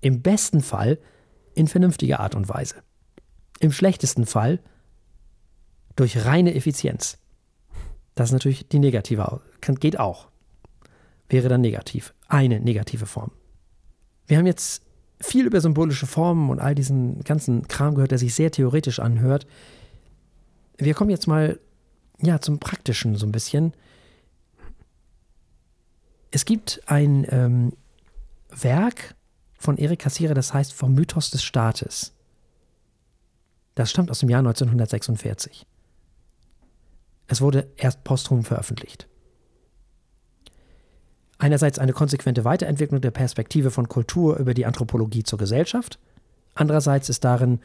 Im 0.02 0.22
besten 0.22 0.62
Fall 0.62 1.00
in 1.56 1.68
vernünftiger 1.68 2.20
Art 2.20 2.36
und 2.36 2.48
Weise. 2.48 2.76
Im 3.62 3.72
schlechtesten 3.72 4.26
Fall 4.26 4.60
durch 5.96 6.26
reine 6.26 6.54
Effizienz. 6.54 7.18
Das 8.16 8.30
ist 8.30 8.34
natürlich 8.34 8.68
die 8.68 8.80
negative, 8.80 9.42
geht 9.80 10.00
auch 10.00 10.32
wäre 11.32 11.50
dann 11.50 11.62
negativ. 11.62 12.14
Eine 12.28 12.60
negative 12.60 13.06
Form. 13.06 13.32
Wir 14.28 14.38
haben 14.38 14.46
jetzt 14.46 14.84
viel 15.20 15.46
über 15.46 15.62
symbolische 15.62 16.08
Formen 16.08 16.50
und 16.50 16.60
all 16.60 16.76
diesen 16.76 17.24
ganzen 17.24 17.68
Kram 17.68 17.96
gehört, 17.96 18.12
der 18.12 18.18
sich 18.18 18.34
sehr 18.34 18.52
theoretisch 18.52 19.00
anhört. 19.00 19.48
Wir 20.78 20.94
kommen 20.94 21.10
jetzt 21.10 21.28
mal 21.28 21.60
ja, 22.22 22.40
zum 22.40 22.60
Praktischen 22.60 23.16
so 23.16 23.26
ein 23.26 23.32
bisschen. 23.32 23.74
Es 26.32 26.46
gibt 26.46 26.82
ein 26.86 27.26
ähm, 27.30 27.74
Werk 28.50 29.16
von 29.58 29.78
Erik 29.78 30.00
Kassierer, 30.00 30.34
das 30.34 30.54
heißt 30.54 30.74
Vom 30.74 30.94
Mythos 30.94 31.30
des 31.30 31.44
Staates. 31.44 32.14
Das 33.82 33.90
stammt 33.90 34.12
aus 34.12 34.20
dem 34.20 34.30
Jahr 34.30 34.42
1946. 34.42 35.66
Es 37.26 37.42
wurde 37.42 37.68
erst 37.78 38.04
posthum 38.04 38.44
veröffentlicht. 38.44 39.08
Einerseits 41.40 41.80
eine 41.80 41.92
konsequente 41.92 42.46
Weiterentwicklung 42.46 43.02
der 43.02 43.10
Perspektive 43.10 43.72
von 43.72 43.90
Kultur 43.90 44.38
über 44.38 44.54
die 44.54 44.68
Anthropologie 44.68 45.24
zur 45.24 45.40
Gesellschaft, 45.40 45.98
andererseits 46.54 47.10
ist 47.10 47.24
darin 47.24 47.60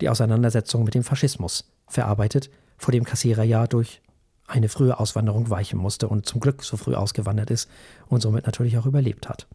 die 0.00 0.08
Auseinandersetzung 0.08 0.84
mit 0.84 0.94
dem 0.94 1.04
Faschismus 1.04 1.70
verarbeitet, 1.86 2.48
vor 2.78 2.92
dem 2.92 3.04
Kassierer 3.04 3.44
ja 3.44 3.66
durch 3.66 4.00
eine 4.46 4.70
frühe 4.70 4.98
Auswanderung 4.98 5.50
weichen 5.50 5.78
musste 5.78 6.08
und 6.08 6.24
zum 6.24 6.40
Glück 6.40 6.64
so 6.64 6.78
früh 6.78 6.94
ausgewandert 6.94 7.50
ist 7.50 7.68
und 8.06 8.22
somit 8.22 8.46
natürlich 8.46 8.78
auch 8.78 8.86
überlebt 8.86 9.28
hat. 9.28 9.46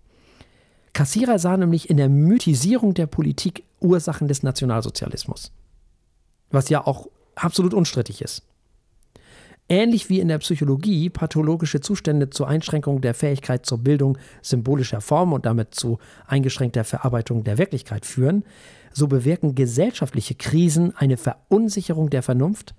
Kassierer 0.94 1.40
sah 1.40 1.58
nämlich 1.58 1.90
in 1.90 1.98
der 1.98 2.10
Mythisierung 2.10 2.94
der 2.94 3.08
Politik 3.08 3.64
Ursachen 3.80 4.28
des 4.28 4.44
Nationalsozialismus, 4.44 5.52
was 6.54 6.70
ja 6.70 6.86
auch 6.86 7.08
absolut 7.36 7.74
unstrittig 7.74 8.22
ist. 8.22 8.44
Ähnlich 9.70 10.10
wie 10.10 10.20
in 10.20 10.28
der 10.28 10.40
Psychologie 10.40 11.10
pathologische 11.10 11.80
Zustände 11.80 12.30
zur 12.30 12.48
Einschränkung 12.48 13.00
der 13.02 13.14
Fähigkeit 13.14 13.66
zur 13.66 13.78
Bildung 13.78 14.18
symbolischer 14.42 15.00
Formen 15.00 15.34
und 15.34 15.46
damit 15.46 15.74
zu 15.74 16.00
eingeschränkter 16.28 16.84
Verarbeitung 16.84 17.44
der 17.44 17.58
Wirklichkeit 17.58 18.06
führen, 18.06 18.44
so 18.92 19.08
bewirken 19.08 19.56
gesellschaftliche 19.56 20.36
Krisen 20.36 20.96
eine 20.98 21.18
Verunsicherung 21.18 22.10
der 22.10 22.24
Vernunft 22.24 22.76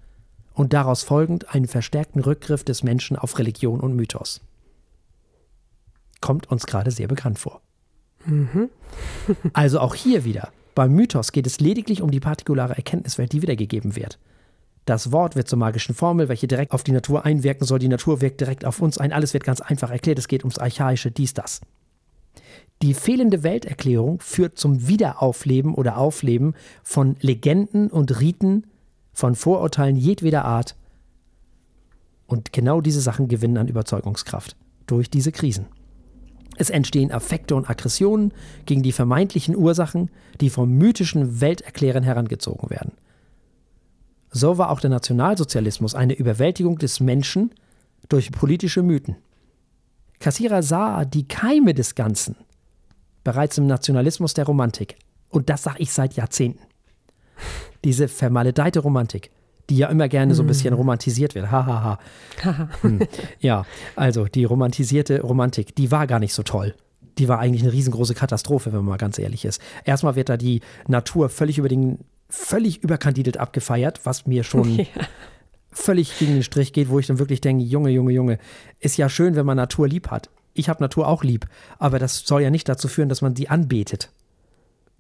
und 0.53 0.73
daraus 0.73 1.03
folgend 1.03 1.55
einen 1.55 1.67
verstärkten 1.67 2.21
Rückgriff 2.21 2.65
des 2.65 2.83
Menschen 2.83 3.17
auf 3.17 3.39
Religion 3.39 3.81
und 3.81 3.97
Mythos. 3.97 4.41
Kommt 6.21 6.51
uns 6.51 6.67
gerade 6.67 6.91
sehr 6.91 7.09
bekannt 7.09 7.39
vor. 7.39 7.61
Mhm. 8.27 8.71
also 9.53 9.81
auch 9.81 9.95
hier 9.95 10.25
wieder. 10.25 10.53
Beim 10.75 10.93
Mythos 10.93 11.33
geht 11.33 11.47
es 11.47 11.61
lediglich 11.61 12.03
um 12.03 12.11
die 12.11 12.21
partikulare 12.21 12.77
Erkenntniswelt, 12.77 13.33
die 13.33 13.43
wiedergegeben 13.43 13.97
wird. 13.97 14.19
Das 14.87 15.13
Wort 15.13 15.35
wird 15.37 15.49
zur 15.49 15.59
magischen 15.59 15.95
Formel, 15.95 16.29
welche 16.29 16.47
direkt 16.47 16.73
auf 16.73 16.83
die 16.83 16.93
Natur 16.93 17.25
einwirken 17.25 17.67
soll. 17.67 17.79
Die 17.79 17.89
Natur 17.89 18.21
wirkt 18.21 18.41
direkt 18.41 18.65
auf 18.65 18.83
uns 18.83 18.99
ein. 18.99 19.13
Alles 19.13 19.33
wird 19.33 19.45
ganz 19.45 19.61
einfach 19.61 19.91
erklärt. 19.91 20.19
Es 20.19 20.29
geht 20.29 20.43
ums 20.43 20.59
Archaische, 20.59 21.11
dies, 21.11 21.33
das. 21.33 21.61
Die 22.83 22.93
fehlende 22.93 23.43
Welterklärung 23.43 24.21
führt 24.21 24.59
zum 24.59 24.87
Wiederaufleben 24.89 25.75
oder 25.75 25.97
Aufleben 25.97 26.55
von 26.83 27.17
Legenden 27.21 27.89
und 27.91 28.21
Riten, 28.21 28.67
von 29.13 29.37
Vorurteilen 29.37 29.97
jedweder 29.97 30.45
Art. 30.45 30.77
Und 32.27 32.53
genau 32.53 32.81
diese 32.81 33.01
Sachen 33.01 33.29
gewinnen 33.29 33.57
an 33.57 33.69
Überzeugungskraft 33.69 34.57
durch 34.87 35.09
diese 35.09 35.33
Krisen. 35.33 35.67
Es 36.57 36.71
entstehen 36.71 37.13
Affekte 37.13 37.55
und 37.57 37.69
Aggressionen 37.69 38.33
gegen 38.67 38.83
die 38.83 38.93
vermeintlichen 38.93 39.57
Ursachen, 39.57 40.11
die 40.41 40.51
vom 40.51 40.71
mythischen 40.71 41.41
Welterklären 41.41 42.05
herangezogen 42.05 42.71
werden. 42.71 42.93
So 44.31 44.59
war 44.59 44.71
auch 44.71 44.81
der 44.81 44.91
Nationalsozialismus 44.91 45.95
eine 45.95 46.15
Überwältigung 46.15 46.79
des 46.79 47.01
Menschen 47.01 47.53
durch 48.09 48.33
politische 48.33 48.83
Mythen. 48.83 49.17
Kassierer 50.19 50.63
sah 50.63 51.05
die 51.05 51.29
Keime 51.29 51.75
des 51.75 51.95
Ganzen 51.95 52.37
bereits 53.25 53.59
im 53.59 53.67
Nationalismus 53.67 54.35
der 54.35 54.47
Romantik. 54.47 54.97
Und 55.29 55.51
das 55.51 55.65
sage 55.65 55.81
ich 55.81 55.93
seit 55.93 56.15
Jahrzehnten. 56.15 56.63
Diese 57.83 58.07
vermaledeite 58.09 58.81
Romantik, 58.81 59.31
die 59.71 59.77
ja 59.77 59.89
immer 59.89 60.09
gerne 60.09 60.35
so 60.35 60.43
ein 60.43 60.47
bisschen 60.47 60.73
mhm. 60.73 60.79
romantisiert 60.79 61.35
wird. 61.35 61.51
Hahaha. 61.51 61.99
Ha, 62.45 62.59
ha. 62.59 62.69
hm. 62.83 63.01
Ja, 63.41 63.65
also 63.97 64.27
die 64.27 64.45
romantisierte 64.45 65.21
Romantik, 65.23 65.75
die 65.75 65.91
war 65.91 66.07
gar 66.07 66.19
nicht 66.19 66.35
so 66.35 66.43
toll. 66.43 66.75
Die 67.19 67.29
war 67.29 67.39
eigentlich 67.39 67.63
eine 67.63 67.73
riesengroße 67.73 68.15
Katastrophe, 68.15 68.73
wenn 68.73 68.81
man 68.81 68.91
mal 68.91 68.97
ganz 68.97 69.19
ehrlich 69.19 69.45
ist. 69.45 69.61
Erstmal 69.85 70.17
wird 70.17 70.29
da 70.29 70.37
die 70.37 70.61
Natur 70.89 71.29
völlig 71.29 71.59
über 71.59 71.69
den 71.69 71.99
völlig 72.29 72.83
überkandidelt 72.83 73.37
abgefeiert, 73.37 74.01
was 74.05 74.27
mir 74.27 74.45
schon 74.45 74.77
ja. 74.79 74.87
völlig 75.71 76.19
gegen 76.19 76.35
den 76.35 76.43
Strich 76.43 76.73
geht, 76.73 76.89
wo 76.89 76.99
ich 76.99 77.07
dann 77.07 77.19
wirklich 77.19 77.41
denke, 77.41 77.65
Junge, 77.65 77.91
Junge, 77.91 78.13
Junge, 78.13 78.39
ist 78.81 78.97
ja 78.97 79.09
schön, 79.09 79.37
wenn 79.37 79.47
man 79.47 79.57
Natur 79.57 79.87
lieb 79.87 80.11
hat. 80.11 80.31
Ich 80.53 80.69
habe 80.69 80.83
Natur 80.83 81.09
auch 81.09 81.25
lieb, 81.25 81.47
aber 81.79 81.99
das 81.99 82.21
soll 82.21 82.43
ja 82.43 82.51
nicht 82.51 82.69
dazu 82.69 82.89
führen, 82.89 83.09
dass 83.09 83.23
man 83.23 83.35
sie 83.35 83.49
anbetet. 83.49 84.11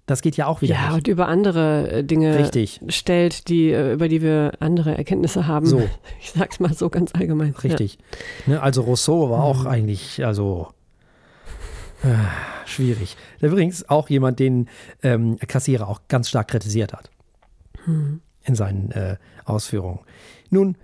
Das 0.06 0.20
geht 0.20 0.36
ja 0.36 0.46
auch 0.46 0.60
wieder. 0.60 0.74
Ja, 0.74 0.88
nicht. 0.88 0.94
und 0.94 1.08
über 1.08 1.28
andere 1.28 1.90
äh, 1.90 2.04
Dinge 2.04 2.38
Richtig. 2.38 2.80
stellt, 2.88 3.48
die, 3.48 3.70
äh, 3.70 3.94
über 3.94 4.08
die 4.08 4.20
wir 4.20 4.52
andere 4.60 4.96
Erkenntnisse 4.96 5.46
haben. 5.46 5.66
So. 5.66 5.88
Ich 6.20 6.32
sag's 6.32 6.60
mal 6.60 6.74
so 6.74 6.90
ganz 6.90 7.14
allgemein. 7.14 7.54
Richtig. 7.54 7.98
Ja. 8.46 8.54
Ne, 8.54 8.62
also 8.62 8.82
Rousseau 8.82 9.30
war 9.30 9.42
auch 9.42 9.62
mhm. 9.62 9.68
eigentlich, 9.68 10.24
also 10.24 10.68
äh, 12.02 12.08
schwierig. 12.66 13.16
Übrigens 13.40 13.88
auch 13.88 14.10
jemand, 14.10 14.38
den 14.40 14.68
ähm, 15.02 15.38
Kassierer 15.38 15.88
auch 15.88 16.02
ganz 16.08 16.28
stark 16.28 16.48
kritisiert 16.48 16.92
hat. 16.92 17.10
Hm. 17.84 18.20
in 18.44 18.54
seinen 18.54 18.90
äh, 18.92 19.16
Ausführungen. 19.44 20.00
Nun, 20.50 20.76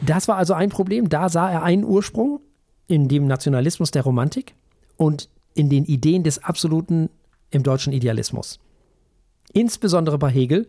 das 0.00 0.28
war 0.28 0.36
also 0.36 0.54
ein 0.54 0.68
Problem. 0.68 1.08
Da 1.08 1.28
sah 1.28 1.50
er 1.50 1.62
einen 1.62 1.84
Ursprung 1.84 2.40
in 2.86 3.08
dem 3.08 3.26
Nationalismus 3.26 3.90
der 3.90 4.02
Romantik 4.02 4.54
und 4.96 5.28
in 5.54 5.70
den 5.70 5.84
Ideen 5.84 6.24
des 6.24 6.42
Absoluten 6.42 7.08
im 7.52 7.62
deutschen 7.62 7.92
Idealismus. 7.92 8.58
Insbesondere 9.52 10.18
bei 10.18 10.30
Hegel. 10.30 10.66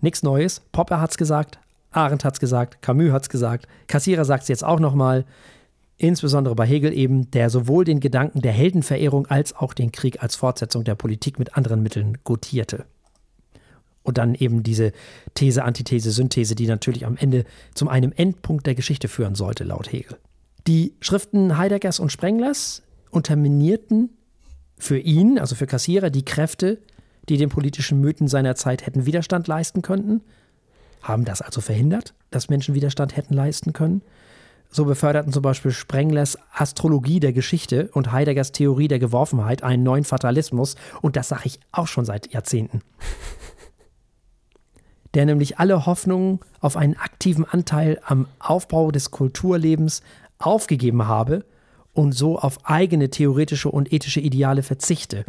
Nichts 0.00 0.22
Neues. 0.22 0.62
Popper 0.72 1.00
hat 1.00 1.10
es 1.10 1.16
gesagt, 1.16 1.58
Arendt 1.90 2.24
hat 2.24 2.34
es 2.34 2.40
gesagt, 2.40 2.82
Camus 2.82 3.12
hat 3.12 3.22
es 3.22 3.28
gesagt, 3.28 3.66
Kassierer 3.86 4.24
sagt 4.24 4.42
es 4.42 4.48
jetzt 4.48 4.64
auch 4.64 4.80
nochmal. 4.80 5.24
Insbesondere 5.96 6.54
bei 6.54 6.66
Hegel 6.66 6.92
eben, 6.92 7.30
der 7.32 7.50
sowohl 7.50 7.84
den 7.84 7.98
Gedanken 7.98 8.40
der 8.40 8.52
Heldenverehrung 8.52 9.26
als 9.26 9.56
auch 9.56 9.74
den 9.74 9.90
Krieg 9.90 10.22
als 10.22 10.36
Fortsetzung 10.36 10.84
der 10.84 10.94
Politik 10.94 11.38
mit 11.38 11.56
anderen 11.56 11.82
Mitteln 11.82 12.18
gutierte. 12.22 12.84
Und 14.04 14.16
dann 14.16 14.34
eben 14.34 14.62
diese 14.62 14.92
These, 15.34 15.64
Antithese, 15.64 16.12
Synthese, 16.12 16.54
die 16.54 16.66
natürlich 16.66 17.04
am 17.04 17.16
Ende 17.16 17.44
zum 17.74 17.88
einem 17.88 18.12
Endpunkt 18.16 18.66
der 18.66 18.74
Geschichte 18.74 19.08
führen 19.08 19.34
sollte, 19.34 19.64
laut 19.64 19.92
Hegel. 19.92 20.16
Die 20.66 20.94
Schriften 21.00 21.58
Heideggers 21.58 21.98
und 21.98 22.12
Sprenglers 22.12 22.82
unterminierten 23.10 24.10
für 24.78 24.98
ihn, 24.98 25.38
also 25.38 25.54
für 25.54 25.66
Kassierer, 25.66 26.10
die 26.10 26.24
Kräfte, 26.24 26.78
die 27.28 27.36
den 27.36 27.48
politischen 27.48 28.00
Mythen 28.00 28.28
seiner 28.28 28.54
Zeit 28.54 28.86
hätten 28.86 29.06
Widerstand 29.06 29.48
leisten 29.48 29.82
könnten, 29.82 30.22
haben 31.02 31.24
das 31.24 31.42
also 31.42 31.60
verhindert, 31.60 32.14
dass 32.30 32.48
Menschen 32.48 32.74
Widerstand 32.74 33.16
hätten 33.16 33.34
leisten 33.34 33.72
können. 33.72 34.02
So 34.70 34.84
beförderten 34.84 35.32
zum 35.32 35.42
Beispiel 35.42 35.70
Sprenglers 35.70 36.38
Astrologie 36.52 37.20
der 37.20 37.32
Geschichte 37.32 37.88
und 37.92 38.12
Heideggers 38.12 38.52
Theorie 38.52 38.88
der 38.88 38.98
Geworfenheit 38.98 39.62
einen 39.62 39.82
neuen 39.82 40.04
Fatalismus, 40.04 40.76
und 41.00 41.16
das 41.16 41.28
sage 41.28 41.42
ich 41.44 41.60
auch 41.72 41.86
schon 41.86 42.04
seit 42.04 42.32
Jahrzehnten. 42.32 42.82
Der 45.14 45.24
nämlich 45.24 45.58
alle 45.58 45.86
Hoffnungen 45.86 46.40
auf 46.60 46.76
einen 46.76 46.94
aktiven 46.94 47.46
Anteil 47.46 47.98
am 48.04 48.28
Aufbau 48.38 48.90
des 48.90 49.10
Kulturlebens 49.10 50.02
aufgegeben 50.38 51.08
habe 51.08 51.46
und 51.98 52.12
so 52.12 52.38
auf 52.38 52.64
eigene 52.64 53.10
theoretische 53.10 53.68
und 53.68 53.92
ethische 53.92 54.20
Ideale 54.20 54.62
verzichte. 54.62 55.24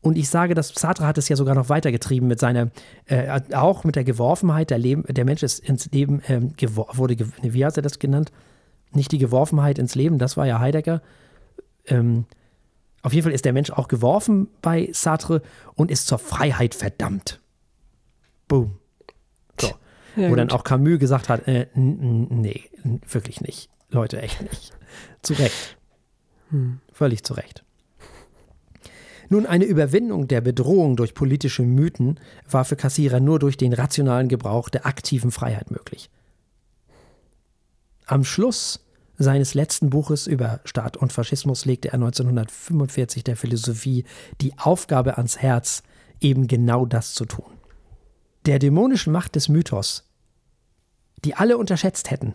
Und 0.00 0.16
ich 0.16 0.30
sage, 0.30 0.54
dass 0.54 0.68
Sartre 0.68 1.06
hat 1.06 1.18
es 1.18 1.28
ja 1.28 1.36
sogar 1.36 1.54
noch 1.54 1.68
weitergetrieben 1.68 2.26
mit 2.26 2.40
seiner, 2.40 2.70
äh, 3.04 3.42
auch 3.52 3.84
mit 3.84 3.94
der 3.94 4.04
Geworfenheit, 4.04 4.70
der, 4.70 4.78
Leben, 4.78 5.04
der 5.06 5.26
Mensch 5.26 5.42
ist 5.42 5.58
ins 5.58 5.90
Leben, 5.92 6.22
ähm, 6.28 6.54
wurde, 6.94 7.14
wie 7.42 7.66
hat 7.66 7.76
er 7.76 7.82
das 7.82 7.98
genannt? 7.98 8.32
Nicht 8.92 9.12
die 9.12 9.18
Geworfenheit 9.18 9.78
ins 9.78 9.96
Leben, 9.96 10.16
das 10.16 10.38
war 10.38 10.46
ja 10.46 10.60
Heidegger. 10.60 11.02
Ähm, 11.84 12.24
auf 13.02 13.12
jeden 13.12 13.24
Fall 13.24 13.34
ist 13.34 13.44
der 13.44 13.52
Mensch 13.52 13.70
auch 13.70 13.88
geworfen 13.88 14.48
bei 14.62 14.88
Sartre 14.92 15.42
und 15.74 15.90
ist 15.90 16.06
zur 16.06 16.18
Freiheit 16.18 16.74
verdammt. 16.74 17.38
Boom. 18.46 18.78
So. 19.60 19.68
Ja, 20.16 20.24
Wo 20.24 20.28
gut. 20.28 20.38
dann 20.38 20.50
auch 20.52 20.64
Camus 20.64 21.00
gesagt 21.00 21.28
hat, 21.28 21.46
äh, 21.46 21.66
nee, 21.74 22.64
wirklich 23.10 23.42
nicht. 23.42 23.68
Leute, 23.90 24.22
echt 24.22 24.40
nicht. 24.40 24.72
Zu 25.20 25.34
Recht. 25.34 25.77
Hm. 26.50 26.80
Völlig 26.92 27.24
zu 27.24 27.34
Recht. 27.34 27.64
Nun, 29.30 29.44
eine 29.44 29.66
Überwindung 29.66 30.26
der 30.26 30.40
Bedrohung 30.40 30.96
durch 30.96 31.14
politische 31.14 31.62
Mythen 31.62 32.18
war 32.50 32.64
für 32.64 32.76
Kassierer 32.76 33.20
nur 33.20 33.38
durch 33.38 33.58
den 33.58 33.74
rationalen 33.74 34.28
Gebrauch 34.28 34.70
der 34.70 34.86
aktiven 34.86 35.30
Freiheit 35.30 35.70
möglich. 35.70 36.10
Am 38.06 38.24
Schluss 38.24 38.80
seines 39.18 39.52
letzten 39.52 39.90
Buches 39.90 40.26
über 40.26 40.60
Staat 40.64 40.96
und 40.96 41.12
Faschismus 41.12 41.66
legte 41.66 41.88
er 41.88 41.94
1945 41.94 43.24
der 43.24 43.36
Philosophie 43.36 44.04
die 44.40 44.56
Aufgabe 44.58 45.18
ans 45.18 45.38
Herz, 45.38 45.82
eben 46.20 46.46
genau 46.46 46.86
das 46.86 47.14
zu 47.14 47.26
tun. 47.26 47.58
Der 48.46 48.58
dämonischen 48.58 49.12
Macht 49.12 49.34
des 49.34 49.48
Mythos, 49.48 50.08
die 51.24 51.34
alle 51.34 51.58
unterschätzt 51.58 52.10
hätten, 52.10 52.34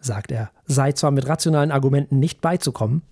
sagt 0.00 0.30
er, 0.30 0.50
sei 0.66 0.92
zwar 0.92 1.10
mit 1.10 1.26
rationalen 1.26 1.70
Argumenten 1.70 2.18
nicht 2.18 2.40
beizukommen, 2.40 3.02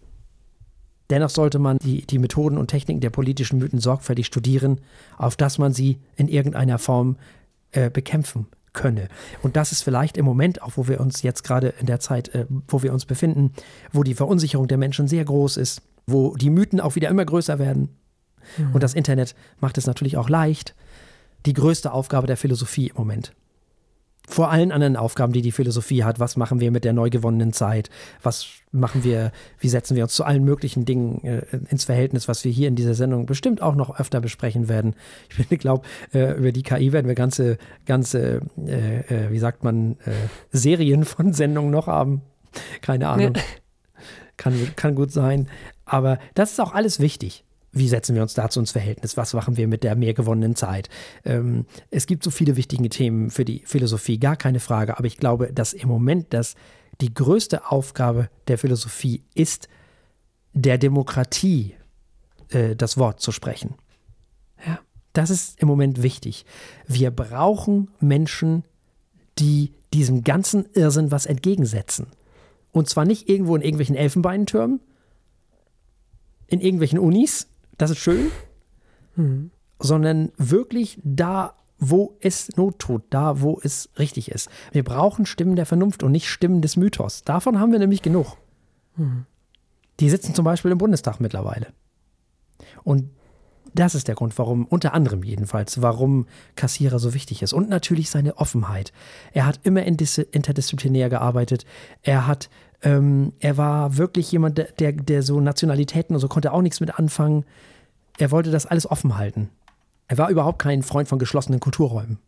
Dennoch 1.13 1.29
sollte 1.29 1.59
man 1.59 1.77
die, 1.77 2.07
die 2.07 2.19
Methoden 2.19 2.57
und 2.57 2.69
Techniken 2.69 3.03
der 3.03 3.11
politischen 3.11 3.59
Mythen 3.59 3.81
sorgfältig 3.81 4.25
studieren, 4.25 4.81
auf 5.19 5.37
dass 5.37 5.59
man 5.59 5.75
sie 5.75 5.99
in 6.17 6.27
irgendeiner 6.27 6.79
Form 6.79 7.19
äh, 7.73 7.91
bekämpfen 7.91 8.47
könne. 8.73 9.09
Und 9.43 9.57
das 9.57 9.73
ist 9.73 9.83
vielleicht 9.83 10.17
im 10.17 10.25
Moment, 10.25 10.63
auch 10.63 10.79
wo 10.79 10.89
wir 10.89 11.01
uns 11.01 11.21
jetzt 11.21 11.45
gerade 11.45 11.75
in 11.79 11.85
der 11.85 12.01
Zeit, 12.01 12.35
äh, 12.35 12.47
wo 12.67 12.83
wir 12.83 12.95
uns 12.95 13.05
befinden, 13.05 13.53
wo 13.93 14.05
die 14.05 14.15
Verunsicherung 14.15 14.69
der 14.69 14.79
Menschen 14.79 15.07
sehr 15.07 15.27
groß 15.27 15.59
ist, 15.59 15.83
wo 16.07 16.35
die 16.35 16.49
Mythen 16.49 16.81
auch 16.81 16.95
wieder 16.95 17.11
immer 17.11 17.27
größer 17.27 17.59
werden. 17.59 17.91
Mhm. 18.57 18.73
Und 18.73 18.83
das 18.83 18.95
Internet 18.95 19.35
macht 19.61 19.77
es 19.77 19.87
natürlich 19.87 20.17
auch 20.17 20.31
leicht. 20.31 20.75
Die 21.45 21.53
größte 21.53 21.93
Aufgabe 21.93 22.27
der 22.27 22.39
Philosophie 22.39 22.87
im 22.87 22.97
Moment 22.97 23.35
vor 24.29 24.51
allen 24.51 24.73
anderen 24.73 24.97
Aufgaben, 24.97 25.33
die 25.33 25.43
die 25.43 25.53
Philosophie 25.53 26.05
hat. 26.05 26.21
Was 26.21 26.37
machen 26.37 26.61
wir 26.61 26.71
mit 26.71 26.85
der 26.85 26.93
neu 26.93 27.11
gewonnenen 27.11 27.53
Zeit? 27.53 27.91
Was 28.23 28.47
machen 28.71 29.05
wir, 29.05 29.33
wie 29.59 29.69
setzen 29.69 29.97
wir 29.97 30.05
uns 30.05 30.15
zu 30.15 30.25
allen 30.25 30.45
möglichen 30.45 30.85
Dingen 30.85 31.23
äh, 31.25 31.43
ins 31.69 31.85
Verhältnis, 31.85 32.29
was 32.29 32.45
wir 32.45 32.53
hier 32.53 32.69
in 32.69 32.77
dieser 32.77 32.95
Sendung 32.95 33.27
bestimmt 33.27 33.61
auch 33.61 33.75
noch 33.75 33.99
öfter 33.99 34.21
besprechen 34.21 34.69
werden. 34.69 34.95
Ich 35.51 35.59
glaube, 35.59 35.87
äh, 36.15 36.33
über 36.39 36.51
die 36.51 36.63
KI 36.63 36.93
werden 36.93 37.09
wir 37.09 37.15
ganze, 37.15 37.59
ganze, 37.85 38.41
äh, 38.67 39.01
äh 39.01 39.31
wie 39.31 39.39
sagt 39.39 39.65
man, 39.65 39.97
äh, 40.05 40.13
Serien 40.51 41.05
von 41.05 41.33
Sendungen 41.33 41.71
noch 41.71 41.89
haben. 41.89 42.23
Keine 42.81 43.09
Ahnung. 43.09 43.35
Ja. 43.35 43.43
Kann, 44.39 44.55
kann 44.77 44.95
gut 44.95 45.13
sein. 45.13 45.49
Aber 45.85 46.19
das 46.35 46.53
ist 46.53 46.61
auch 46.61 46.73
alles 46.73 47.01
wichtig 47.01 47.45
wie 47.73 47.89
setzen 47.89 48.15
wir 48.15 48.23
uns 48.23 48.35
dazu 48.35 48.61
ins 48.61 48.73
Verhältnis? 48.73 49.17
Was 49.17 49.33
machen 49.35 49.57
wir 49.57 49.67
mit 49.67 49.83
der 49.83 49.97
mehr 49.97 50.15
gewonnenen 50.15 50.55
Zeit? 50.55 50.89
Ähm, 51.25 51.67
es 51.91 52.07
gibt 52.07 52.23
so 52.23 52.31
viele 52.31 52.57
wichtige 52.57 52.89
Themen 52.89 53.31
für 53.31 53.45
die 53.45 53.63
Philosophie, 53.65 54.19
gar 54.19 54.37
keine 54.37 54.61
Frage. 54.61 54.99
Aber 54.99 55.07
ich 55.07 55.17
glaube, 55.17 55.53
dass 55.53 55.73
im 55.73 55.89
Moment 55.89 56.35
das 56.35 56.55
die 57.01 57.13
größte 57.13 57.71
Aufgabe 57.71 58.29
der 58.47 58.59
Philosophie 58.59 59.23
ist, 59.35 59.69
der 60.53 60.77
Demokratie 60.77 61.75
äh, 62.51 62.77
das 62.77 62.99
Wort 62.99 63.21
zu 63.21 63.33
sprechen. 63.33 63.75
Ja. 64.67 64.79
Das 65.15 65.31
ist 65.31 65.61
im 65.61 65.69
Moment 65.69 66.03
wichtig. 66.03 66.45
Wir 66.87 67.11
brauchen 67.11 67.89
Menschen, 68.01 68.65
die 69.39 69.73
diesem 69.93 70.25
ganzen 70.25 70.67
Irrsinn 70.75 71.11
was 71.11 71.27
entgegensetzen. 71.27 72.07
Und 72.71 72.89
zwar 72.89 73.05
nicht 73.05 73.29
irgendwo 73.29 73.57
in 73.57 73.63
irgendwelchen 73.63 73.97
Elfenbeintürmen, 73.97 74.81
in 76.47 76.61
irgendwelchen 76.61 76.99
Unis, 76.99 77.49
das 77.79 77.91
ist 77.91 77.99
schön, 77.99 78.31
mhm. 79.17 79.51
sondern 79.79 80.33
wirklich 80.37 80.99
da, 81.03 81.55
wo 81.79 82.17
es 82.21 82.57
Not 82.57 82.79
tut, 82.79 83.03
da, 83.11 83.41
wo 83.41 83.61
es 83.63 83.91
richtig 83.99 84.31
ist. 84.31 84.49
Wir 84.71 84.85
brauchen 84.85 85.27
Stimmen 85.27 85.57
der 85.57 85.67
Vernunft 85.67 86.03
und 86.03 86.13
nicht 86.13 86.29
Stimmen 86.29 86.63
des 86.63 86.77
Mythos. 86.77 87.23
Davon 87.23 87.59
haben 87.59 87.73
wir 87.73 87.79
nämlich 87.79 88.03
genug. 88.03 88.37
Mhm. 88.97 89.27
Die 90.01 90.11
sitzen 90.11 90.35
zum 90.35 90.45
Beispiel 90.45 90.71
im 90.71 90.79
Bundestag 90.79 91.21
mittlerweile. 91.21 91.69
Und 92.85 93.11
das 93.75 93.95
ist 93.95 94.09
der 94.09 94.15
Grund, 94.15 94.37
warum, 94.39 94.67
unter 94.67 94.95
anderem 94.95 95.23
jedenfalls, 95.23 95.81
warum 95.81 96.27
Kassierer 96.57 96.99
so 96.99 97.15
wichtig 97.15 97.43
ist. 97.43 97.53
Und 97.53 97.69
natürlich 97.69 98.11
seine 98.11 98.37
Offenheit. 98.37 98.93
Er 99.33 99.47
hat 99.47 99.61
immer 99.63 99.83
interdisziplinär 99.83 101.09
gearbeitet. 101.09 101.65
Er 102.03 102.27
hat, 102.27 102.51
ähm, 102.83 103.33
er 103.41 103.57
war 103.57 103.97
wirklich 103.97 104.31
jemand, 104.33 104.59
der, 104.59 104.93
der 104.93 105.23
so 105.23 105.41
Nationalitäten 105.41 106.15
und 106.15 106.21
so 106.21 106.29
konnte 106.29 106.53
auch 106.53 106.63
nichts 106.63 106.81
mit 106.81 106.99
anfangen. 106.99 107.45
Er 108.19 108.31
wollte 108.31 108.51
das 108.51 108.67
alles 108.67 108.91
offen 108.91 109.17
halten. 109.17 109.51
Er 110.09 110.19
war 110.19 110.31
überhaupt 110.31 110.59
kein 110.59 110.83
Freund 110.83 111.09
von 111.09 111.19
geschlossenen 111.19 111.61
Kulturräumen 111.61 112.19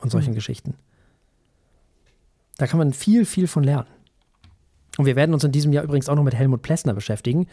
und 0.00 0.10
solchen 0.10 0.32
mhm. 0.32 0.36
Geschichten. 0.36 0.74
Da 2.58 2.66
kann 2.66 2.78
man 2.78 2.92
viel, 2.92 3.24
viel 3.24 3.46
von 3.46 3.62
lernen. 3.62 3.86
Und 4.98 5.06
wir 5.06 5.14
werden 5.14 5.32
uns 5.32 5.44
in 5.44 5.52
diesem 5.52 5.72
Jahr 5.72 5.84
übrigens 5.84 6.08
auch 6.08 6.16
noch 6.16 6.24
mit 6.24 6.34
Helmut 6.34 6.62
Plessner 6.62 6.92
beschäftigen. 6.92 7.46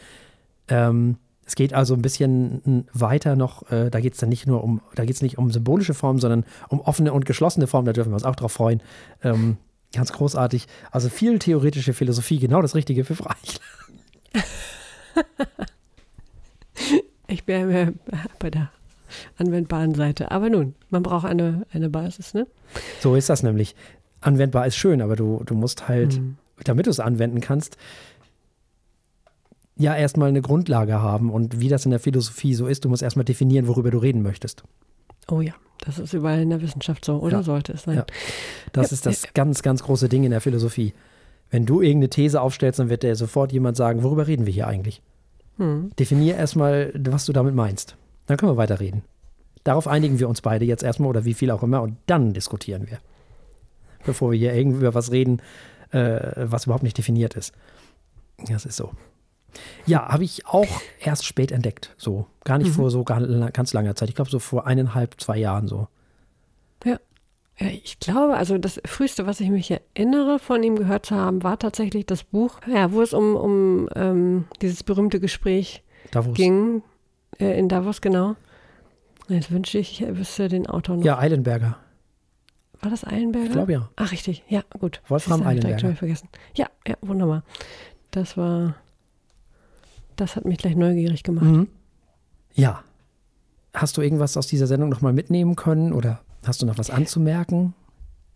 Ähm, 0.68 1.18
es 1.46 1.54
geht 1.54 1.74
also 1.74 1.94
ein 1.94 2.02
bisschen 2.02 2.88
weiter 2.92 3.36
noch, 3.36 3.70
äh, 3.72 3.92
da 3.92 4.00
geht 4.00 4.14
es 4.14 4.20
dann 4.20 4.30
nicht 4.30 4.48
nur 4.48 4.64
um, 4.64 4.82
da 4.96 5.06
geht 5.06 5.16
es 5.16 5.22
nicht 5.22 5.38
um 5.38 5.52
symbolische 5.52 5.94
Formen, 5.94 6.20
sondern 6.20 6.44
um 6.70 6.82
offene 6.82 7.14
und 7.14 7.26
geschlossene 7.26 7.68
Formen, 7.68 7.86
da 7.86 7.94
dürfen 7.94 8.10
wir 8.10 8.16
uns 8.16 8.26
auch 8.26 8.36
drauf 8.36 8.54
freuen. 8.54 8.82
Ähm, 9.24 9.58
ganz 9.96 10.12
großartig. 10.12 10.68
Also 10.92 11.10
viel 11.10 11.40
theoretische 11.40 11.94
Philosophie, 11.94 12.40
genau 12.40 12.62
das 12.62 12.76
Richtige 12.76 13.04
für 13.04 13.16
Freichler. 13.16 13.62
ich 17.28 17.46
bin 17.46 18.00
bei 18.40 18.50
der 18.50 18.70
anwendbaren 19.38 19.96
Seite. 19.96 20.32
Aber 20.32 20.50
nun, 20.50 20.76
man 20.90 21.04
braucht 21.04 21.26
eine, 21.26 21.66
eine 21.72 21.90
Basis, 21.90 22.34
ne? 22.34 22.48
So 23.00 23.16
ist 23.16 23.30
das 23.30 23.44
nämlich. 23.44 23.76
Anwendbar 24.22 24.66
ist 24.66 24.76
schön, 24.76 25.02
aber 25.02 25.16
du, 25.16 25.44
du 25.46 25.54
musst 25.54 25.88
halt, 25.88 26.20
mhm. 26.20 26.38
damit 26.64 26.88
du 26.88 26.90
es 26.90 27.00
anwenden 27.00 27.42
kannst, 27.42 27.78
ja 29.78 29.96
erstmal 29.96 30.30
eine 30.30 30.42
Grundlage 30.42 31.02
haben. 31.02 31.30
Und 31.30 31.60
wie 31.60 31.70
das 31.70 31.86
in 31.86 31.92
der 31.92 32.00
Philosophie 32.00 32.54
so 32.54 32.68
ist, 32.68 32.86
du 32.86 32.90
musst 32.90 33.04
erstmal 33.04 33.26
definieren, 33.26 33.68
worüber 33.68 33.92
du 33.92 33.98
reden 33.98 34.22
möchtest. 34.22 34.64
Oh 35.30 35.42
ja, 35.42 35.54
das 35.80 36.00
ist 36.00 36.14
überall 36.14 36.42
in 36.42 36.50
der 36.50 36.62
Wissenschaft 36.62 37.06
so, 37.06 37.20
oder 37.20 37.38
ja. 37.38 37.44
sollte 37.44 37.74
es 37.74 37.84
sein? 37.84 37.98
Ja. 37.98 38.06
Das 38.74 38.92
ja. 38.92 38.96
ist 38.96 39.06
das 39.06 39.34
ganz, 39.34 39.62
ganz 39.62 39.84
große 39.84 40.10
Ding 40.10 40.24
in 40.24 40.32
der 40.32 40.42
Philosophie. 40.42 40.94
Wenn 41.52 41.66
du 41.66 41.82
irgendeine 41.82 42.10
These 42.10 42.42
aufstellst, 42.42 42.80
dann 42.80 42.90
wird 42.90 43.04
dir 43.04 43.16
sofort 43.16 43.52
jemand 43.52 43.78
sagen, 43.78 44.04
worüber 44.04 44.28
reden 44.28 44.46
wir 44.46 44.54
hier 44.54 44.68
eigentlich? 44.68 45.02
Hm. 45.58 45.92
Definier 45.98 46.36
erstmal, 46.36 46.92
was 46.96 47.26
du 47.26 47.34
damit 47.34 47.56
meinst. 47.56 47.96
Dann 48.26 48.38
können 48.38 48.52
wir 48.52 48.58
weiterreden. 48.58 49.04
Darauf 49.64 49.88
einigen 49.88 50.20
wir 50.20 50.30
uns 50.30 50.42
beide 50.42 50.66
jetzt 50.66 50.84
erstmal 50.84 51.10
oder 51.10 51.26
wie 51.26 51.34
viel 51.34 51.52
auch 51.52 51.64
immer 51.64 51.82
und 51.82 51.98
dann 52.06 52.34
diskutieren 52.34 52.88
wir. 52.88 53.00
Bevor 54.06 54.32
wir 54.32 54.38
hier 54.38 54.54
irgendwie 54.54 54.80
über 54.80 54.94
was 54.94 55.12
reden, 55.12 55.42
äh, 55.92 56.20
was 56.36 56.66
überhaupt 56.66 56.84
nicht 56.84 56.98
definiert 56.98 57.36
ist. 57.36 57.54
Das 58.48 58.66
ist 58.66 58.76
so. 58.76 58.92
Ja, 59.86 60.08
habe 60.08 60.24
ich 60.24 60.46
auch 60.46 60.68
erst 61.00 61.26
spät 61.26 61.52
entdeckt. 61.52 61.94
So. 61.98 62.28
Gar 62.44 62.58
nicht 62.60 62.70
mhm. 62.70 62.74
vor 62.74 62.92
so 62.92 63.04
ganz 63.04 63.74
langer 63.74 63.96
Zeit. 63.96 64.10
Ich 64.10 64.16
glaube, 64.16 64.32
so 64.32 64.40
vor 64.40 64.68
eineinhalb, 64.68 65.20
zwei 65.20 65.38
Jahren 65.38 65.68
so. 65.68 65.88
Ja. 66.84 67.00
Ja, 67.58 67.68
ich 67.68 68.00
glaube, 68.00 68.36
also 68.36 68.58
das 68.58 68.82
Früheste, 68.86 69.28
was 69.28 69.40
ich 69.40 69.50
mich 69.50 69.72
erinnere, 69.72 70.40
von 70.40 70.62
ihm 70.62 70.76
gehört 70.76 71.06
zu 71.06 71.16
haben, 71.16 71.42
war 71.42 71.58
tatsächlich 71.58 72.06
das 72.06 72.24
Buch, 72.24 72.60
ja, 72.68 72.92
wo 72.92 73.02
es 73.02 73.14
um, 73.14 73.36
um 73.36 73.90
ähm, 73.96 74.46
dieses 74.62 74.84
berühmte 74.84 75.22
Gespräch 75.22 75.82
Davos. 76.12 76.36
ging. 76.36 76.84
Äh, 77.40 77.58
in 77.58 77.70
Davos, 77.70 78.02
genau. 78.02 78.36
Jetzt 79.30 79.52
wünsche 79.52 79.78
ich, 79.78 80.02
ich 80.02 80.18
wüsste 80.18 80.50
den 80.50 80.68
Autor 80.68 80.98
noch. 80.98 81.06
Ja, 81.06 81.18
Eilenberger. 81.18 81.78
War 82.82 82.92
das 82.92 83.06
Eilenberger? 83.06 83.46
Ich 83.48 83.52
glaube 83.54 83.72
ja. 83.72 83.90
Ach, 83.96 84.12
richtig. 84.12 84.44
Ja, 84.48 84.64
gut. 84.80 85.02
Wolfram 85.08 85.42
Eilenberger. 85.44 85.80
Schon 85.80 85.96
vergessen. 85.96 86.30
Ja, 86.56 86.68
ja, 86.86 86.96
wunderbar. 87.02 87.44
Das 88.12 88.38
war, 88.38 88.76
das 90.16 90.36
hat 90.36 90.46
mich 90.46 90.58
gleich 90.58 90.76
neugierig 90.76 91.24
gemacht. 91.24 91.46
Mhm. 91.46 91.68
Ja. 92.54 92.84
Hast 93.74 93.98
du 93.98 94.02
irgendwas 94.02 94.38
aus 94.38 94.48
dieser 94.48 94.68
Sendung 94.68 94.90
nochmal 94.90 95.14
mitnehmen 95.14 95.56
können 95.56 95.92
oder 95.92 96.22
hast 96.46 96.62
du 96.62 96.66
noch 96.66 96.78
was 96.78 96.90
anzumerken? 96.90 97.74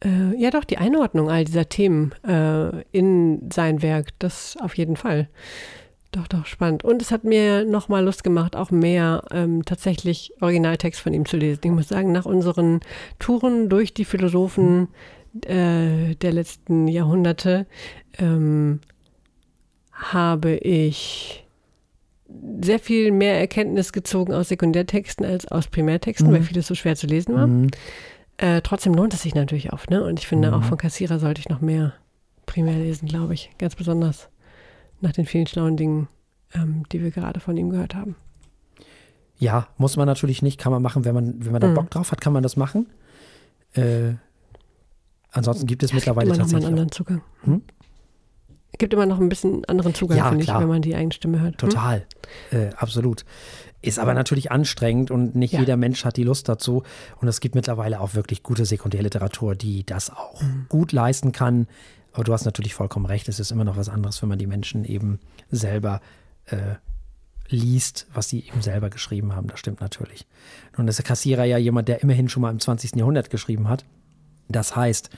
Äh, 0.04 0.36
ja, 0.38 0.50
doch, 0.50 0.64
die 0.64 0.78
Einordnung 0.78 1.30
all 1.30 1.46
dieser 1.46 1.68
Themen 1.68 2.14
äh, 2.24 2.82
in 2.92 3.50
sein 3.52 3.82
Werk, 3.82 4.10
das 4.20 4.58
auf 4.60 4.78
jeden 4.78 4.96
Fall. 4.96 5.30
Doch, 6.12 6.28
doch, 6.28 6.46
spannend. 6.46 6.84
Und 6.84 7.02
es 7.02 7.12
hat 7.12 7.24
mir 7.24 7.66
nochmal 7.66 8.04
Lust 8.04 8.24
gemacht, 8.24 8.56
auch 8.56 8.72
mehr 8.72 9.24
ähm, 9.32 9.64
tatsächlich 9.64 10.34
Originaltext 10.42 11.00
von 11.00 11.14
ihm 11.14 11.26
zu 11.26 11.38
lesen. 11.38 11.62
Ich 11.64 11.72
muss 11.72 11.88
sagen, 11.88 12.12
nach 12.12 12.26
unseren 12.26 12.80
Touren 13.20 13.70
durch 13.70 13.94
die 13.94 14.06
Philosophen 14.06 14.88
äh, 15.46 16.16
der 16.16 16.32
letzten 16.32 16.88
Jahrhunderte 16.88 17.68
ähm, 18.18 18.80
habe 19.92 20.56
ich 20.56 21.46
sehr 22.62 22.80
viel 22.80 23.12
mehr 23.12 23.40
Erkenntnis 23.40 23.94
gezogen 23.94 24.34
aus 24.34 24.50
Sekundärtexten 24.50 25.26
als 25.26 25.48
aus 25.48 25.68
Primärtexten, 25.68 26.30
mhm. 26.30 26.34
weil 26.34 26.44
vieles 26.44 26.68
so 26.68 26.76
schwer 26.76 26.96
zu 26.96 27.08
lesen 27.08 27.36
war. 27.36 27.48
Mhm. 27.48 27.70
Äh, 28.38 28.62
trotzdem 28.62 28.94
lohnt 28.94 29.14
es 29.14 29.24
sich 29.24 29.36
natürlich 29.36 29.74
oft, 29.74 29.90
ne? 29.90 30.04
Und 30.04 30.20
ich 30.20 30.28
finde, 30.28 30.50
mhm. 30.50 30.54
auch 30.56 30.64
von 30.64 30.78
Kassierer 30.78 31.20
sollte 31.20 31.40
ich 31.40 31.50
noch 31.50 31.62
mehr 31.62 31.94
primär 32.46 32.78
lesen, 32.78 33.08
glaube 33.08 33.34
ich. 33.34 33.52
Ganz 33.58 33.76
besonders 33.76 34.30
nach 35.02 35.12
den 35.12 35.26
vielen 35.26 35.48
schlauen 35.48 35.78
Dingen, 35.78 36.08
ähm, 36.54 36.84
die 36.92 37.02
wir 37.02 37.12
gerade 37.12 37.40
von 37.40 37.58
ihm 37.58 37.70
gehört 37.70 37.96
haben. 37.96 38.16
Ja, 39.38 39.68
muss 39.78 39.98
man 39.98 40.06
natürlich 40.06 40.42
nicht, 40.42 40.60
kann 40.60 40.72
man 40.72 40.82
machen, 40.82 41.06
wenn 41.06 41.16
man, 41.16 41.46
wenn 41.46 41.52
man 41.52 41.62
da 41.62 41.68
mhm. 41.68 41.76
Bock 41.76 41.90
drauf 41.90 42.12
hat, 42.12 42.22
kann 42.22 42.34
man 42.34 42.44
das 42.44 42.58
machen. 42.58 42.88
Äh, 43.74 44.14
ansonsten 45.32 45.68
gibt 45.68 45.84
es 45.84 45.92
ja, 45.92 45.96
mittlerweile 45.96 46.28
gibt 46.28 46.38
noch 46.40 46.46
tatsächlich. 46.46 46.64
Noch 46.64 46.68
einen 46.68 46.80
anderen 46.80 46.92
Zugang. 46.92 47.22
Hm? 47.44 47.62
Gibt 48.78 48.94
immer 48.94 49.06
noch 49.06 49.20
ein 49.20 49.30
bisschen 49.30 49.66
anderen 49.66 49.94
Zugang, 49.94 50.18
ja, 50.18 50.30
finde 50.30 50.44
ich, 50.44 50.50
wenn 50.54 50.68
man 50.68 50.82
die 50.82 50.96
eigene 50.96 51.12
Stimme 51.12 51.42
hört. 51.42 51.62
Hm? 51.62 51.70
Total, 51.70 52.06
äh, 52.52 52.70
absolut. 52.78 53.26
Ist 53.82 53.98
aber 53.98 54.14
natürlich 54.14 54.52
anstrengend 54.52 55.10
und 55.10 55.36
nicht 55.36 55.54
ja. 55.54 55.62
jeder 55.62 55.78
Mensch 55.78 56.06
hat 56.06 56.18
die 56.18 56.24
Lust 56.24 56.48
dazu. 56.50 56.84
Und 57.20 57.28
es 57.28 57.40
gibt 57.40 57.56
mittlerweile 57.56 58.00
auch 58.00 58.14
wirklich 58.14 58.44
gute 58.44 58.66
Sekundärliteratur, 58.66 59.56
die 59.56 59.86
das 59.86 60.10
auch 60.10 60.42
mhm. 60.42 60.66
gut 60.70 60.92
leisten 60.92 61.32
kann. 61.32 61.68
Aber 62.12 62.24
du 62.24 62.34
hast 62.34 62.46
natürlich 62.46 62.74
vollkommen 62.74 63.06
recht, 63.06 63.30
es 63.30 63.40
ist 63.40 63.52
immer 63.52 63.64
noch 63.64 63.78
was 63.78 63.90
anderes, 63.90 64.22
wenn 64.22 64.30
man 64.30 64.40
die 64.40 64.48
Menschen 64.48 64.84
eben 64.84 65.20
selber 65.50 66.02
äh, 66.46 66.76
liest, 67.50 68.08
was 68.14 68.30
sie 68.30 68.40
eben 68.48 68.62
selber 68.62 68.90
geschrieben 68.90 69.36
haben. 69.36 69.48
Das 69.48 69.60
stimmt 69.60 69.82
natürlich. 69.82 70.28
Nun 70.78 70.88
ist 70.88 71.00
der 71.00 71.06
Kassierer 71.06 71.46
ja 71.46 71.58
jemand, 71.58 71.88
der 71.88 72.02
immerhin 72.04 72.30
schon 72.30 72.42
mal 72.42 72.52
im 72.52 72.60
20. 72.60 72.96
Jahrhundert 72.96 73.30
geschrieben 73.30 73.70
hat. 73.70 73.86
Das 74.48 74.76
heißt, 74.76 75.10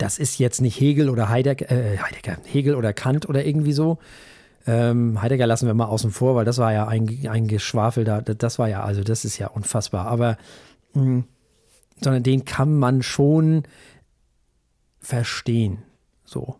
das 0.00 0.18
ist 0.18 0.38
jetzt 0.38 0.60
nicht 0.60 0.80
Hegel 0.80 1.10
oder 1.10 1.28
Heidegger, 1.28 1.70
äh, 1.70 1.98
Heidegger, 1.98 2.38
Hegel 2.44 2.74
oder 2.74 2.92
Kant 2.92 3.28
oder 3.28 3.44
irgendwie 3.44 3.72
so. 3.72 3.98
Ähm, 4.66 5.20
Heidegger 5.20 5.46
lassen 5.46 5.66
wir 5.66 5.74
mal 5.74 5.86
außen 5.86 6.10
vor, 6.10 6.34
weil 6.34 6.44
das 6.44 6.58
war 6.58 6.72
ja 6.72 6.86
ein, 6.86 7.26
ein 7.28 7.48
Geschwafel 7.48 8.04
da, 8.04 8.20
das 8.22 8.58
war 8.58 8.68
ja, 8.68 8.82
also 8.82 9.02
das 9.02 9.24
ist 9.24 9.38
ja 9.38 9.48
unfassbar. 9.48 10.06
Aber, 10.06 10.38
mh, 10.94 11.02
hm, 11.02 11.24
sondern 12.02 12.22
den 12.22 12.46
kann 12.46 12.78
man 12.78 13.02
schon 13.02 13.64
verstehen. 15.00 15.82
So, 16.24 16.56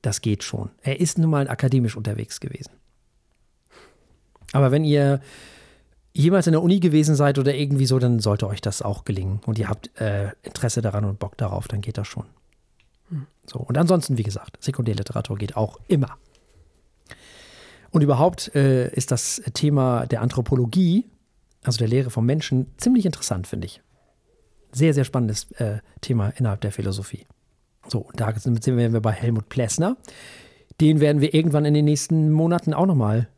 das 0.00 0.20
geht 0.20 0.44
schon. 0.44 0.70
Er 0.82 1.00
ist 1.00 1.18
nun 1.18 1.30
mal 1.30 1.48
akademisch 1.48 1.96
unterwegs 1.96 2.38
gewesen. 2.38 2.70
Aber 4.52 4.70
wenn 4.70 4.84
ihr 4.84 5.20
jemals 6.12 6.46
in 6.46 6.52
der 6.52 6.62
Uni 6.62 6.78
gewesen 6.78 7.16
seid 7.16 7.40
oder 7.40 7.54
irgendwie 7.54 7.86
so, 7.86 7.98
dann 7.98 8.20
sollte 8.20 8.46
euch 8.46 8.60
das 8.60 8.82
auch 8.82 9.04
gelingen. 9.04 9.40
Und 9.46 9.58
ihr 9.58 9.68
habt 9.68 10.00
äh, 10.00 10.30
Interesse 10.42 10.80
daran 10.80 11.04
und 11.04 11.18
Bock 11.18 11.36
darauf, 11.36 11.66
dann 11.66 11.80
geht 11.80 11.98
das 11.98 12.06
schon. 12.06 12.26
So, 13.46 13.58
und 13.58 13.76
ansonsten, 13.76 14.16
wie 14.18 14.22
gesagt, 14.22 14.62
Sekundärliteratur 14.62 15.36
geht 15.36 15.56
auch 15.56 15.78
immer. 15.88 16.16
Und 17.90 18.02
überhaupt 18.02 18.54
äh, 18.54 18.88
ist 18.92 19.10
das 19.10 19.42
Thema 19.52 20.06
der 20.06 20.22
Anthropologie, 20.22 21.06
also 21.62 21.78
der 21.78 21.88
Lehre 21.88 22.10
vom 22.10 22.26
Menschen, 22.26 22.66
ziemlich 22.76 23.06
interessant, 23.06 23.46
finde 23.46 23.66
ich. 23.66 23.82
Sehr, 24.72 24.94
sehr 24.94 25.04
spannendes 25.04 25.52
äh, 25.52 25.78
Thema 26.00 26.30
innerhalb 26.30 26.60
der 26.62 26.72
Philosophie. 26.72 27.26
So, 27.86 28.08
da 28.14 28.34
sind 28.36 28.66
wir 28.66 29.00
bei 29.00 29.12
Helmut 29.12 29.48
Plessner. 29.48 29.96
Den 30.80 31.00
werden 31.00 31.20
wir 31.20 31.34
irgendwann 31.34 31.64
in 31.64 31.74
den 31.74 31.84
nächsten 31.84 32.32
Monaten 32.32 32.74
auch 32.74 32.86
nochmal 32.86 33.28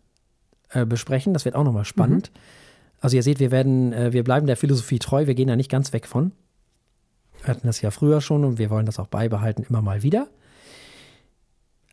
äh, 0.71 0.87
besprechen. 0.87 1.35
Das 1.35 1.45
wird 1.45 1.55
auch 1.55 1.65
nochmal 1.65 1.85
spannend. 1.85 2.31
Mhm. 2.33 2.41
Also 3.01 3.17
ihr 3.17 3.23
seht, 3.23 3.41
wir 3.41 3.51
werden, 3.51 3.93
äh, 3.93 4.13
wir 4.13 4.25
bleiben 4.25 4.47
der 4.47 4.57
Philosophie 4.57 4.99
treu, 4.99 5.27
wir 5.27 5.35
gehen 5.35 5.49
da 5.49 5.57
nicht 5.57 5.71
ganz 5.71 5.93
weg 5.93 6.07
von. 6.07 6.33
Wir 7.47 7.55
hatten 7.55 7.67
das 7.67 7.81
ja 7.81 7.91
früher 7.91 8.21
schon 8.21 8.45
und 8.45 8.59
wir 8.59 8.71
wollen 8.71 8.87
das 8.87 8.99
auch 8.99 9.07
beibehalten, 9.07 9.65
immer 9.69 9.83
mal 9.83 10.03
wieder. 10.03 10.29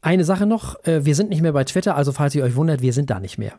Eine 0.01 0.25
Sache 0.25 0.45
noch, 0.45 0.83
äh, 0.85 1.05
wir 1.05 1.15
sind 1.15 1.29
nicht 1.29 1.41
mehr 1.41 1.53
bei 1.53 1.63
Twitter, 1.63 1.95
also 1.95 2.11
falls 2.11 2.35
ihr 2.35 2.43
euch 2.43 2.55
wundert, 2.55 2.81
wir 2.81 2.91
sind 2.91 3.09
da 3.09 3.19
nicht 3.19 3.37
mehr. 3.37 3.53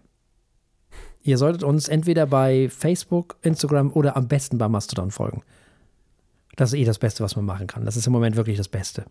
Ihr 1.22 1.38
solltet 1.38 1.62
uns 1.62 1.88
entweder 1.88 2.26
bei 2.26 2.68
Facebook, 2.68 3.36
Instagram 3.42 3.92
oder 3.92 4.16
am 4.16 4.28
besten 4.28 4.58
bei 4.58 4.68
Mastodon 4.68 5.10
folgen. 5.10 5.42
Das 6.56 6.72
ist 6.72 6.78
eh 6.78 6.84
das 6.84 6.98
Beste, 6.98 7.24
was 7.24 7.36
man 7.36 7.44
machen 7.44 7.66
kann. 7.66 7.84
Das 7.84 7.96
ist 7.96 8.06
im 8.06 8.12
Moment 8.12 8.36
wirklich 8.36 8.58
das 8.58 8.68
Beste. 8.68 9.06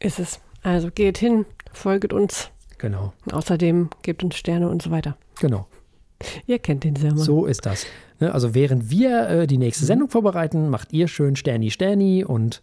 Ist 0.00 0.18
es. 0.18 0.40
Also 0.62 0.90
geht 0.90 1.18
hin, 1.18 1.46
folget 1.72 2.12
uns. 2.12 2.50
Genau. 2.76 3.12
Und 3.24 3.34
außerdem 3.34 3.88
gebt 4.02 4.22
uns 4.22 4.36
Sterne 4.36 4.68
und 4.68 4.82
so 4.82 4.90
weiter. 4.90 5.16
Genau. 5.40 5.66
Ihr 6.46 6.58
kennt 6.58 6.84
den 6.84 6.96
Sermon. 6.96 7.18
So 7.18 7.46
ist 7.46 7.64
das. 7.64 7.86
Ne, 8.20 8.32
also 8.32 8.54
während 8.54 8.90
wir 8.90 9.28
äh, 9.28 9.46
die 9.46 9.58
nächste 9.58 9.84
mhm. 9.84 9.88
Sendung 9.88 10.10
vorbereiten, 10.10 10.70
macht 10.70 10.92
ihr 10.92 11.08
schön 11.08 11.36
Sterni 11.36 11.70
Sterni 11.70 12.24
und 12.24 12.62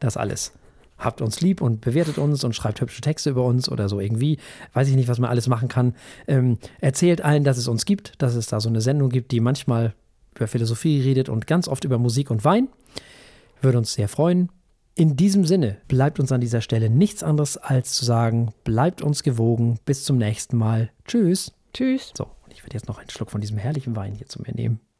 das 0.00 0.16
alles. 0.16 0.52
Habt 0.98 1.20
uns 1.20 1.42
lieb 1.42 1.60
und 1.60 1.82
bewertet 1.82 2.16
uns 2.16 2.42
und 2.42 2.54
schreibt 2.54 2.80
hübsche 2.80 3.02
Texte 3.02 3.28
über 3.28 3.44
uns 3.44 3.68
oder 3.70 3.88
so 3.88 4.00
irgendwie. 4.00 4.38
Weiß 4.72 4.88
ich 4.88 4.96
nicht, 4.96 5.08
was 5.08 5.18
man 5.18 5.28
alles 5.28 5.46
machen 5.46 5.68
kann. 5.68 5.94
Ähm, 6.26 6.58
erzählt 6.80 7.20
allen, 7.20 7.44
dass 7.44 7.58
es 7.58 7.68
uns 7.68 7.84
gibt, 7.84 8.14
dass 8.22 8.34
es 8.34 8.46
da 8.46 8.60
so 8.60 8.70
eine 8.70 8.80
Sendung 8.80 9.10
gibt, 9.10 9.30
die 9.32 9.40
manchmal 9.40 9.94
über 10.34 10.48
Philosophie 10.48 11.02
redet 11.02 11.28
und 11.28 11.46
ganz 11.46 11.68
oft 11.68 11.84
über 11.84 11.98
Musik 11.98 12.30
und 12.30 12.44
Wein. 12.44 12.68
Würde 13.60 13.78
uns 13.78 13.92
sehr 13.92 14.08
freuen. 14.08 14.50
In 14.94 15.16
diesem 15.16 15.44
Sinne 15.44 15.76
bleibt 15.88 16.18
uns 16.18 16.32
an 16.32 16.40
dieser 16.40 16.62
Stelle 16.62 16.88
nichts 16.88 17.22
anderes 17.22 17.58
als 17.58 17.92
zu 17.92 18.06
sagen, 18.06 18.54
bleibt 18.64 19.02
uns 19.02 19.22
gewogen. 19.22 19.78
Bis 19.84 20.04
zum 20.04 20.16
nächsten 20.16 20.56
Mal. 20.56 20.90
Tschüss. 21.06 21.52
Tschüss. 21.74 22.12
So, 22.16 22.24
und 22.24 22.52
ich 22.52 22.62
werde 22.62 22.74
jetzt 22.74 22.88
noch 22.88 22.98
einen 22.98 23.10
Schluck 23.10 23.30
von 23.30 23.42
diesem 23.42 23.58
herrlichen 23.58 23.94
Wein 23.96 24.14
hier 24.14 24.28
zu 24.28 24.40
mir 24.40 24.54
nehmen. 24.54 24.80